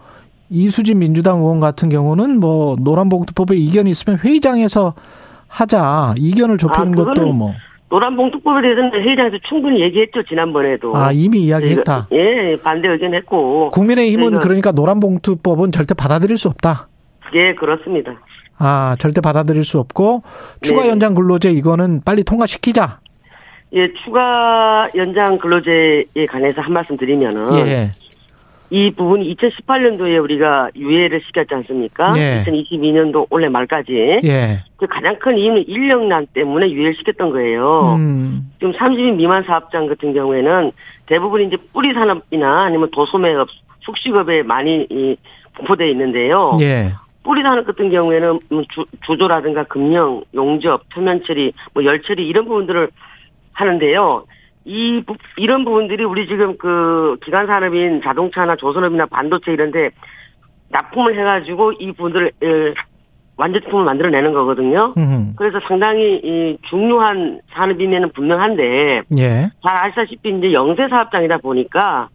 [0.50, 4.94] 이수진 민주당 의원 같은 경우는 뭐 노란봉투법에 이견이 있으면 회의장에서
[5.48, 7.52] 하자 이견을 좁히는 아, 것도 뭐
[7.90, 10.96] 노란봉투법에 대해서는 회의장에서 충분히 얘기했죠 지난번에도.
[10.96, 12.08] 아 이미 이야기했다.
[12.12, 13.70] 예 반대 의견했고.
[13.70, 16.88] 국민의힘은 그러니까 노란봉투법은 절대 받아들일 수 없다.
[17.34, 18.14] 예 그렇습니다.
[18.58, 20.22] 아 절대 받아들일 수 없고
[20.60, 20.90] 추가 네.
[20.90, 23.00] 연장 근로제 이거는 빨리 통과시키자.
[23.72, 27.58] 예 추가 연장 근로제에 관해서 한 말씀 드리면은.
[27.66, 27.90] 예.
[28.70, 32.12] 이 부분이 2018년도에 우리가 유예를 시켰지 않습니까?
[32.16, 32.42] 예.
[32.44, 34.20] 2022년도 올해 말까지.
[34.24, 34.62] 예.
[34.76, 37.94] 그 가장 큰 이유는 인력난 때문에 유예를 시켰던 거예요.
[37.96, 38.50] 음.
[38.58, 40.72] 지금 30인 미만 사업장 같은 경우에는
[41.06, 43.48] 대부분 이제 뿌리 산업이나 아니면 도소매업,
[43.80, 44.88] 숙식업에 많이
[45.56, 46.50] 분포되어 있는데요.
[46.60, 46.92] 예.
[47.24, 52.44] 뿌리 산업 같은 경우에는 뭐 주, 주조라든가 금령, 용접, 표면 처리, 뭐 열 처리 이런
[52.44, 52.90] 부분들을
[53.54, 54.24] 하는데요.
[54.66, 55.02] 이
[55.36, 59.90] 이런 부분들이 우리 지금 그 기간 산업인 자동차나 조선업이나 반도체 이런데
[60.70, 62.32] 납품을 해가지고 이 부분들을
[63.36, 64.94] 완제품을 만들어내는 거거든요.
[64.96, 65.34] 음흠.
[65.36, 69.50] 그래서 상당히 이 중요한 산업이면은 분명한데 예.
[69.62, 72.08] 잘 아시다시피 이제 영세 사업장이다 보니까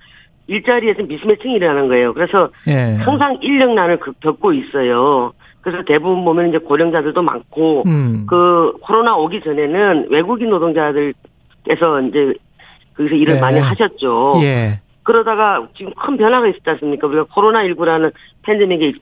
[0.50, 2.14] 일자리에서 미스매칭이 일어나는 거예요.
[2.14, 2.96] 그래서 예.
[3.00, 5.32] 항상 인력난을 겪고 있어요.
[5.62, 8.26] 그래서 대부분 보면 이제 고령자들도 많고 음.
[8.28, 11.14] 그 코로나 오기 전에는 외국인 노동자들
[11.64, 12.34] 그래서 이제
[12.96, 13.42] 거기서 일을 네.
[13.42, 14.40] 많이 하셨죠.
[14.42, 14.80] 예.
[15.04, 17.08] 그러다가 지금 큰 변화가 있었지 않습니까?
[17.08, 18.12] 우리가 코로나19라는
[18.44, 18.94] 팬데믹에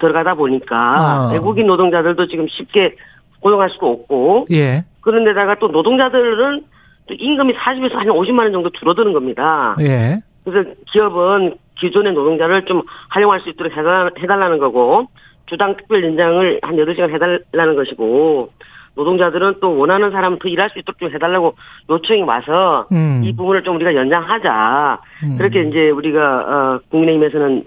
[0.00, 1.30] 들어가다 보니까 아.
[1.32, 2.96] 외국인 노동자들도 지금 쉽게
[3.40, 4.46] 고용할 수도 없고.
[4.52, 4.84] 예.
[5.00, 6.64] 그런데다가 또 노동자들은
[7.06, 9.76] 또 임금이 40에서 한 50만 원 정도 줄어드는 겁니다.
[9.80, 10.18] 예.
[10.44, 15.06] 그래서 기업은 기존의 노동자를 좀 활용할 수 있도록 해달라는 거고
[15.46, 18.50] 주당 특별 연장을 한 8시간 해달라는 것이고
[18.94, 21.54] 노동자들은 또 원하는 사람 더 일할 수 있도록 좀 해달라고
[21.88, 23.22] 요청이 와서 음.
[23.24, 25.00] 이 부분을 좀 우리가 연장하자.
[25.24, 25.36] 음.
[25.38, 27.64] 그렇게 이제 우리가 어 국민의힘에서는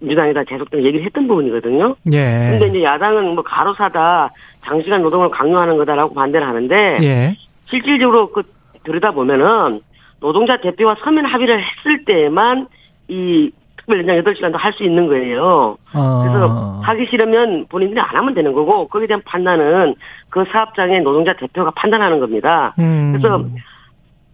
[0.00, 1.96] 민주당에다 계속 좀 얘기를 했던 부분이거든요.
[2.12, 2.50] 예.
[2.50, 7.36] 근데 이제 야당은 뭐 가로사다 장시간 노동을 강요하는 거다라고 반대를 하는데 예.
[7.64, 8.42] 실질적으로 그
[8.84, 9.80] 들여다 보면은
[10.20, 12.66] 노동자 대표와 서면 합의를 했을 때만
[13.08, 15.76] 이 특별 연장 8시간도 할 수 있는 거예요.
[15.92, 16.24] 아.
[16.26, 19.94] 그래서 하기 싫으면 본인들이 안 하면 되는 거고 거기에 대한 판단은
[20.30, 22.74] 그 사업장의 노동자 대표가 판단하는 겁니다.
[22.78, 23.16] 음.
[23.16, 23.44] 그래서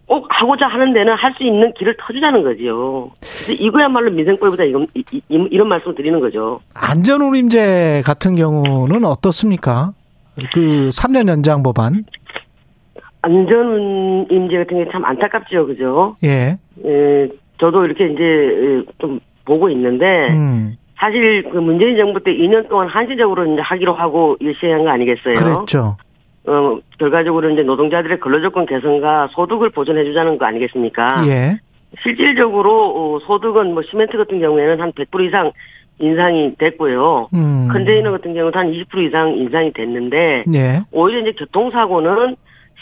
[0.07, 3.11] 꼭 하고자 하는 데는 할 수 있는 길을 터주자는 거죠.
[3.43, 6.59] 그래서 이거야말로 민생법이다 이건 이, 이, 이런 말씀을 드리는 거죠.
[6.75, 9.93] 안전운임제 같은 경우는 어떻습니까?
[10.53, 12.03] 그 3년 연장 법안.
[13.25, 16.15] 안전운임제 같은 게 참 안타깝죠, 그죠?
[16.23, 16.57] 예.
[16.85, 20.77] 예, 저도 이렇게 이제 좀 보고 있는데 음.
[20.97, 25.33] 사실 그 문재인 정부 때 2년 동안 한시적으로 이제 하기로 하고 일시한 거 아니겠어요?
[25.35, 25.97] 그렇죠.
[26.47, 31.27] 어, 결과적으로 이제 노동자들의 근로조건 개선과 소득을 보존해주자는 거 아니겠습니까?
[31.27, 31.57] 예.
[32.03, 35.51] 실질적으로 어, 소득은 뭐 시멘트 같은 경우에는 한 100% 이상
[35.97, 37.29] 인상이 됐고요.
[37.33, 37.67] 음.
[37.71, 40.81] 컨테이너 같은 경우는 한20% 이상 인상이 됐는데 예.
[40.91, 42.35] 오히려 이제 교통사고는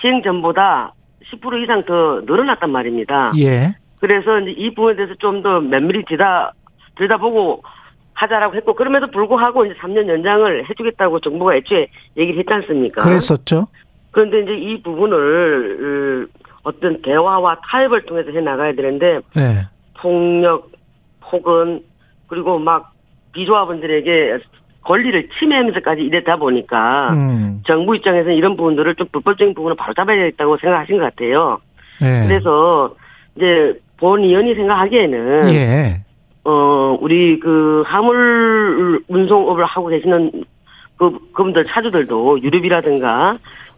[0.03, 0.93] 시행 전보다
[1.31, 3.31] 10% 이상 더 늘어났단 말입니다.
[3.39, 3.73] 예.
[4.01, 6.51] 그래서 이제 이 부분에 대해서 좀 더 면밀히 들다
[6.95, 7.63] 들여다보고
[8.13, 11.87] 하자라고 했고 그럼에도 불구하고 이제 3년 연장을 해주겠다고 정부가 애초에
[12.17, 13.01] 얘기를 했지 않습니까?
[13.01, 13.67] 그랬었죠.
[14.11, 16.27] 그런데 이제 이 부분을
[16.63, 19.65] 어떤 대화와 타협을 통해서 해 나가야 되는데 네.
[19.95, 20.69] 폭력,
[21.21, 21.81] 폭언
[22.27, 22.91] 그리고 막
[23.31, 24.39] 비조합원들에게
[24.83, 27.61] 권리를 침해하면서까지 이랬다 보니까 음.
[27.65, 31.59] 정부 입장에서는 이런 부분들을 좀 불법적인 부분을 바로 잡아야겠다고 생각하신 것 같아요.
[32.01, 32.25] 네.
[32.27, 32.95] 그래서
[33.35, 36.01] 이제 본 의원이 생각하기에는 예.
[36.45, 40.31] 어 우리 그 화물 운송업을 하고 계시는
[40.97, 43.37] 그 그분들 차주들도 유류비라든가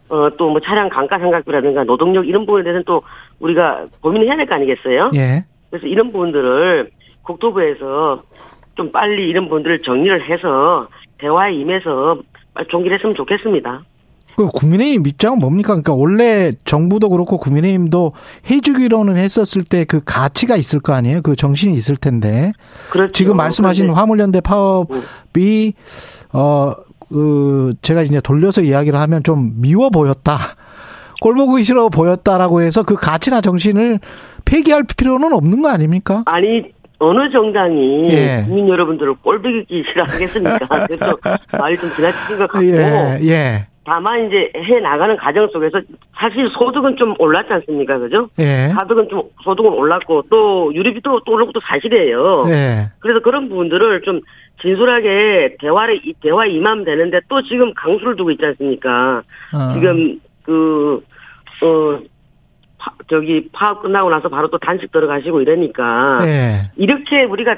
[0.09, 3.01] 어 또 뭐 차량 강가 상각비라든가 노동력 이런 부분에 대해서는 또
[3.39, 5.11] 우리가 고민을 해야 될 거 아니겠어요?
[5.15, 5.43] 예.
[5.69, 6.89] 그래서 이런 부분들을
[7.23, 8.21] 국토부에서
[8.75, 12.19] 좀 빨리 이런 부분들을 정리를 해서 대화에 임해서
[12.69, 13.83] 종기를 했으면 좋겠습니다.
[14.35, 15.69] 그 국민의힘 입장은 뭡니까?
[15.69, 18.11] 그러니까 원래 정부도 그렇고 국민의힘도
[18.49, 21.21] 해주기로는 했었을 때 그 가치가 있을 거 아니에요?
[21.21, 22.51] 그 정신이 있을 텐데.
[22.89, 23.13] 그렇죠.
[23.13, 25.73] 지금 말씀하신 화물연대 파업이
[26.33, 26.73] 어
[27.09, 30.37] 그 제가 이제 돌려서 이야기를 하면 좀 미워 보였다.
[31.21, 33.99] 꼴보기 싫어 보였다라고 해서 그 가치나 정신을
[34.43, 36.23] 폐기할 필요는 없는 거 아닙니까?
[36.25, 36.63] 아니
[36.99, 38.43] 어느 정당이 예.
[38.45, 40.59] 국민 여러분들을 꼴보기 싫어하겠습니까?
[40.87, 41.17] 그래서
[41.59, 42.65] 말이 좀 지나치신 것 같고.
[42.65, 43.19] 예.
[43.23, 43.67] 예.
[43.87, 45.79] 다만 이제 해 나가는 과정 속에서
[46.17, 48.29] 사실 소득은 좀 올랐지 않습니까, 그죠?
[48.39, 48.69] 예.
[48.73, 52.45] 소득은 좀 소득은 올랐고 또 유류비도 또또 사실이에요.
[52.47, 52.89] 예.
[52.99, 54.21] 그래서 그런 부분들을 좀
[54.61, 59.21] 진솔하게 대화를 대화 임하면 되는데 또 지금 강수를 두고 있지 않습니까?
[59.53, 59.73] 어.
[59.73, 61.03] 지금 그
[61.61, 61.99] 어
[63.09, 66.71] 저기 파업 끝나고 나서 바로 또 단식 들어가시고 이러니까 네.
[66.75, 67.57] 이렇게 우리가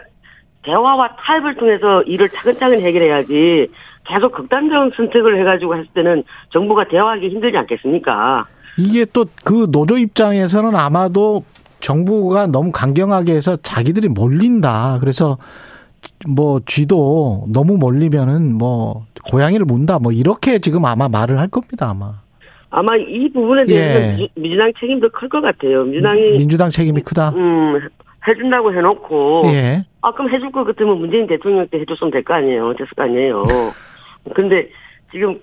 [0.64, 3.70] 대화와 타협을 통해서 일을 차근차근 해결해야지
[4.06, 8.46] 계속 극단적인 선택을 해가지고 했을 때는 정부가 대화하기 힘들지 않겠습니까?
[8.78, 11.44] 이게 또 그 노조 입장에서는 아마도
[11.80, 14.98] 정부가 너무 강경하게 해서 자기들이 몰린다.
[15.00, 15.38] 그래서
[16.28, 20.00] 뭐 쥐도 너무 몰리면은 뭐 고양이를 문다.
[20.00, 21.90] 뭐 이렇게 지금 아마 말을 할 겁니다.
[21.90, 22.14] 아마.
[22.70, 24.28] 아마 이 부분에 대해서 예.
[24.36, 25.84] 민주당 책임도 클 것 같아요.
[25.86, 27.30] 민주당이 민주당 책임이 크다.
[27.36, 27.80] 음
[28.28, 29.86] 해준다고 해놓고 예.
[30.02, 32.74] 아 그럼 해줄 것 같으면 문재인 대통령 때 해줬으면 될 거 아니에요.
[32.74, 33.42] 됐을 거 아니에요.
[34.36, 34.70] 근데
[35.12, 35.40] 지금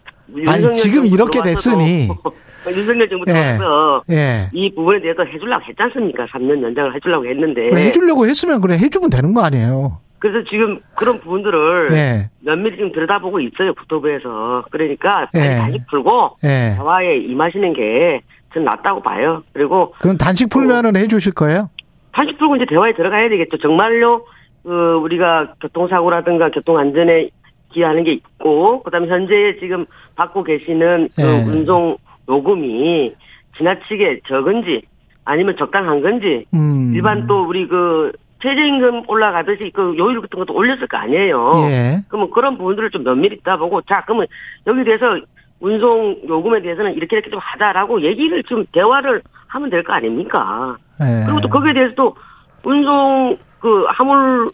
[0.46, 2.08] 아니 지금 이렇게 됐으니
[2.68, 4.14] 윤석열 정부 들어서 예.
[4.14, 4.50] 예.
[4.52, 6.26] 이 부분에 대해서 해주려고 했지 않습니까?
[6.26, 9.98] 3년 연장을 해주려고 했는데 해주려고 했으면 그래 해주면 되는 거 아니에요.
[10.24, 12.30] 그래서 지금 그런 부분들을 예.
[12.40, 15.58] 면밀히 지금 들여다보고 있어요 국토부에서 그러니까 예.
[15.58, 16.76] 단식 풀고 예.
[16.78, 18.22] 대화에 임하시는 게
[18.54, 19.42] 저는 낫다고 봐요.
[19.52, 21.68] 그리고 그럼 단식 풀면은 어, 해주실 거예요?
[22.12, 23.58] 단식 풀고 이제 대화에 들어가야 되겠죠.
[23.58, 24.26] 정말로
[24.62, 27.28] 그 우리가 교통사고라든가 교통안전에
[27.72, 29.84] 기여하는 게 있고 그다음에 현재 지금
[30.16, 31.42] 받고 계시는 그 예.
[31.42, 31.98] 운송
[32.30, 33.14] 요금이
[33.58, 34.86] 지나치게 적은지
[35.26, 36.92] 아니면 적당한 건지 음.
[36.94, 38.10] 일반 또 우리 그
[38.44, 41.50] 최저임금 올라가듯이 그 요율 같은 것도 올렸을 거 아니에요.
[41.70, 42.00] 예.
[42.08, 44.26] 그러면 그런 부분들을 좀 면밀히 따보고 자 그러면
[44.66, 45.18] 여기 대해서
[45.60, 50.76] 운송 요금에 대해서는 이렇게 이렇게 좀 하자라고 얘기를 좀 대화를 하면 될 거 아닙니까?
[51.00, 51.24] 예.
[51.24, 52.14] 그리고 또 거기에 대해서 또
[52.62, 54.48] 운송 그 화물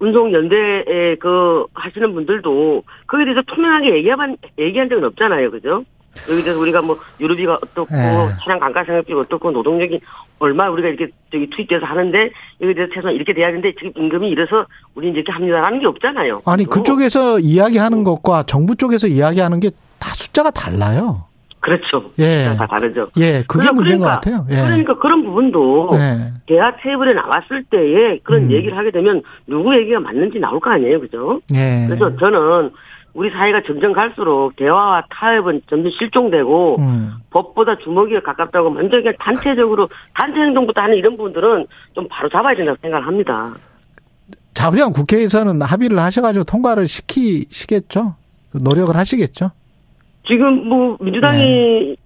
[0.00, 5.82] 운송 연대에 그 하시는 분들도 거기에 대해서 투명하게 얘기한 얘기한 적은 없잖아요, 그죠?
[6.30, 8.28] 여기 대해서 우리가 뭐 유류비가 어떻고 네.
[8.42, 10.00] 차량 감가상각비가 어떻고 노동력이
[10.40, 12.30] 얼마 우리가 이렇게 저기 투입돼서 하는데
[12.60, 16.42] 여기 대해서 최소한 이렇게 돼야 되는데 지금 임금이 이래서 우리 이제 이렇게 합니다라는 게 없잖아요.
[16.46, 16.80] 아니 그죠?
[16.82, 21.24] 그쪽에서 이야기하는 것과 정부 쪽에서 이야기하는 게 다 숫자가 달라요.
[21.60, 22.12] 그렇죠.
[22.20, 22.54] 예.
[22.56, 23.10] 다 다르죠.
[23.18, 24.46] 예, 그게 그러니까, 문제인 것 같아요.
[24.48, 24.54] 예.
[24.54, 26.32] 그러니까 그런 부분도 예.
[26.46, 28.50] 대화 테이블에 나왔을 때에 그런 음.
[28.52, 31.40] 얘기를 하게 되면 누구 얘기가 맞는지 나올 거 아니에요, 그죠?
[31.54, 31.84] 예.
[31.88, 32.70] 그래서 저는
[33.14, 37.14] 우리 사회가 점점 갈수록 대화와 타협은 점점 실종되고 음.
[37.30, 42.78] 법보다 주먹이가 가깝다고 먼저 그냥 단체적으로 단체 행동부터 하는 이런 부분들은 좀 바로 잡아야 된다고
[42.80, 43.54] 생각을 합니다.
[44.54, 48.14] 자부장 국회에서는 합의를 하셔가지고 통과를 시키시겠죠?
[48.50, 49.50] 그 노력을 하시겠죠?
[50.26, 51.96] 지금 뭐 민주당이 네.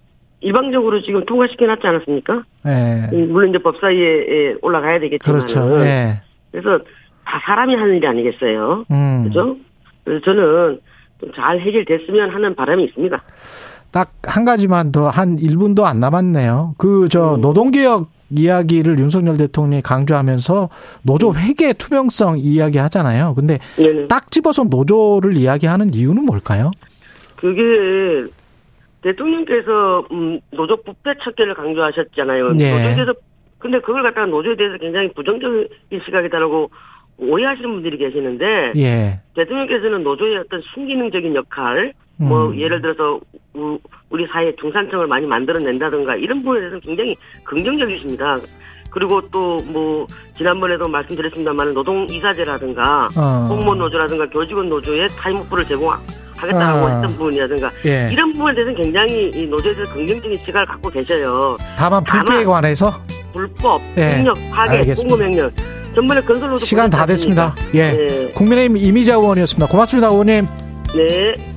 [0.41, 2.43] 일방적으로 지금 통과시켜 놨지 않았습니까?
[2.63, 3.09] 네.
[3.27, 5.39] 물론 이제 법사위에 올라가야 되겠지만.
[5.39, 5.77] 그렇죠.
[5.77, 6.21] 네.
[6.51, 6.79] 그래서
[7.25, 8.85] 다 사람이 하는 일이 아니겠어요.
[8.91, 9.23] 음.
[9.25, 9.57] 그죠?
[10.03, 10.79] 그래서 저는
[11.35, 13.21] 잘 해결됐으면 하는 바람이 있습니다.
[13.91, 16.75] 딱 한 가지만 더 한 1분도 안 남았네요.
[16.77, 17.41] 그저 음.
[17.41, 20.69] 노동개혁 이야기를 윤석열 대통령이 강조하면서
[21.03, 23.35] 노조 회계 투명성 이야기 하잖아요.
[23.35, 24.07] 근데 네네.
[24.07, 26.71] 딱 집어서 노조를 이야기하는 이유는 뭘까요?
[27.35, 28.31] 그게
[29.01, 32.53] 대통령께서 음, 노조 부패 척결을 강조하셨잖아요.
[32.53, 32.71] 네.
[32.71, 33.13] 노조에 대해서
[33.59, 35.67] 근데 그걸 갖다가 노조에 대해서 굉장히 부정적인
[36.05, 36.69] 시각이다라고
[37.17, 39.19] 오해하시는 분들이 계시는데 예.
[39.35, 42.59] 대통령께서는 노조의 어떤 순기능적인 역할 뭐 음.
[42.59, 43.19] 예를 들어서
[44.09, 48.39] 우리 사회 중산층을 많이 만들어낸다든가 이런 부분에 대해서 굉장히 긍정적이십니다.
[48.91, 50.05] 그리고 또 뭐
[50.37, 53.47] 지난번에도 말씀드렸습니다만 노동 이사제라든가 어.
[53.49, 56.89] 공무원 노조라든가 교직원 노조에 타임오프를 제공하겠다고 어.
[56.89, 58.09] 했던 부분이라든가 예.
[58.11, 61.57] 이런 부분에 대해서 굉장히 이 노조에서 긍정적인 시각을 갖고 계셔요.
[61.77, 62.91] 다만 불법에 관해서
[63.33, 64.15] 불법, 예.
[64.17, 65.49] 폭력, 파괴, 공무명령
[65.95, 67.55] 전번에 건설로도 시간 다 됐습니다.
[67.73, 67.91] 예.
[67.91, 68.31] 네.
[68.33, 69.67] 국민의힘 이미자 의원이었습니다.
[69.67, 70.47] 고맙습니다, 의원님.
[70.95, 71.53] 네.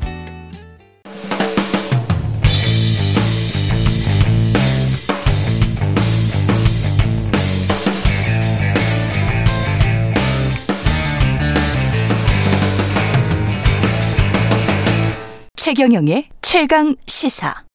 [15.57, 17.66] 최경영의 최강 시사.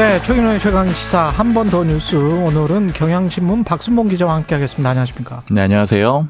[0.00, 2.16] 네, 최근의 최강 시사 한 번 더 뉴스.
[2.16, 4.88] 오늘은 경향신문 박순봉 기자와 함께하겠습니다.
[4.88, 5.42] 안녕하십니까?
[5.50, 6.26] 네, 안녕하세요.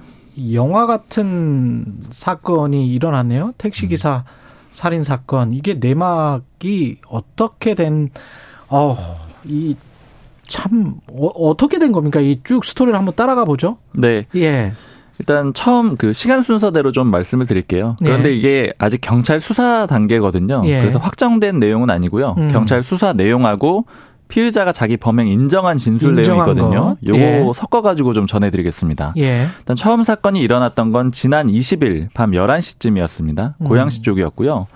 [0.55, 3.55] 영화 같은 사건이 일어났네요.
[3.59, 4.33] 택시 기사 음.
[4.73, 5.53] 살인 사건.
[5.53, 8.11] 이게 내막이 어떻게 된?
[8.69, 8.97] 어,
[9.45, 9.77] 이
[10.49, 12.19] 참 어, 떻게된 겁니까?
[12.19, 13.77] 이 쭉 스토리를 한번 따라가 보죠.
[13.93, 14.27] 네.
[14.35, 14.73] 예.
[15.21, 17.95] 일단 처음 그 시간 순서대로 좀 말씀을 드릴게요.
[18.03, 18.35] 그런데 예.
[18.35, 20.63] 이게 아직 경찰 수사 단계거든요.
[20.65, 20.81] 예.
[20.81, 22.37] 그래서 확정된 내용은 아니고요.
[22.39, 22.49] 음.
[22.49, 23.85] 경찰 수사 내용하고
[24.29, 26.97] 피의자가 자기 범행 인정한 진술 내용이거든요.
[27.07, 27.45] 요거 예.
[27.55, 29.13] 섞어가지고 좀 전해드리겠습니다.
[29.19, 29.49] 예.
[29.59, 33.59] 일단 처음 사건이 일어났던 건 지난 20일 밤 11시쯤이었습니다.
[33.63, 34.03] 고양시 음.
[34.03, 34.69] 쪽이었고요.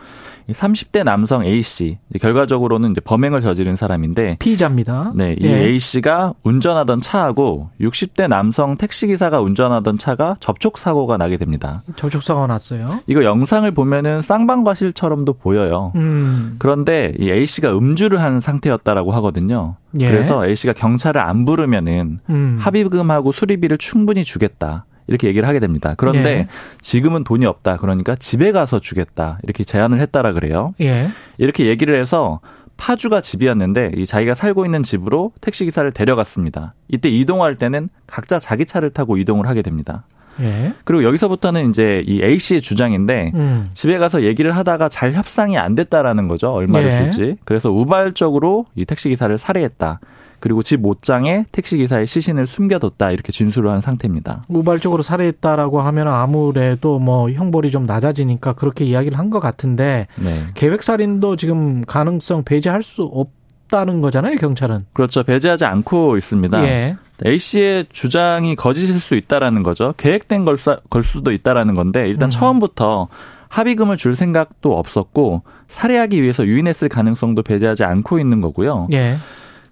[0.51, 5.13] 30대 남성 A 씨 결과적으로는 이제 범행을 저지른 사람인데 피의자입니다.
[5.15, 5.65] 네, 이 예.
[5.67, 11.83] A 씨가 운전하던 차하고 60대 남성 택시 기사가 운전하던 차가 접촉 사고가 나게 됩니다.
[11.97, 13.01] 접촉 사고가 났어요.
[13.07, 15.93] 이거 영상을 보면은 쌍방과실처럼도 보여요.
[15.97, 16.57] 음.
[16.59, 19.77] 그런데 이 A 씨가 음주를 한 상태였다라고 하거든요.
[20.01, 20.11] 예.
[20.11, 22.59] 그래서 A 씨가 경찰을 안 부르면은 음.
[22.61, 24.87] 합의금하고 수리비를 충분히 주겠다.
[25.07, 25.95] 이렇게 얘기를 하게 됩니다.
[25.97, 26.47] 그런데 예.
[26.81, 27.77] 지금은 돈이 없다.
[27.77, 29.39] 그러니까 집에 가서 주겠다.
[29.43, 30.75] 이렇게 제안을 했다라 그래요.
[30.81, 31.09] 예.
[31.39, 32.41] 이렇게 얘기를 해서
[32.77, 36.75] 파주가 집이었는데 이 자기가 살고 있는 집으로 택시 기사를 데려갔습니다.
[36.89, 40.05] 이때 이동할 때는 각자 자기 차를 타고 이동을 하게 됩니다.
[40.41, 40.73] 예.
[40.85, 43.71] 그리고 여기서부터는 이제 이 A 씨의 주장인데 음.
[43.73, 46.53] 집에 가서 얘기를 하다가 잘 협상이 안 됐다라는 거죠.
[46.53, 46.91] 얼마를 예.
[46.91, 47.37] 줄지.
[47.45, 50.01] 그래서 우발적으로 이 택시 기사를 살해했다.
[50.45, 54.43] 그리고 집 못장에 택시기사의 시신을 숨겨뒀다 이렇게 진술을 한 상태입니다.
[54.51, 60.43] 우발적으로 살해했다라고 하면 아무래도 뭐 형벌이 좀 낮아지니까 그렇게 이야기를 한 것 같은데 네.
[60.55, 64.85] 계획살인도 지금 가능성 배제할 수 없다는 거잖아요 경찰은.
[64.93, 66.63] 그렇죠 배제하지 않고 있습니다.
[66.65, 66.97] 예.
[67.25, 69.95] A 씨의 주장이 거짓일 수 있다라는 거죠.
[69.97, 70.59] 계획된 걸,
[70.91, 72.31] 걸 수도 있다라는 건데 일단 음.
[72.31, 73.09] 처음부터
[73.49, 78.89] 합의금을 줄 생각도 없었고 살해하기 위해서 유인했을 가능성도 배제하지 않고 있는 거고요.
[78.93, 79.17] 예.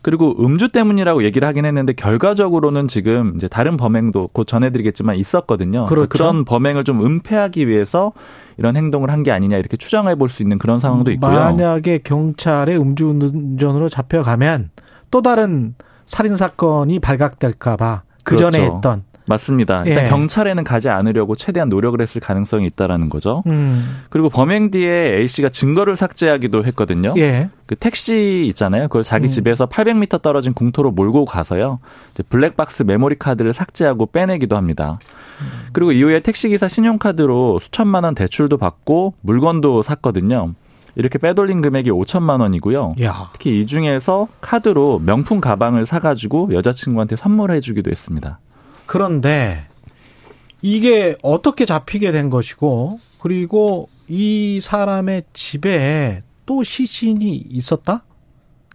[0.02, 5.86] 그리고 음주 때문이라고 얘기를 하긴 했는데 결과적으로는 지금 이제 다른 범행도 곧 전해드리겠지만 있었거든요.
[5.86, 6.08] 그렇죠.
[6.08, 8.12] 그런 범행을 좀 은폐하기 위해서
[8.58, 11.30] 이런 행동을 한 게 아니냐 이렇게 추정해 볼 수 있는 그런 상황도 있고요.
[11.30, 14.70] 만약에 경찰의 음주운전으로 잡혀가면
[15.12, 15.74] 또 다른
[16.06, 18.74] 살인 사건이 발각될까봐 그 전에 그렇죠.
[18.74, 19.84] 했던 맞습니다.
[19.84, 20.08] 일단 예.
[20.08, 23.42] 경찰에는 가지 않으려고 최대한 노력을 했을 가능성이 있다라는 거죠.
[23.46, 24.02] 음.
[24.10, 27.14] 그리고 범행 뒤에 A 씨가 증거를 삭제하기도 했거든요.
[27.18, 27.50] 예.
[27.66, 28.84] 그 택시 있잖아요.
[28.84, 29.28] 그걸 자기 음.
[29.28, 31.78] 집에서 800m 떨어진 공터로 몰고 가서요.
[32.28, 34.98] 블랙박스 메모리 카드를 삭제하고 빼내기도 합니다.
[35.40, 35.46] 음.
[35.72, 40.54] 그리고 이후에 택시기사 신용카드로 수천만 원 대출도 받고 물건도 샀거든요.
[40.94, 42.96] 이렇게 빼돌린 금액이 5천만 원이고요.
[43.02, 43.30] 야.
[43.32, 48.38] 특히 이 중에서 카드로 명품 가방을 사가지고 여자친구한테 선물해주기도 했습니다.
[48.86, 49.66] 그런데
[50.60, 58.04] 이게 어떻게 잡히게 된 것이고 그리고 이 사람의 집에 또 시신이 있었다?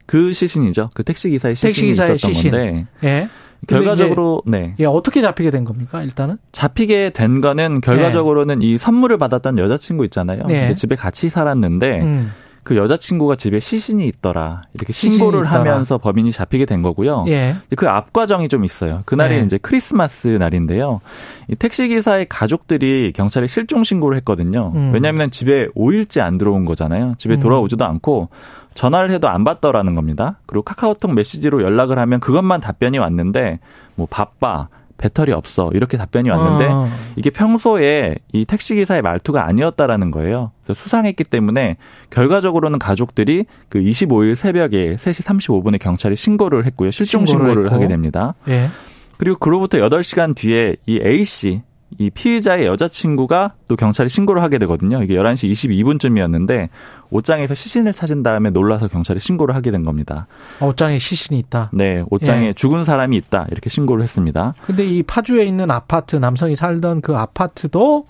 [0.06, 0.90] 그 시신이죠.
[0.94, 2.52] 그 택시 기사의 시신이 택시 기사의 있었던 시신.
[2.52, 2.88] 건데.
[3.04, 3.30] 예.
[3.68, 4.76] 결과적으로 네.
[4.80, 6.04] 예, 어떻게 잡히게 된 겁니까?
[6.04, 8.68] 일단은 잡히게 된 거는 결과적으로는 네.
[8.68, 10.46] 이 선물을 받았던 여자친구 있잖아요.
[10.48, 10.74] 네.
[10.76, 12.32] 집에 같이 살았는데 음.
[12.68, 15.62] 그 여자친구가 집에 시신이 있더라 이렇게 신고를 있더라.
[15.62, 17.24] 하면서 범인이 잡히게 된 거고요.
[17.30, 17.56] 예.
[17.78, 19.04] 그 앞 과정이 좀 있어요.
[19.06, 19.40] 그날이 예.
[19.40, 21.00] 이제 크리스마스 날인데요.
[21.48, 24.74] 이 택시 기사의 가족들이 경찰에 실종 신고를 했거든요.
[24.76, 24.92] 음.
[24.94, 27.14] 왜냐하면 집에 5일째 안 들어온 거잖아요.
[27.18, 27.40] 집에 음.
[27.40, 27.90] 돌아오지도 음.
[27.90, 28.28] 않고
[28.74, 30.38] 전화를 해도 안 받더라는 겁니다.
[30.46, 33.60] 그리고 카카오톡 메시지로 연락을 하면 그것만 답변이 왔는데
[33.96, 36.90] 뭐 바빠 배터리 없어 이렇게 답변이 왔는데 어.
[37.16, 40.52] 이게 평소에 이 택시 기사의 말투가 아니었다라는 거예요.
[40.64, 41.78] 그래서 수상했기 때문에
[42.10, 46.92] 결과적으로는 가족들이 그 25일 새벽에 3시 35분에 경찰에 신고를 했고요.
[46.92, 48.36] 실종 신고를, 신고를 하게 됩니다.
[48.48, 48.70] 예.
[49.18, 51.62] 그리고 그로부터 8시간 뒤에 이 A 씨
[51.98, 55.02] 이 피의자의 여자친구가 또 경찰에 신고를 하게 되거든요.
[55.02, 56.70] 이게 11시 22분쯤이었는데
[57.10, 60.28] 옷장에서 시신을 찾은 다음에 놀라서 경찰에 신고를 하게 된 겁니다.
[60.60, 61.72] 아, 옷장에 시신이 있다.
[61.74, 62.54] 네, 옷장에 예.
[62.54, 63.48] 죽은 사람이 있다.
[63.52, 64.54] 이렇게 신고를 했습니다.
[64.66, 68.06] 근데 이 파주에 있는 아파트 남성이 살던 그 아파트도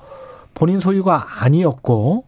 [0.56, 2.26] 본인 소유가 아니었고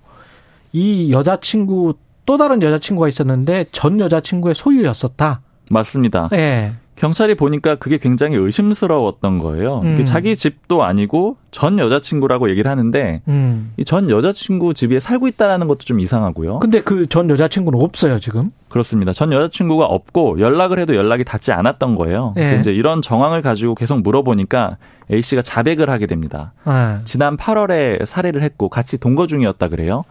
[0.72, 1.96] 이 여자친구
[2.28, 5.42] 또 다른 여자친구가 있었는데 전 여자친구의 소유였었다.
[5.72, 6.30] 맞습니다.
[6.34, 6.74] 예.
[7.00, 9.82] 경찰이 보니까 그게 굉장히 의심스러웠던 거예요.
[9.86, 10.04] 음.
[10.04, 13.72] 자기 집도 아니고 전 여자친구라고 얘기를 하는데 음.
[13.78, 16.60] 이전 여자친구 집에 살고 있다라는 것도 좀 이상하고요.
[16.60, 18.52] 근데 그 전 여자친구는 없어요 지금?
[18.68, 19.14] 그렇습니다.
[19.14, 22.34] 전 여자친구가 없고 연락을 해도 연락이 닿지 않았던 거예요.
[22.36, 22.60] 그래서 네.
[22.60, 24.78] 이제 이런 정황을 가지고 계속 물어보니까
[25.12, 26.54] A 씨가 자백을 하게 됩니다.
[26.66, 27.00] 네.
[27.06, 30.06] 지난 8월에 살해를 했고 같이 동거 중이었다 그래요.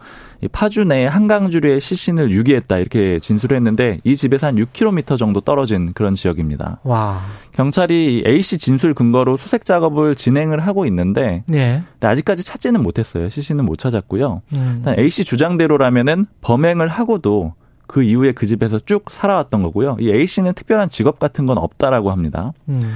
[0.51, 6.15] 파주 내 한강주류의 시신을 유기했다 이렇게 진술을 했는데 이 집에서 한 6km 정도 떨어진 그런
[6.15, 6.79] 지역입니다.
[6.83, 7.21] 와.
[7.51, 11.83] 경찰이 A 씨 진술 근거로 수색 작업을 진행을 하고 있는데 네.
[12.01, 13.29] 아직까지 찾지는 못했어요.
[13.29, 14.41] 시신은 못 찾았고요.
[14.53, 14.85] 음.
[14.97, 17.53] A 씨 주장대로라면은 범행을 하고도
[17.89, 19.97] 그 이후에 그 집에서 쭉 살아왔던 거고요.
[19.99, 22.53] 이 A 씨는 특별한 직업 같은 건 없다라고 합니다.
[22.69, 22.95] 음.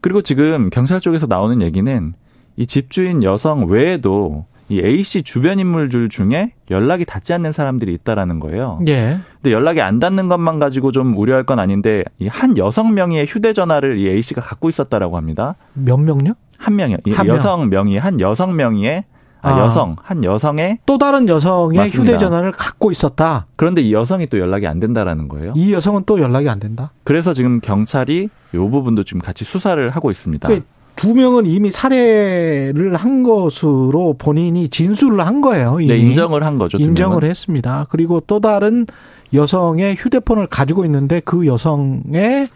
[0.00, 2.14] 그리고 지금 경찰 쪽에서 나오는 얘기는
[2.56, 8.38] 이 집주인 여성 외에도 이 A 씨 주변 인물들 중에 연락이 닿지 않는 사람들이 있다라는
[8.38, 8.80] 거예요.
[8.88, 9.18] 예.
[9.36, 13.98] 근데 연락이 안 닿는 것만 가지고 좀 우려할 건 아닌데 이 한 여성 명의의 휴대전화를
[13.98, 15.54] 이 A 씨가 갖고 있었다라고 합니다.
[15.72, 16.34] 몇 명요?
[16.58, 16.98] 한 명이요.
[17.12, 17.88] 한 여성 명.
[17.88, 19.04] 의한 여성 명의의
[19.40, 19.66] 아, 아.
[19.66, 22.12] 여성 한 여성의 또 다른 여성의 맞습니다.
[22.12, 23.46] 휴대전화를 갖고 있었다.
[23.56, 25.52] 그런데 이 여성이 또 연락이 안 된다라는 거예요.
[25.56, 26.92] 이 여성은 또 연락이 안 된다.
[27.04, 30.48] 그래서 지금 경찰이 이 부분도 지금 같이 수사를 하고 있습니다.
[30.48, 30.64] 그두
[30.96, 35.80] 그러니까 명은 이미 살해를 한 것으로 본인이 진술을 한 거예요.
[35.80, 35.92] 이미.
[35.92, 36.78] 네, 인정을 한 거죠.
[36.78, 37.86] 인정을 했습니다.
[37.90, 38.86] 그리고 또 다른
[39.34, 42.48] 여성의 휴대폰을 가지고 있는데 그 여성의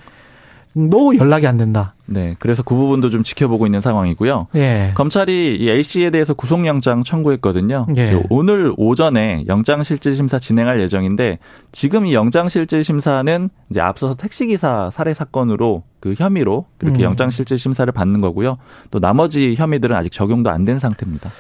[0.75, 1.95] 너 연락이 안 된다.
[2.07, 4.49] 네, 그래서 그 부분도 좀 지켜보고 있는 상황이고요.
[4.55, 4.93] 예.
[4.95, 7.87] 검찰이 이 A 씨에 대해서 구속영장 청구했거든요.
[7.97, 8.23] 예.
[8.31, 11.39] 오늘 오전에 영장실질심사 진행할 예정인데
[11.73, 17.05] 지금 이 영장실질심사는 이제 앞서서 택시기사 살해 사건으로 그 혐의로 그렇게 음.
[17.05, 18.59] 영장실질심사를 받는 거고요.
[18.91, 21.31] 또 나머지 혐의들은 아직 적용도 안 된 상태입니다.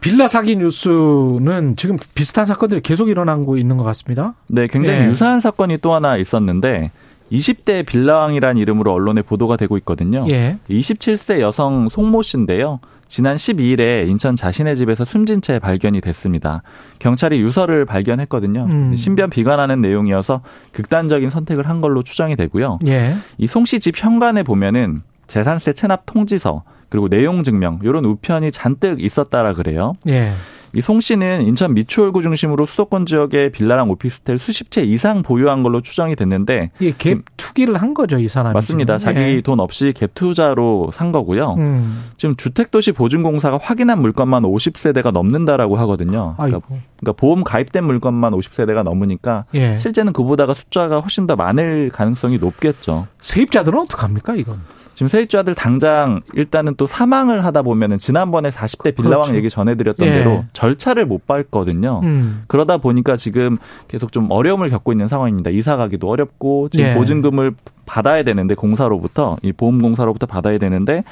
[0.00, 4.34] 빌라 사기 뉴스는 지금 비슷한 사건들이 계속 일어나고 있는 것 같습니다.
[4.46, 5.06] 네, 굉장히 예.
[5.06, 6.90] 유사한 사건이 또 하나 있었는데
[7.32, 10.26] 20대 빌라왕이라는 이름으로 언론에 보도가 되고 있거든요.
[10.28, 10.58] 예.
[10.68, 12.80] 27세 여성 송모 씨인데요.
[13.08, 16.62] 지난 12일에 인천 자신의 집에서 숨진 채 발견이 됐습니다.
[17.00, 18.66] 경찰이 유서를 발견했거든요.
[18.70, 18.94] 음.
[18.96, 22.78] 신변 비관하는 내용이어서 극단적인 선택을 한 걸로 추정이 되고요.
[22.86, 23.16] 예.
[23.38, 29.54] 이송 씨 집 현관에 보면은 재산세 체납 통지서 그리고 내용 증명 이런 우편이 잔뜩 있었다라
[29.54, 29.94] 그래요.
[30.08, 30.32] 예.
[30.74, 35.80] 이 송 씨는 인천 미추홀구 중심으로 수도권 지역에 빌라랑 오피스텔 수십 채 이상 보유한 걸로
[35.80, 38.54] 추정이 됐는데 예, 갭 투기를 한 거죠, 이 사람이.
[38.54, 38.98] 맞습니다.
[38.98, 39.14] 지금.
[39.14, 39.40] 자기 예.
[39.40, 41.54] 돈 없이 갭 투자로 산 거고요.
[41.58, 42.04] 음.
[42.16, 46.34] 지금 주택도시 보증공사가 확인한 물건만 50세대가 넘는다라고 하거든요.
[46.36, 49.78] 그러니까, 그러니까, 보험 가입된 물건만 50세대가 넘으니까 예.
[49.78, 53.06] 실제는 그보다가 숫자가 훨씬 더 많을 가능성이 높겠죠.
[53.20, 54.60] 세입자들은 어떡합니까, 이건?
[55.00, 59.34] 지금 세입자들 당장 일단은 또 사망을 하다 보면은 지난번에 40대 빌라왕 그렇죠.
[59.34, 60.12] 얘기 전해드렸던 예.
[60.12, 62.02] 대로 절차를 못 밟거든요.
[62.02, 62.42] 음.
[62.48, 63.56] 그러다 보니까 지금
[63.88, 65.48] 계속 좀 어려움을 겪고 있는 상황입니다.
[65.48, 66.92] 이사 가기도 어렵고 지금 예.
[66.92, 67.54] 보증금을
[67.86, 71.02] 받아야 되는데 공사로부터 이 보험공사로부터 받아야 되는데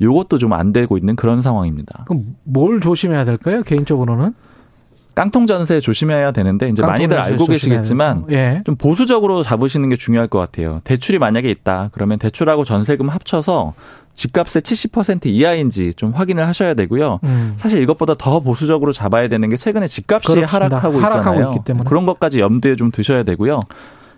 [0.00, 2.04] 요것도 좀 안 되고 있는 그런 상황입니다.
[2.06, 3.62] 그럼 뭘 조심해야 될까요?
[3.62, 4.32] 개인적으로는?
[5.14, 8.62] 깡통 전세 조심해야 되는데 이제 많이들 알고 계시겠지만 예.
[8.66, 10.80] 좀 보수적으로 잡으시는 게 중요할 것 같아요.
[10.84, 13.74] 대출이 만약에 있다 그러면 대출하고 전세금 합쳐서
[14.12, 17.20] 집값의 70% 이하인지 좀 확인을 하셔야 되고요.
[17.24, 17.54] 음.
[17.56, 20.54] 사실 이것보다 더 보수적으로 잡아야 되는 게 최근에 집값이 그렇습니다.
[20.78, 21.22] 하락하고 있잖아요.
[21.22, 23.60] 하락하고 그런 것까지 염두에 좀 두셔야 되고요.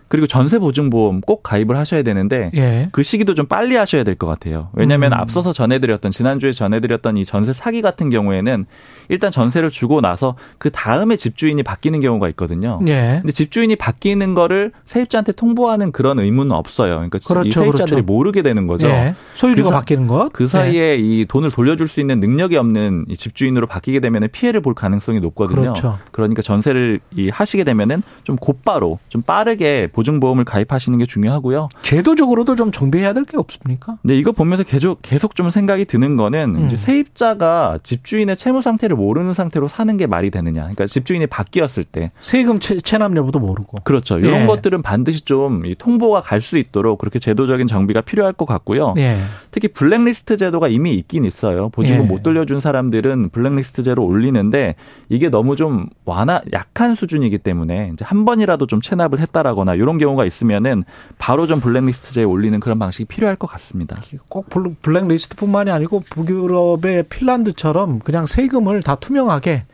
[0.08, 2.88] 그리고 전세 보증보험 꼭 가입을 하셔야 되는데 예.
[2.92, 4.68] 그 시기도 좀 빨리 하셔야 될 것 같아요.
[4.74, 5.18] 왜냐하면 음.
[5.18, 8.66] 앞서서 전해드렸던 지난주에 전해드렸던 이 전세 사기 같은 경우에는
[9.08, 12.80] 일단 전세를 주고 나서 그 다음에 집주인이 바뀌는 경우가 있거든요.
[12.88, 13.18] 예.
[13.20, 16.94] 근데 집주인이 바뀌는 거를 세입자한테 통보하는 그런 의무는 없어요.
[16.94, 18.06] 그러니까 그렇죠, 이 세입자들이 그렇죠.
[18.06, 18.86] 모르게 되는 거죠.
[18.88, 19.14] 예.
[19.34, 20.30] 소유주가 그 사, 바뀌는 것.
[20.32, 20.96] 그 사이에 예.
[20.96, 25.60] 이 돈을 돌려줄 수 있는 능력이 없는 이 집주인으로 바뀌게 되면 피해를 볼 가능성이 높거든요.
[25.60, 25.98] 그렇죠.
[26.10, 31.68] 그러니까 전세를 이 하시게 되면은 좀 곧바로 좀 빠르게 보증보험을 가입하시는 게 중요하고요.
[31.82, 33.98] 제도적으로도 좀 정비해야 될 게 없습니까?
[34.02, 36.66] 네, 이거 보면서 계속 계속 좀 생각이 드는 거는 음.
[36.66, 40.62] 이제 세입자가 집주인의 채무 상태를 모르는 상태로 사는 게 말이 되느냐.
[40.62, 43.78] 그러니까 집주인이 바뀌었을 때 세금 채, 납 여부도 모르고.
[43.84, 44.18] 그렇죠.
[44.18, 44.46] 이런 예.
[44.46, 48.94] 것들은 반드시 좀 통보가 갈 수 있도록 그렇게 제도적인 정비가 필요할 것 같고요.
[48.98, 49.18] 예.
[49.50, 51.70] 특히 블랙리스트 제도가 이미 있긴 있어요.
[51.70, 52.08] 보증금 예.
[52.08, 54.76] 못 돌려준 사람들은 블랙리스트제로 올리는데
[55.08, 60.24] 이게 너무 좀 완화 약한 수준이기 때문에 이제 한 번이라도 좀 체납을 했다라거나 이런 경우가
[60.24, 60.84] 있으면은
[61.18, 63.98] 바로 좀 블랙리스트제에 올리는 그런 방식이 필요할 것 같습니다.
[64.28, 64.48] 꼭
[64.82, 69.64] 블랙리스트뿐만이 아니고 북유럽의 핀란드처럼 그냥 세금을 다 투명하게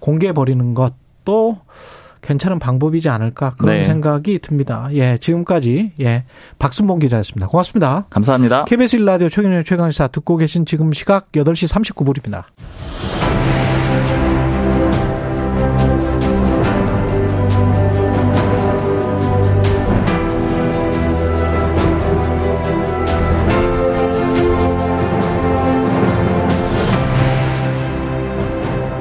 [0.00, 1.60] 공개해 버리는 것도
[2.20, 3.84] 괜찮은 방법이지 않을까 그런 네.
[3.84, 4.90] 생각이 듭니다.
[4.92, 6.24] 예, 지금까지 예
[6.58, 7.46] 박순봉 기자였습니다.
[7.46, 8.04] 고맙습니다.
[8.10, 8.66] 감사합니다.
[8.66, 13.29] KBS 일라디오 최경영 최강시사 듣고 계신 지금 시각 8시 39분입니다.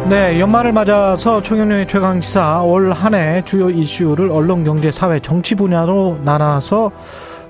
[0.10, 6.20] 네, 연말을 맞아서 총영령의 최강시사 올 한 해 주요 이슈를 언론, 경제, 사회, 정치 분야로
[6.24, 6.92] 나눠서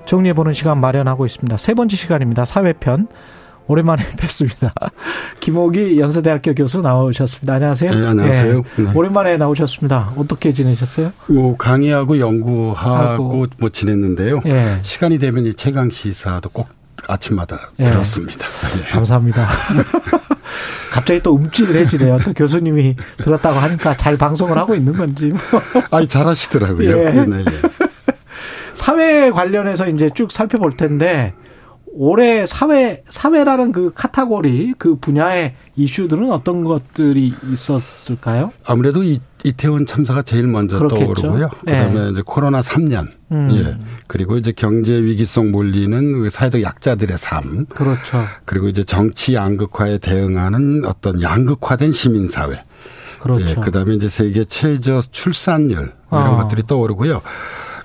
[0.04, 1.56] 정리해보는 시간 마련하고 있습니다.
[1.56, 2.44] 세 번째 시간입니다.
[2.44, 3.08] 사회편.
[3.66, 4.72] 오랜만에 뵙습니다.
[5.38, 7.54] 김옥이 연세대학교 교수 나오셨습니다.
[7.54, 7.94] 안녕하세요.
[7.94, 8.54] 네, 안녕하세요.
[8.76, 8.90] 네, 네.
[8.94, 10.12] 오랜만에 나오셨습니다.
[10.16, 11.12] 어떻게 지내셨어요?
[11.28, 13.46] 뭐 강의하고 연구하고 하고.
[13.58, 14.40] 뭐 지냈는데요.
[14.44, 14.78] 네.
[14.82, 16.68] 시간이 되면 이 최강 시사도 꼭
[17.08, 17.84] 아침마다 네.
[17.86, 18.46] 들었습니다.
[18.46, 18.84] 네.
[18.90, 19.48] 감사합니다.
[20.90, 22.18] 갑자기 또 움찔해지네요.
[22.24, 25.32] 또 교수님이 들었다고 하니까 잘 방송을 하고 있는 건지.
[25.90, 26.90] 아니, 잘하시더라고요.
[26.90, 27.10] 예.
[27.12, 27.44] 네, 네.
[28.74, 31.34] 사회 관련해서 이제 쭉 살펴볼 텐데,
[31.92, 38.52] 올해 사회 사회라는 그 카테고리 그 분야의 이슈들은 어떤 것들이 있었을까요?
[38.64, 41.14] 아무래도 이, 이태원 참사가 제일 먼저 그렇겠죠.
[41.14, 41.50] 떠오르고요.
[41.64, 41.88] 네.
[41.88, 43.50] 그다음에 이제 코로나 3년, 음.
[43.52, 48.24] 예 그리고 이제 경제 위기성 몰리는 그 사회적 약자들의 삶, 그렇죠.
[48.44, 52.62] 그리고 이제 정치 양극화에 대응하는 어떤 양극화된 시민 사회.
[53.18, 53.50] 그렇죠.
[53.50, 56.36] 예, 그다음에 이제 세계 최저 출산율 이런 어.
[56.36, 57.20] 것들이 떠오르고요.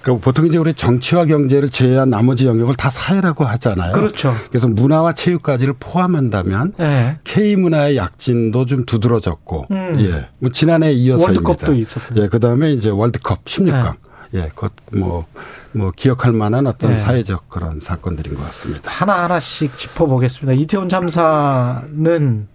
[0.06, 3.92] 그러니까 보통 이제 우리 정치와 경제를 제외한 나머지 영역을 다 사회라고 하잖아요.
[3.92, 4.36] 그렇죠.
[4.50, 7.18] 그래서 문화와 체육까지를 포함한다면 네.
[7.24, 9.98] K 문화의 약진도 좀 두드러졌고, 음.
[10.02, 11.50] 예, 뭐 지난해 이어서입니다.
[11.50, 13.96] 월드컵도 있었고, 예, 그 다음에 이제 월드컵 16강.
[14.32, 14.42] 네.
[14.42, 15.26] 예, 그뭐
[15.72, 16.98] 뭐 기억할 만한 어떤 네.
[16.98, 18.92] 사회적 그런 사건들인 것 같습니다.
[18.92, 20.54] 하나 하나씩 짚어보겠습니다.
[20.62, 22.48] 이태원 참사는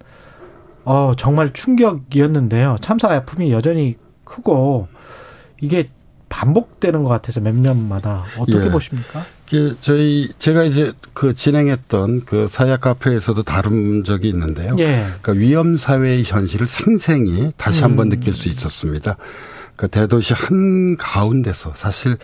[0.85, 2.77] 어 정말 충격이었는데요.
[2.81, 4.89] 참사 아픔이 여전히 크고
[5.61, 5.89] 이게
[6.31, 8.71] 반복되는 것 같아서 몇 년마다 어떻게 예.
[8.71, 9.25] 보십니까?
[9.51, 14.75] 그 저희 제가 이제 그 진행했던 그 사야 카페에서도 다룬 적이 있는데요.
[14.79, 15.07] 예.
[15.21, 18.11] 그러니까 위험 사회의 현실을 생생히 다시 한번 음.
[18.11, 19.17] 느낄 수 있었습니다.
[19.77, 22.17] 그 대도시 한 가운데서 사실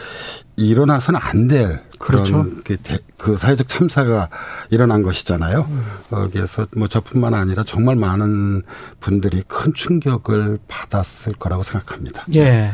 [0.56, 2.46] 일어나서는 안 될 그런 그렇죠.
[2.64, 2.76] 그,
[3.16, 4.28] 그, 사회적 참사가
[4.70, 5.66] 일어난 것이잖아요.
[5.68, 5.84] 음.
[6.10, 8.62] 거기에서 뭐 저뿐만 아니라 정말 많은
[9.00, 12.24] 분들이 큰 충격을 받았을 거라고 생각합니다.
[12.34, 12.70] 예.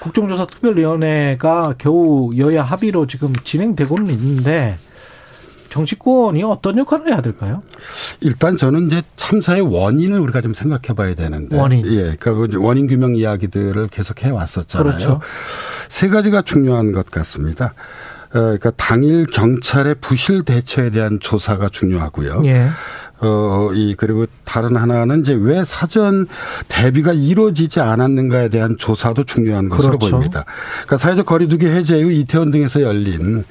[0.00, 4.76] 국정조사 특별위원회가 겨우 여야 합의로 지금 진행되고는 있는데
[5.74, 7.62] 정치권이 어떤 역할을 해야 될까요?
[8.20, 11.58] 일단 저는 이제 참사의 원인을 우리가 좀 생각해 봐야 되는데.
[11.58, 11.84] 원인.
[11.86, 12.14] 예.
[12.16, 14.84] 그러니까 그 원인 규명 이야기들을 계속 해 왔었잖아요.
[14.84, 15.20] 그렇죠.
[15.88, 17.74] 세 가지가 중요한 것 같습니다.
[18.34, 22.42] 어, 그러니까 당일 경찰의 부실 대처에 대한 조사가 중요하고요.
[22.44, 22.68] 예.
[23.20, 26.26] 어, 이, 그리고 다른 하나는 이제 왜 사전
[26.68, 30.16] 대비가 이루어지지 않았는가에 대한 조사도 중요한 것으로 그렇죠.
[30.16, 30.44] 보입니다.
[30.82, 33.44] 그러니까 사회적 거리두기 해제 이후 이태원 등에서 열린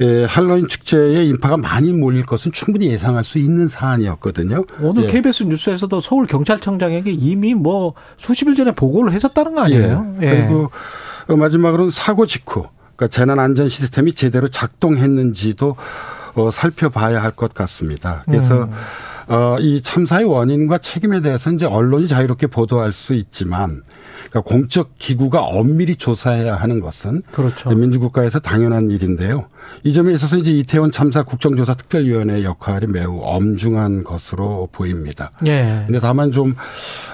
[0.00, 4.64] 예, 할로윈 축제에 인파가 많이 몰릴 것은 충분히 예상할 수 있는 사안이었거든요.
[4.80, 5.06] 오늘 예.
[5.08, 10.14] KBS 뉴스에서도 서울 경찰청장에게 이미 뭐 수십 일 전에 보고를 했었다는 거 아니에요?
[10.22, 10.26] 예.
[10.26, 10.46] 예.
[10.46, 10.70] 그리고
[11.28, 12.66] 마지막으로는 사고 직후
[12.96, 15.76] 그러니까 재난 안전 시스템이 제대로 작동했는지도
[16.34, 18.22] 어, 살펴봐야 할 것 같습니다.
[18.26, 18.70] 그래서 음.
[19.28, 23.82] 어, 이 참사의 원인과 책임에 대해서 이제 언론이 자유롭게 보도할 수 있지만
[24.28, 27.70] 그러니까 공적 기구가 엄밀히 조사해야 하는 것은 그렇죠.
[27.70, 29.46] 민주국가에서 당연한 일인데요.
[29.84, 35.30] 이 점에 있어서 이제 이태원 참사 국정조사 특별위원회 역할이 매우 엄중한 것으로 보입니다.
[35.46, 35.82] 예.
[35.86, 36.54] 근데 다만 좀,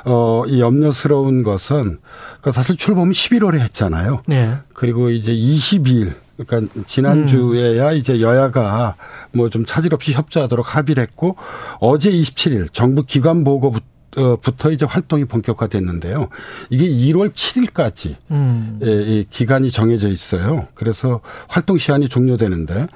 [0.05, 1.99] 어, 이 염려스러운 것은
[2.40, 4.23] 그러니까 사실 출범은 11월에 했잖아요.
[4.31, 4.59] 예.
[4.74, 7.97] 그리고 이제 22일 그러니까 지난주에야 음.
[7.97, 8.94] 이제 여야가
[9.32, 11.36] 뭐 좀 차질 없이 협조하도록 합의를 했고
[11.81, 16.28] 어제 27일 정부 기관 보고부터 부터 이제 활동이 본격화됐는데요.
[16.70, 18.78] 이게 1월 7일까지 음.
[18.82, 20.66] 이 기간이 정해져 있어요.
[20.74, 22.89] 그래서 활동 시한이 종료되는데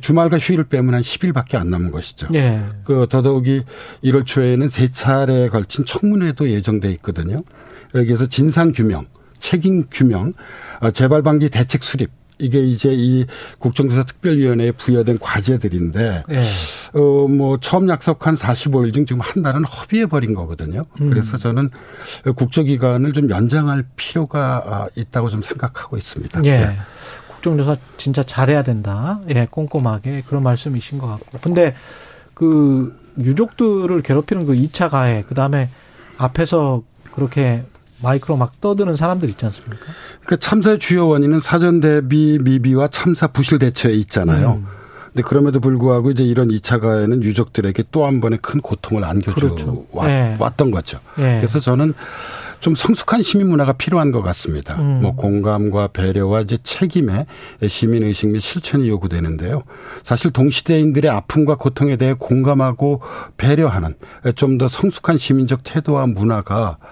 [0.00, 2.28] 주말과 휴일을 빼면 한 10일밖에 안 남은 것이죠.
[2.30, 2.64] 네.
[2.84, 3.62] 그 더더욱이
[4.02, 7.38] 1월 초에는 세 차례에 걸친 청문회도 예정돼 있거든요.
[7.94, 9.06] 여기에서 진상 규명,
[9.38, 10.32] 책임 규명,
[10.80, 12.10] 어, 재발 방지 대책 수립
[12.44, 13.26] 이게 이제 이
[13.58, 16.42] 국정조사 특별위원회에 부여된 과제들인데 네.
[16.92, 20.82] 어뭐 처음 약속한 45일 중 지금 한 달은 허비해 버린 거거든요.
[21.00, 21.10] 음.
[21.10, 21.70] 그래서 저는
[22.36, 26.44] 국정기간을 좀 연장할 필요가 아, 있다고 좀 생각하고 있습니다.
[26.44, 26.58] 예.
[26.58, 26.72] 네.
[27.28, 29.20] 국정조사 진짜 잘해야 된다.
[29.28, 31.38] 예, 꼼꼼하게 그런 말씀이신 것 같고.
[31.42, 31.74] 근데
[32.32, 35.68] 그 유족들을 괴롭히는 그 2차 가해 그 다음에
[36.16, 36.82] 앞에서
[37.14, 37.64] 그렇게
[38.04, 39.84] 마이크로 막 떠드는 사람들 있지 않습니까?
[40.26, 44.60] 그 참사의 주요 원인은 사전 대비 미비와 참사 부실 대처에 있잖아요.
[44.62, 44.66] 음.
[45.06, 49.86] 근데 그럼에도 불구하고 이제 이런 2차 가해는 유족들에게 또 한 번의 큰 고통을 안겨줘 그렇죠.
[49.92, 50.36] 왔, 네.
[50.56, 50.98] 던 거죠.
[51.16, 51.36] 네.
[51.38, 51.94] 그래서 저는
[52.58, 54.74] 좀 성숙한 시민 문화가 필요한 것 같습니다.
[54.80, 55.02] 음.
[55.02, 57.26] 뭐 공감과 배려와 이제 책임의
[57.68, 59.62] 시민 의식 및 실천이 요구되는데요.
[60.02, 63.00] 사실 동시대인들의 아픔과 고통에 대해 공감하고
[63.36, 63.94] 배려하는
[64.34, 66.86] 좀 더 성숙한 시민적 태도와 문화가 아,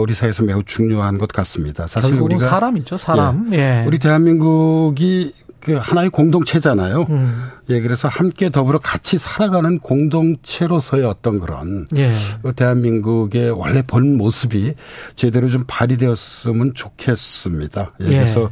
[0.00, 1.86] 우리 사회에서 매우 중요한 것 같습니다.
[1.86, 3.52] 사실 우리가 사람이죠, 사람.
[3.52, 3.58] 예.
[3.58, 3.84] 예.
[3.86, 7.06] 우리 대한민국이 그 하나의 공동체잖아요.
[7.10, 7.48] 음.
[7.68, 12.12] 예, 그래서 함께 더불어 같이 살아가는 공동체로서의 어떤 그런 예.
[12.42, 14.74] 그 대한민국의 원래 본 모습이
[15.16, 17.92] 제대로 좀 발휘되었으면 좋겠습니다.
[18.02, 18.10] 예, 예.
[18.10, 18.50] 그래서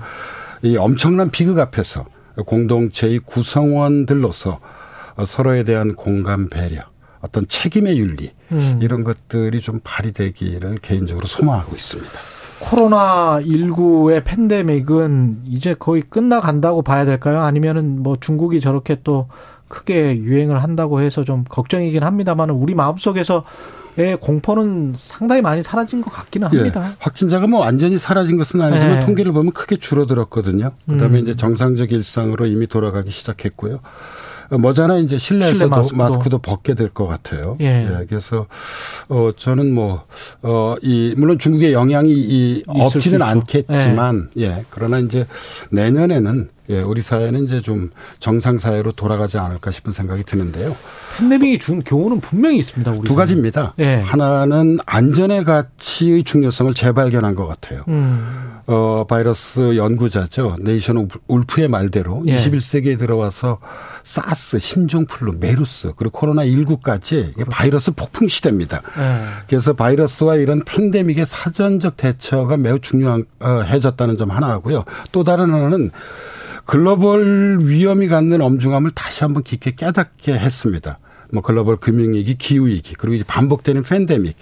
[0.63, 2.07] 이 엄청난 비극 앞에서
[2.45, 4.61] 공동체의 구성원들로서
[5.25, 6.83] 서로에 대한 공감 배려
[7.21, 8.79] 어떤 책임의 윤리 음.
[8.81, 12.13] 이런 것들이 좀 발휘되기를 개인적으로 소망하고 있습니다.
[12.59, 17.41] 코로나 19의 팬데믹은 이제 거의 끝나간다고 봐야 될까요?
[17.41, 19.29] 아니면은 뭐 중국이 저렇게 또
[19.69, 23.45] 크게 유행을 한다고 해서 좀 걱정이긴 합니다만 우리 마음속에서
[23.99, 26.57] 의 공포는 상당히 많이 사라진 것 같기는 예.
[26.59, 26.91] 합니다.
[26.91, 29.07] 예, 확진자가 뭐 완전히 사라진 것은 아니지만 네.
[29.07, 30.73] 통계를 보면 크게 줄어들었거든요.
[30.87, 31.23] 그다음에 음.
[31.23, 33.81] 이제 정상적 일상으로 이미 돌아가기 시작했고요.
[34.51, 35.97] 머자나 이제 실내에서도 실내 마스크도.
[35.97, 36.39] 마스크도.
[36.39, 37.57] 벗게 될 것 같아요.
[37.61, 37.67] 예.
[38.01, 38.07] 예.
[38.07, 38.47] 그래서
[39.09, 44.43] 어 저는 뭐어이 물론 중국의 영향이 이 없지는 않겠지만 예.
[44.43, 44.65] 예.
[44.71, 45.27] 그러나 이제
[45.73, 50.77] 내년에는 예, 우리 사회는 이제 좀 정상 사회로 돌아가지 않을까 싶은 생각이 드는데요.
[51.19, 52.91] 팬데믹이 준 교훈은 분명히 있습니다.
[52.91, 53.17] 두 사회는.
[53.17, 53.75] 가지입니다.
[53.79, 53.95] 예.
[53.97, 57.85] 하나는 안전의 가치의 중요성을 재발견한 것 같아요.
[57.89, 58.61] 음.
[58.67, 60.57] 어, 바이러스 연구자죠.
[60.61, 62.35] 네이션 울프의 말대로 예.
[62.35, 63.59] 21세기에 들어와서
[64.03, 67.51] 사스, 신종플루, 메르스, 그리고 코로나19까지 그렇죠.
[67.51, 68.83] 바이러스 폭풍 시대입니다.
[68.99, 69.25] 예.
[69.49, 74.85] 그래서 바이러스와 이런 팬데믹의 사전적 대처가 매우 중요해졌다는 어, 점 하나 하고요.
[75.13, 75.91] 또 다른 하나는
[76.67, 80.99] 글로벌 위험이 갖는 엄중함을 다시 한번 깊게 깨닫게 했습니다.
[81.33, 84.37] 뭐 글로벌 금융위기, 기후위기, 그리고 이제 반복되는 팬데믹.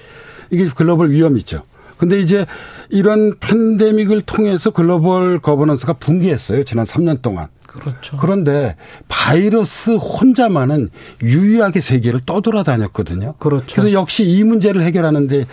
[0.51, 1.63] 이게 글로벌 위험이죠.
[1.97, 2.47] 근데 이제
[2.89, 6.65] 이런 팬데믹을 통해서 글로벌 거버넌스가 붕괴했어요.
[6.65, 7.49] 지난 3년 동안.
[7.75, 8.17] 그렇죠.
[8.17, 8.77] 그런데
[9.09, 10.91] 바이러스 혼자만은
[11.23, 13.35] 유일하게 세계를 떠돌아다녔거든요.
[13.39, 13.67] 그렇죠.
[13.69, 15.47] 그래서 역시 이 문제를 해결하는 데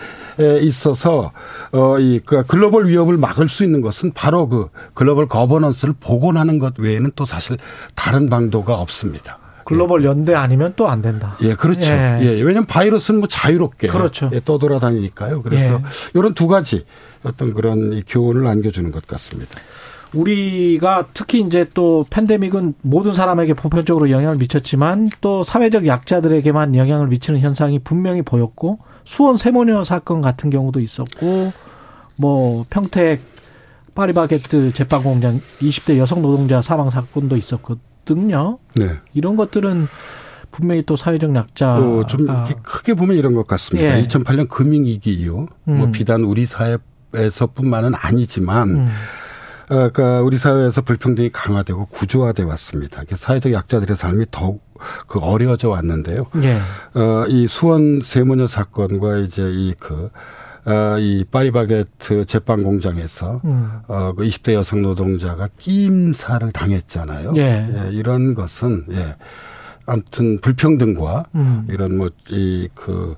[0.60, 1.32] 있어서
[1.72, 7.10] 어이 그 글로벌 위협을 막을 수 있는 것은 바로 그 글로벌 거버넌스를 복원하는 것 외에는
[7.16, 7.58] 또 사실
[7.94, 9.38] 다른 방도가 없습니다.
[9.64, 11.36] 글로벌 연대 아니면 또 안 된다.
[11.40, 11.92] 예, 그렇죠.
[11.92, 12.18] 예.
[12.20, 12.28] 예.
[12.40, 14.30] 왜냐하면 바이러스는 뭐 자유롭게 그렇죠.
[14.32, 15.42] 예, 떠돌아다니니까요.
[15.42, 15.82] 그래서 예.
[16.14, 16.84] 이런 두 가지
[17.22, 19.58] 어떤 그런 교훈을 안겨주는 것 같습니다.
[20.14, 27.40] 우리가 특히 이제 또 팬데믹은 모든 사람에게 보편적으로 영향을 미쳤지만 또 사회적 약자들에게만 영향을 미치는
[27.40, 31.52] 현상이 분명히 보였고 수원 세모녀 사건 같은 경우도 있었고
[32.16, 33.20] 뭐 평택
[33.94, 38.58] 파리바게뜨 제빵 공장 20대 여성 노동자 사망 사건도 있었거든요.
[38.74, 38.96] 네.
[39.12, 39.86] 이런 것들은
[40.50, 41.76] 분명히 또 사회적 약자.
[41.76, 42.26] 또좀
[42.62, 43.98] 크게 보면 이런 것 같습니다.
[43.98, 44.02] 예.
[44.02, 45.78] 2008년 금융위기 이후 뭐 음.
[45.78, 48.88] 뭐 비단 우리 사회에서뿐만은 아니지만 음.
[49.68, 53.02] 어, 그러니까 우리 사회에서 불평등이 강화되고 구조화돼 왔습니다.
[53.14, 54.62] 사회적 약자들의 삶이 더욱
[55.06, 56.26] 그 어려워져 왔는데요.
[56.42, 56.58] 예.
[56.98, 60.10] 어, 이 수원 세모녀 사건과 이제 이 그,
[60.64, 63.80] 어, 이 파리바게트 제빵 공장에서 음.
[63.88, 67.34] 어, 그 20대 여성 노동자가 끼임사를 당했잖아요.
[67.36, 67.42] 예.
[67.42, 69.16] 예 이런 것은 예.
[69.86, 71.66] 아무튼 불평등과 음.
[71.68, 73.16] 이런 뭐이그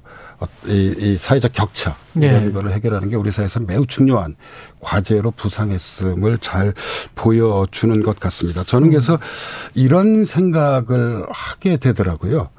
[0.66, 2.52] 이, 이 사회적 격차 이런 네.
[2.52, 4.36] 거를 해결하는 게 우리 사회에서 매우 중요한
[4.80, 6.72] 과제로 부상했음을 잘
[7.14, 8.62] 보여주는 것 같습니다.
[8.62, 9.18] 저는 그래서 음.
[9.74, 12.50] 이런 생각을 하게 되더라고요.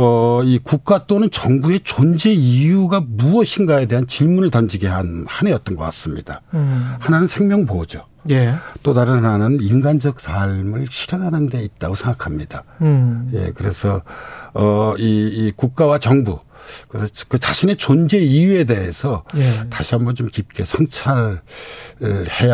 [0.00, 5.82] 어, 이 국가 또는 정부의 존재 이유가 무엇인가에 대한 질문을 던지게 한 한 해였던 것
[5.84, 6.40] 같습니다.
[6.54, 6.94] 음.
[7.00, 8.04] 하나는 생명 보호죠.
[8.30, 8.54] 예.
[8.82, 12.62] 또 다른 하나는 인간적 삶을 실현하는 데 있다고 생각합니다.
[12.82, 13.30] 음.
[13.34, 14.02] 예, 그래서
[14.54, 16.40] 어, 이, 이 국가와 정부
[16.88, 19.68] 그래서 그 자신의 존재 이유에 대해서 예.
[19.68, 21.40] 다시 한번 좀 깊게 성찰해야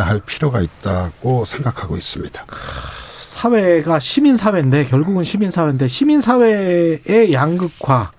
[0.03, 2.45] 할 필요가 있다고 생각하고 있습니다.
[3.19, 8.13] 사회가 시민 사회인데 결국은 시민 사회인데 시민 사회의 양극화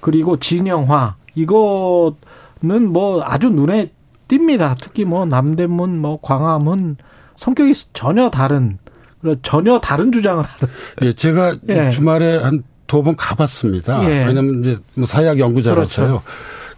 [0.00, 3.92] 그리고 진영화 이거는 뭐 아주 눈에
[4.28, 4.76] 띕니다.
[4.80, 6.96] 특히 뭐 남대문, 뭐 광화문
[7.36, 8.78] 성격이 전혀 다른
[9.42, 10.74] 전혀 다른 주장을 하는.
[11.02, 11.90] 예, 제가 예.
[11.90, 14.02] 주말에 한 두 번 가봤습니다.
[14.10, 14.24] 예.
[14.26, 16.22] 왜냐하면 이제 뭐 사회학 연구자라서요.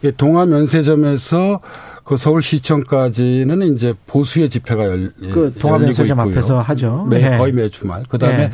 [0.01, 0.17] 그렇죠.
[0.19, 1.61] 동아 면세점에서
[2.05, 7.07] 그 서울시청까지는 이제 보수의 집회가 열, 그 동아 면세점 앞에서 하죠.
[7.09, 7.39] 매, 예.
[7.39, 8.03] 거의 매 주말.
[8.09, 8.53] 그 다음에 예.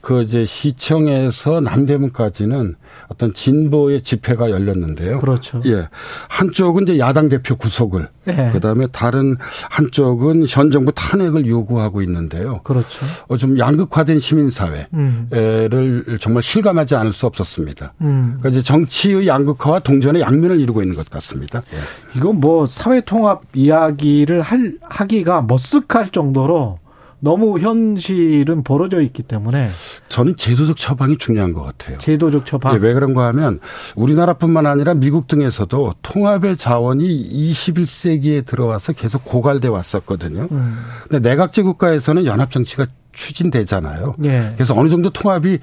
[0.00, 2.76] 그 이제 시청에서 남대문까지는
[3.08, 5.18] 어떤 진보의 집회가 열렸는데요.
[5.18, 5.60] 그렇죠.
[5.66, 5.88] 예.
[6.28, 8.50] 한쪽은 이제 야당 대표 구속을 예.
[8.52, 9.36] 그다음에 다른
[9.70, 12.60] 한쪽은 현 정부 탄핵을 요구하고 있는데요.
[12.62, 13.06] 그렇죠.
[13.28, 16.18] 어, 좀 양극화된 시민 사회를 음.
[16.20, 17.94] 정말 실감하지 않을 수 없었습니다.
[18.02, 18.36] 음.
[18.38, 21.62] 그러니까 이제 정치의 양극화와 동전의 양면을 이루고 있는 것 같습니다.
[21.72, 22.18] 예.
[22.18, 26.78] 이건 뭐 사회 통합 이야기를 할 하기가 머쓱할 정도로
[27.20, 29.70] 너무 현실은 벌어져 있기 때문에
[30.08, 31.98] 저는 제도적 처방이 중요한 것 같아요.
[31.98, 32.74] 제도적 처방.
[32.74, 33.58] 네, 왜 그런가 하면
[33.96, 37.04] 우리나라뿐만 아니라 미국 등에서도 통합의 자원이
[37.52, 40.48] 21세기에 들어와서 계속 고갈돼 왔었거든요.
[40.52, 40.78] 음.
[41.08, 44.14] 근데 내각제 국가에서는 연합 정치가 추진되잖아요.
[44.24, 44.52] 예.
[44.54, 45.58] 그래서 어느 정도 통합이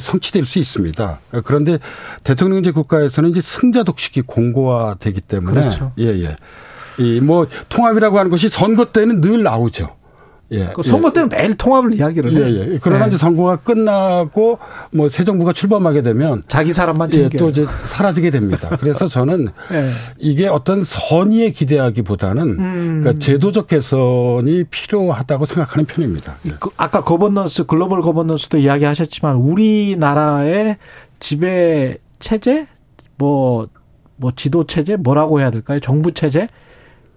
[0.00, 1.20] 성취될 수 있습니다.
[1.44, 1.78] 그런데
[2.24, 5.92] 대통령제 국가에서는 이제 승자 독식이 공고화되기 때문에 그렇죠.
[5.98, 6.36] 예, 예.
[6.98, 9.97] 이 뭐 통합이라고 하는 것이 선거 때는 늘 나오죠.
[10.50, 10.70] 예.
[10.74, 11.36] 그 선거 때는 예.
[11.36, 12.46] 매일 통합을 이야기를 해요.
[12.46, 12.78] 예, 예.
[12.80, 13.08] 그러나 예.
[13.08, 14.58] 이제 선거가 끝나고
[14.92, 18.68] 뭐 새 정부가 출범하게 되면 자기 사람만 챙겨 예, 또 이제 사라지게 됩니다.
[18.78, 19.88] 그래서 저는 예.
[20.18, 23.00] 이게 어떤 선의에 기대하기보다는 음.
[23.02, 26.36] 그러니까 제도적 개선이 필요하다고 생각하는 편입니다.
[26.60, 30.76] 그 아까 거버넌스 글로벌 거버넌스도 이야기하셨지만 우리나라의
[31.18, 32.68] 지배 체제
[33.16, 33.68] 뭐뭐
[34.16, 35.80] 뭐 지도 체제 뭐라고 해야 될까요?
[35.80, 36.48] 정부 체제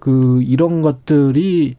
[0.00, 1.76] 그 이런 것들이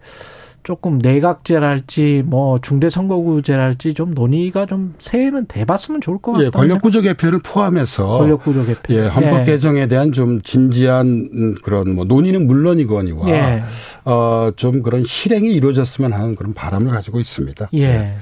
[0.64, 6.48] 조금 내각제랄지 뭐 중대선거구제랄지 좀 논의가 좀 새해는 돼봤으면 좋을 것 같아요.
[6.48, 8.95] 예, 권력구조 개편을 포함해서 권력구조 개편.
[8.95, 9.45] 예, 헌법 예.
[9.45, 13.64] 개정에 대한 좀 진지한 그런 뭐 논의는 물론이거니와 예.
[14.06, 17.69] 어좀 그런 실행이 이루어졌으면 하는 그런 바람을 가지고 있습니다.
[17.73, 17.81] 예.
[17.81, 18.14] 예.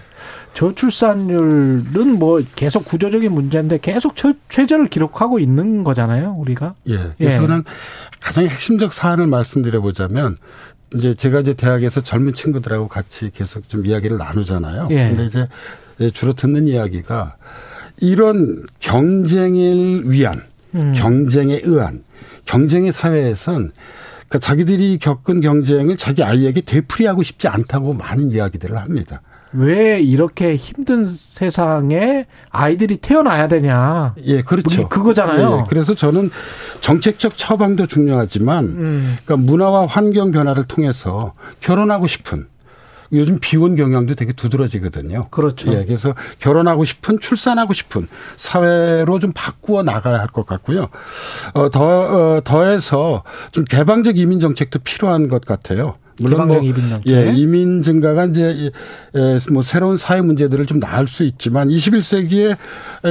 [0.53, 4.15] 저출산율은 뭐 계속 구조적인 문제인데 계속
[4.49, 6.76] 최저를 기록하고 있는 거잖아요, 우리가.
[6.89, 7.11] 예.
[7.18, 7.72] 그래서 는 예.
[8.19, 10.38] 가장 핵심적 사안을 말씀드려 보자면
[10.95, 14.88] 이제 제가 이제 대학에서 젊은 친구들하고 같이 계속 좀 이야기를 나누잖아요.
[14.91, 15.09] 예.
[15.09, 15.47] 근데 이제
[16.13, 17.35] 주로 듣는 이야기가
[17.99, 20.43] 이런 경쟁을 위한
[20.76, 20.93] 음.
[20.95, 22.03] 경쟁에 의한
[22.45, 23.72] 경쟁의 사회에선
[24.27, 29.22] 그러니까 자기들이 겪은 경쟁을 자기 아이에게 되풀이하고 싶지 않다고 많은 이야기들을 합니다.
[29.53, 34.15] 왜 이렇게 힘든 세상에 아이들이 태어나야 되냐.
[34.23, 34.88] 예, 그렇죠.
[34.88, 35.52] 그거잖아요.
[35.57, 36.30] 예, 예, 그래서 저는
[36.80, 39.18] 정책적 처방도 중요하지만, 음.
[39.26, 42.48] 그러니까 문화와 환경 변화를 통해서 결혼하고 싶은
[43.14, 45.28] 요즘 비혼 경향도 되게 두드러지거든요.
[45.32, 45.69] 그렇죠.
[45.73, 48.07] 예, 그래서 결혼하고 싶은, 출산하고 싶은
[48.38, 50.88] 사회로 좀 바꾸어 나가야 할 것 같고요.
[51.53, 55.95] 어, 더, 어, 더해서 좀 개방적 이민 정책도 필요한 것 같아요.
[56.22, 56.76] 물론 뭐 이민
[57.07, 58.72] 예, 이민 증가가 이제
[59.52, 62.57] 뭐 새로운 사회 문제들을 좀 나을 수 있지만 21세기에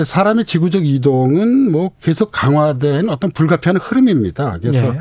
[0.04, 4.58] 사람의 지구적 이동은 뭐 계속 강화된 어떤 불가피한 흐름입니다.
[4.62, 5.00] 그래서 예.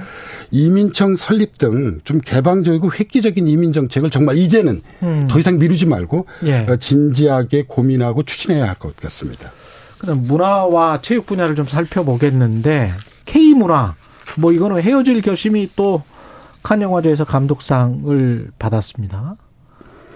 [0.51, 5.27] 이민청 설립 등 좀 개방적이고 획기적인 이민 정책을 정말 이제는 음.
[5.29, 6.65] 더 이상 미루지 말고 예.
[6.67, 9.51] 어, 진지하게 고민하고 추진해야 할 것 같습니다.
[9.99, 12.93] 그다음 문화와 체육 분야를 좀 살펴보겠는데
[13.25, 13.93] K 문화
[14.37, 16.01] 뭐 이거는 헤어질 결심이 또
[16.63, 19.35] 칸 영화제에서 감독상을 받았습니다.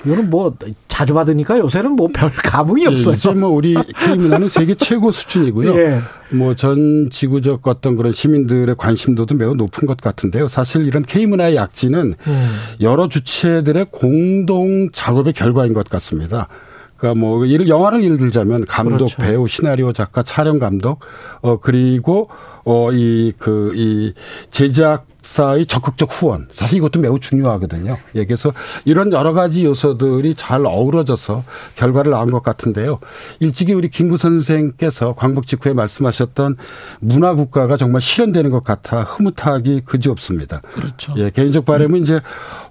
[0.06, 0.54] 이거는 뭐
[0.90, 3.16] 자주 받으니까 요새는 뭐 별 감흥이 예, 없어요.
[3.16, 5.76] 이제 뭐 우리 K문화는 세계 최고 수준이고요.
[5.80, 6.00] 예.
[6.32, 10.48] 뭐전 지구적 어떤 그런 시민들의 관심도도 매우 높은 것 같은데요.
[10.50, 12.50] 사실 이런 K문화의 약진은 음.
[12.82, 16.50] 여러 주체들의 공동 작업의 결과인 것 같습니다.
[16.98, 19.22] 그러니까 뭐 영화를 예를 들자면 감독, 그렇죠.
[19.22, 21.00] 배우, 시나리오 작가, 촬영 감독,
[21.42, 22.30] 어 그리고
[22.66, 24.14] 어이 그이 그, 이
[24.52, 26.48] 제작 사의 적극적 후원.
[26.52, 27.98] 사실 이것도 매우 중요하거든요.
[28.16, 28.52] 예, 그래서
[28.86, 31.44] 이런 여러 가지 요소들이 잘 어우러져서
[31.76, 33.00] 결과를 낳은 것 같은데요.
[33.40, 36.58] 일찍이 우리 김구 선생께서 광복 직후에 말씀하셨던
[37.00, 40.62] 문화 국가가 정말 실현되는 것 같아 흐뭇하기 그지없습니다.
[40.74, 41.14] 그렇죠.
[41.18, 42.04] 예, 개인적 바람은 음.
[42.04, 42.20] 이제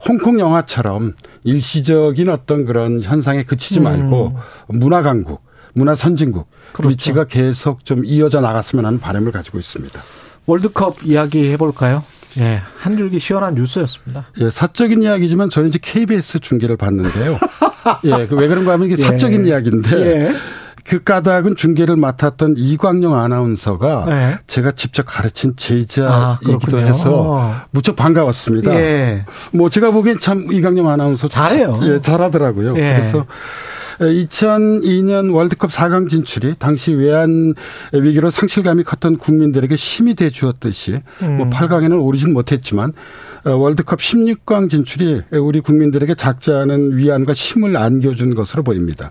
[0.06, 1.14] 홍콩 영화처럼
[1.44, 3.84] 일시적인 어떤 그런 현상에 그치지 음.
[3.84, 4.36] 말고
[4.70, 4.78] 음.
[4.78, 5.42] 문화 강국,
[5.74, 6.90] 문화 선진국 그렇죠.
[6.90, 10.00] 위치가 계속 좀 이어져 나갔으면 하는 바람을 가지고 있습니다.
[10.46, 12.02] 월드컵 이야기 해볼까요?
[12.38, 14.26] 예, 한 줄기 시원한 뉴스였습니다.
[14.40, 17.38] 예, 사적인 이야기지만 저는 이제 KBS 중계를 봤는데요.
[18.04, 19.04] 예, 그 왜 그런가 하면 이게 예.
[19.04, 19.96] 사적인 이야기인데.
[20.00, 20.34] 예.
[20.84, 24.38] 그 까닭은 중계를 맡았던 이광용 아나운서가 네.
[24.48, 28.74] 제가 직접 가르친 제자이기도 아, 해서 무척 반가웠습니다.
[28.74, 29.24] 예.
[29.52, 31.74] 뭐 제가 보기엔 참 이광용 아나운서 잘해요.
[31.82, 32.70] 예, 잘하더라고요.
[32.78, 32.94] 예.
[32.94, 33.26] 그래서
[34.06, 37.54] 2002년 월드컵 4강 진출이 당시 외환
[37.92, 41.36] 위기로 상실감이 컸던 국민들에게 힘이 돼 주었듯이 음.
[41.36, 42.92] 뭐 8강에는 오르진 못했지만
[43.44, 49.10] 어, 월드컵 16강 진출이 우리 국민들에게 작지 않은 위안과 힘을 안겨준 것으로 보입니다.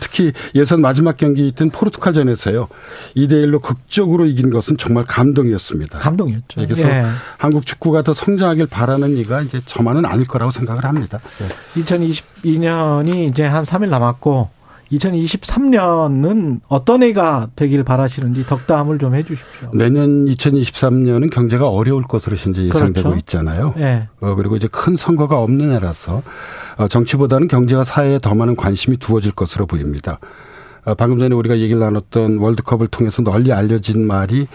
[0.00, 2.68] 특히 예선 마지막 경기 있던 포르투갈전에서요.
[3.16, 5.98] 2대 1로 극적으로 이긴 것은 정말 감동이었습니다.
[5.98, 6.60] 감동이었죠.
[6.60, 7.04] 네, 그래서 예.
[7.38, 11.20] 한국 축구가 더 성장하길 바라는 이가 이제 저만은 아닐 거라고 생각을 합니다.
[11.38, 11.82] 네.
[11.82, 14.62] 2022년이 이제 한 3일 남았고
[14.92, 19.70] 2023년은 어떤 해가 되길 바라시는지 덕담을 좀 해주십시오.
[19.74, 23.18] 내년 2023년은 경제가 어려울 것으로 현재 예상되고 그렇죠?
[23.18, 23.74] 있잖아요.
[23.76, 24.08] 네.
[24.20, 26.22] 어, 그리고 이제 큰 선거가 없는 해라서 어,
[26.88, 30.18] 정치보다는 경제와 사회에 더 많은 관심이 두어질 것으로 보입니다.
[30.84, 34.48] 어, 방금 전에 우리가 얘기를 나눴던 월드컵을 통해서 널리 알려진 말이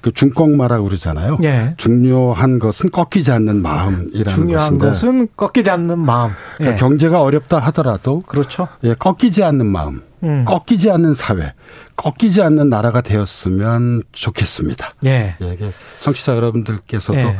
[0.00, 1.38] 그 중꺾마라고 그러잖아요.
[1.42, 1.74] 예.
[1.76, 4.86] 중요한 것은 꺾이지 않는 마음이라는 중요한 것인데.
[4.86, 6.32] 것은 꺾이지 않는 마음.
[6.56, 6.78] 그러니까 예.
[6.78, 8.68] 경제가 어렵다 하더라도 그렇죠.
[8.84, 10.44] 예, 꺾이지 않는 마음, 음.
[10.46, 11.52] 꺾이지 않는 사회,
[11.96, 14.90] 꺾이지 않는 나라가 되었으면 좋겠습니다.
[15.06, 15.36] 예.
[15.40, 15.56] 예,
[16.00, 17.36] 청취자 여러분들께서도 예.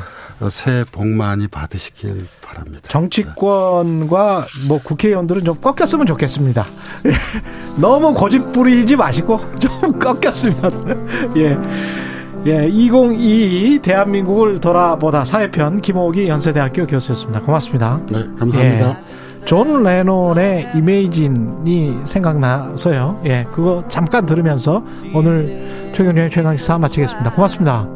[0.51, 2.89] 새해 복 많이 받으시길 바랍니다.
[2.89, 6.65] 정치권과 뭐 국회의원들은 좀 꺾였으면 좋겠습니다.
[7.07, 7.13] 예.
[7.81, 11.59] 너무 고집 부리지 마시고 좀 꺾였으면 예.
[12.49, 17.43] 예, 2022 대한민국을 돌아보다 사회편 김호기 연세대학교 교수였습니다.
[17.43, 18.01] 고맙습니다.
[18.11, 18.89] 네, 감사합니다.
[18.89, 23.20] 예, 존 레논의 이매진이 생각나서요.
[23.27, 27.33] 예, 그거 잠깐 들으면서 오늘 최경련의 최강시사 마치겠습니다.
[27.33, 27.87] 고맙습니다.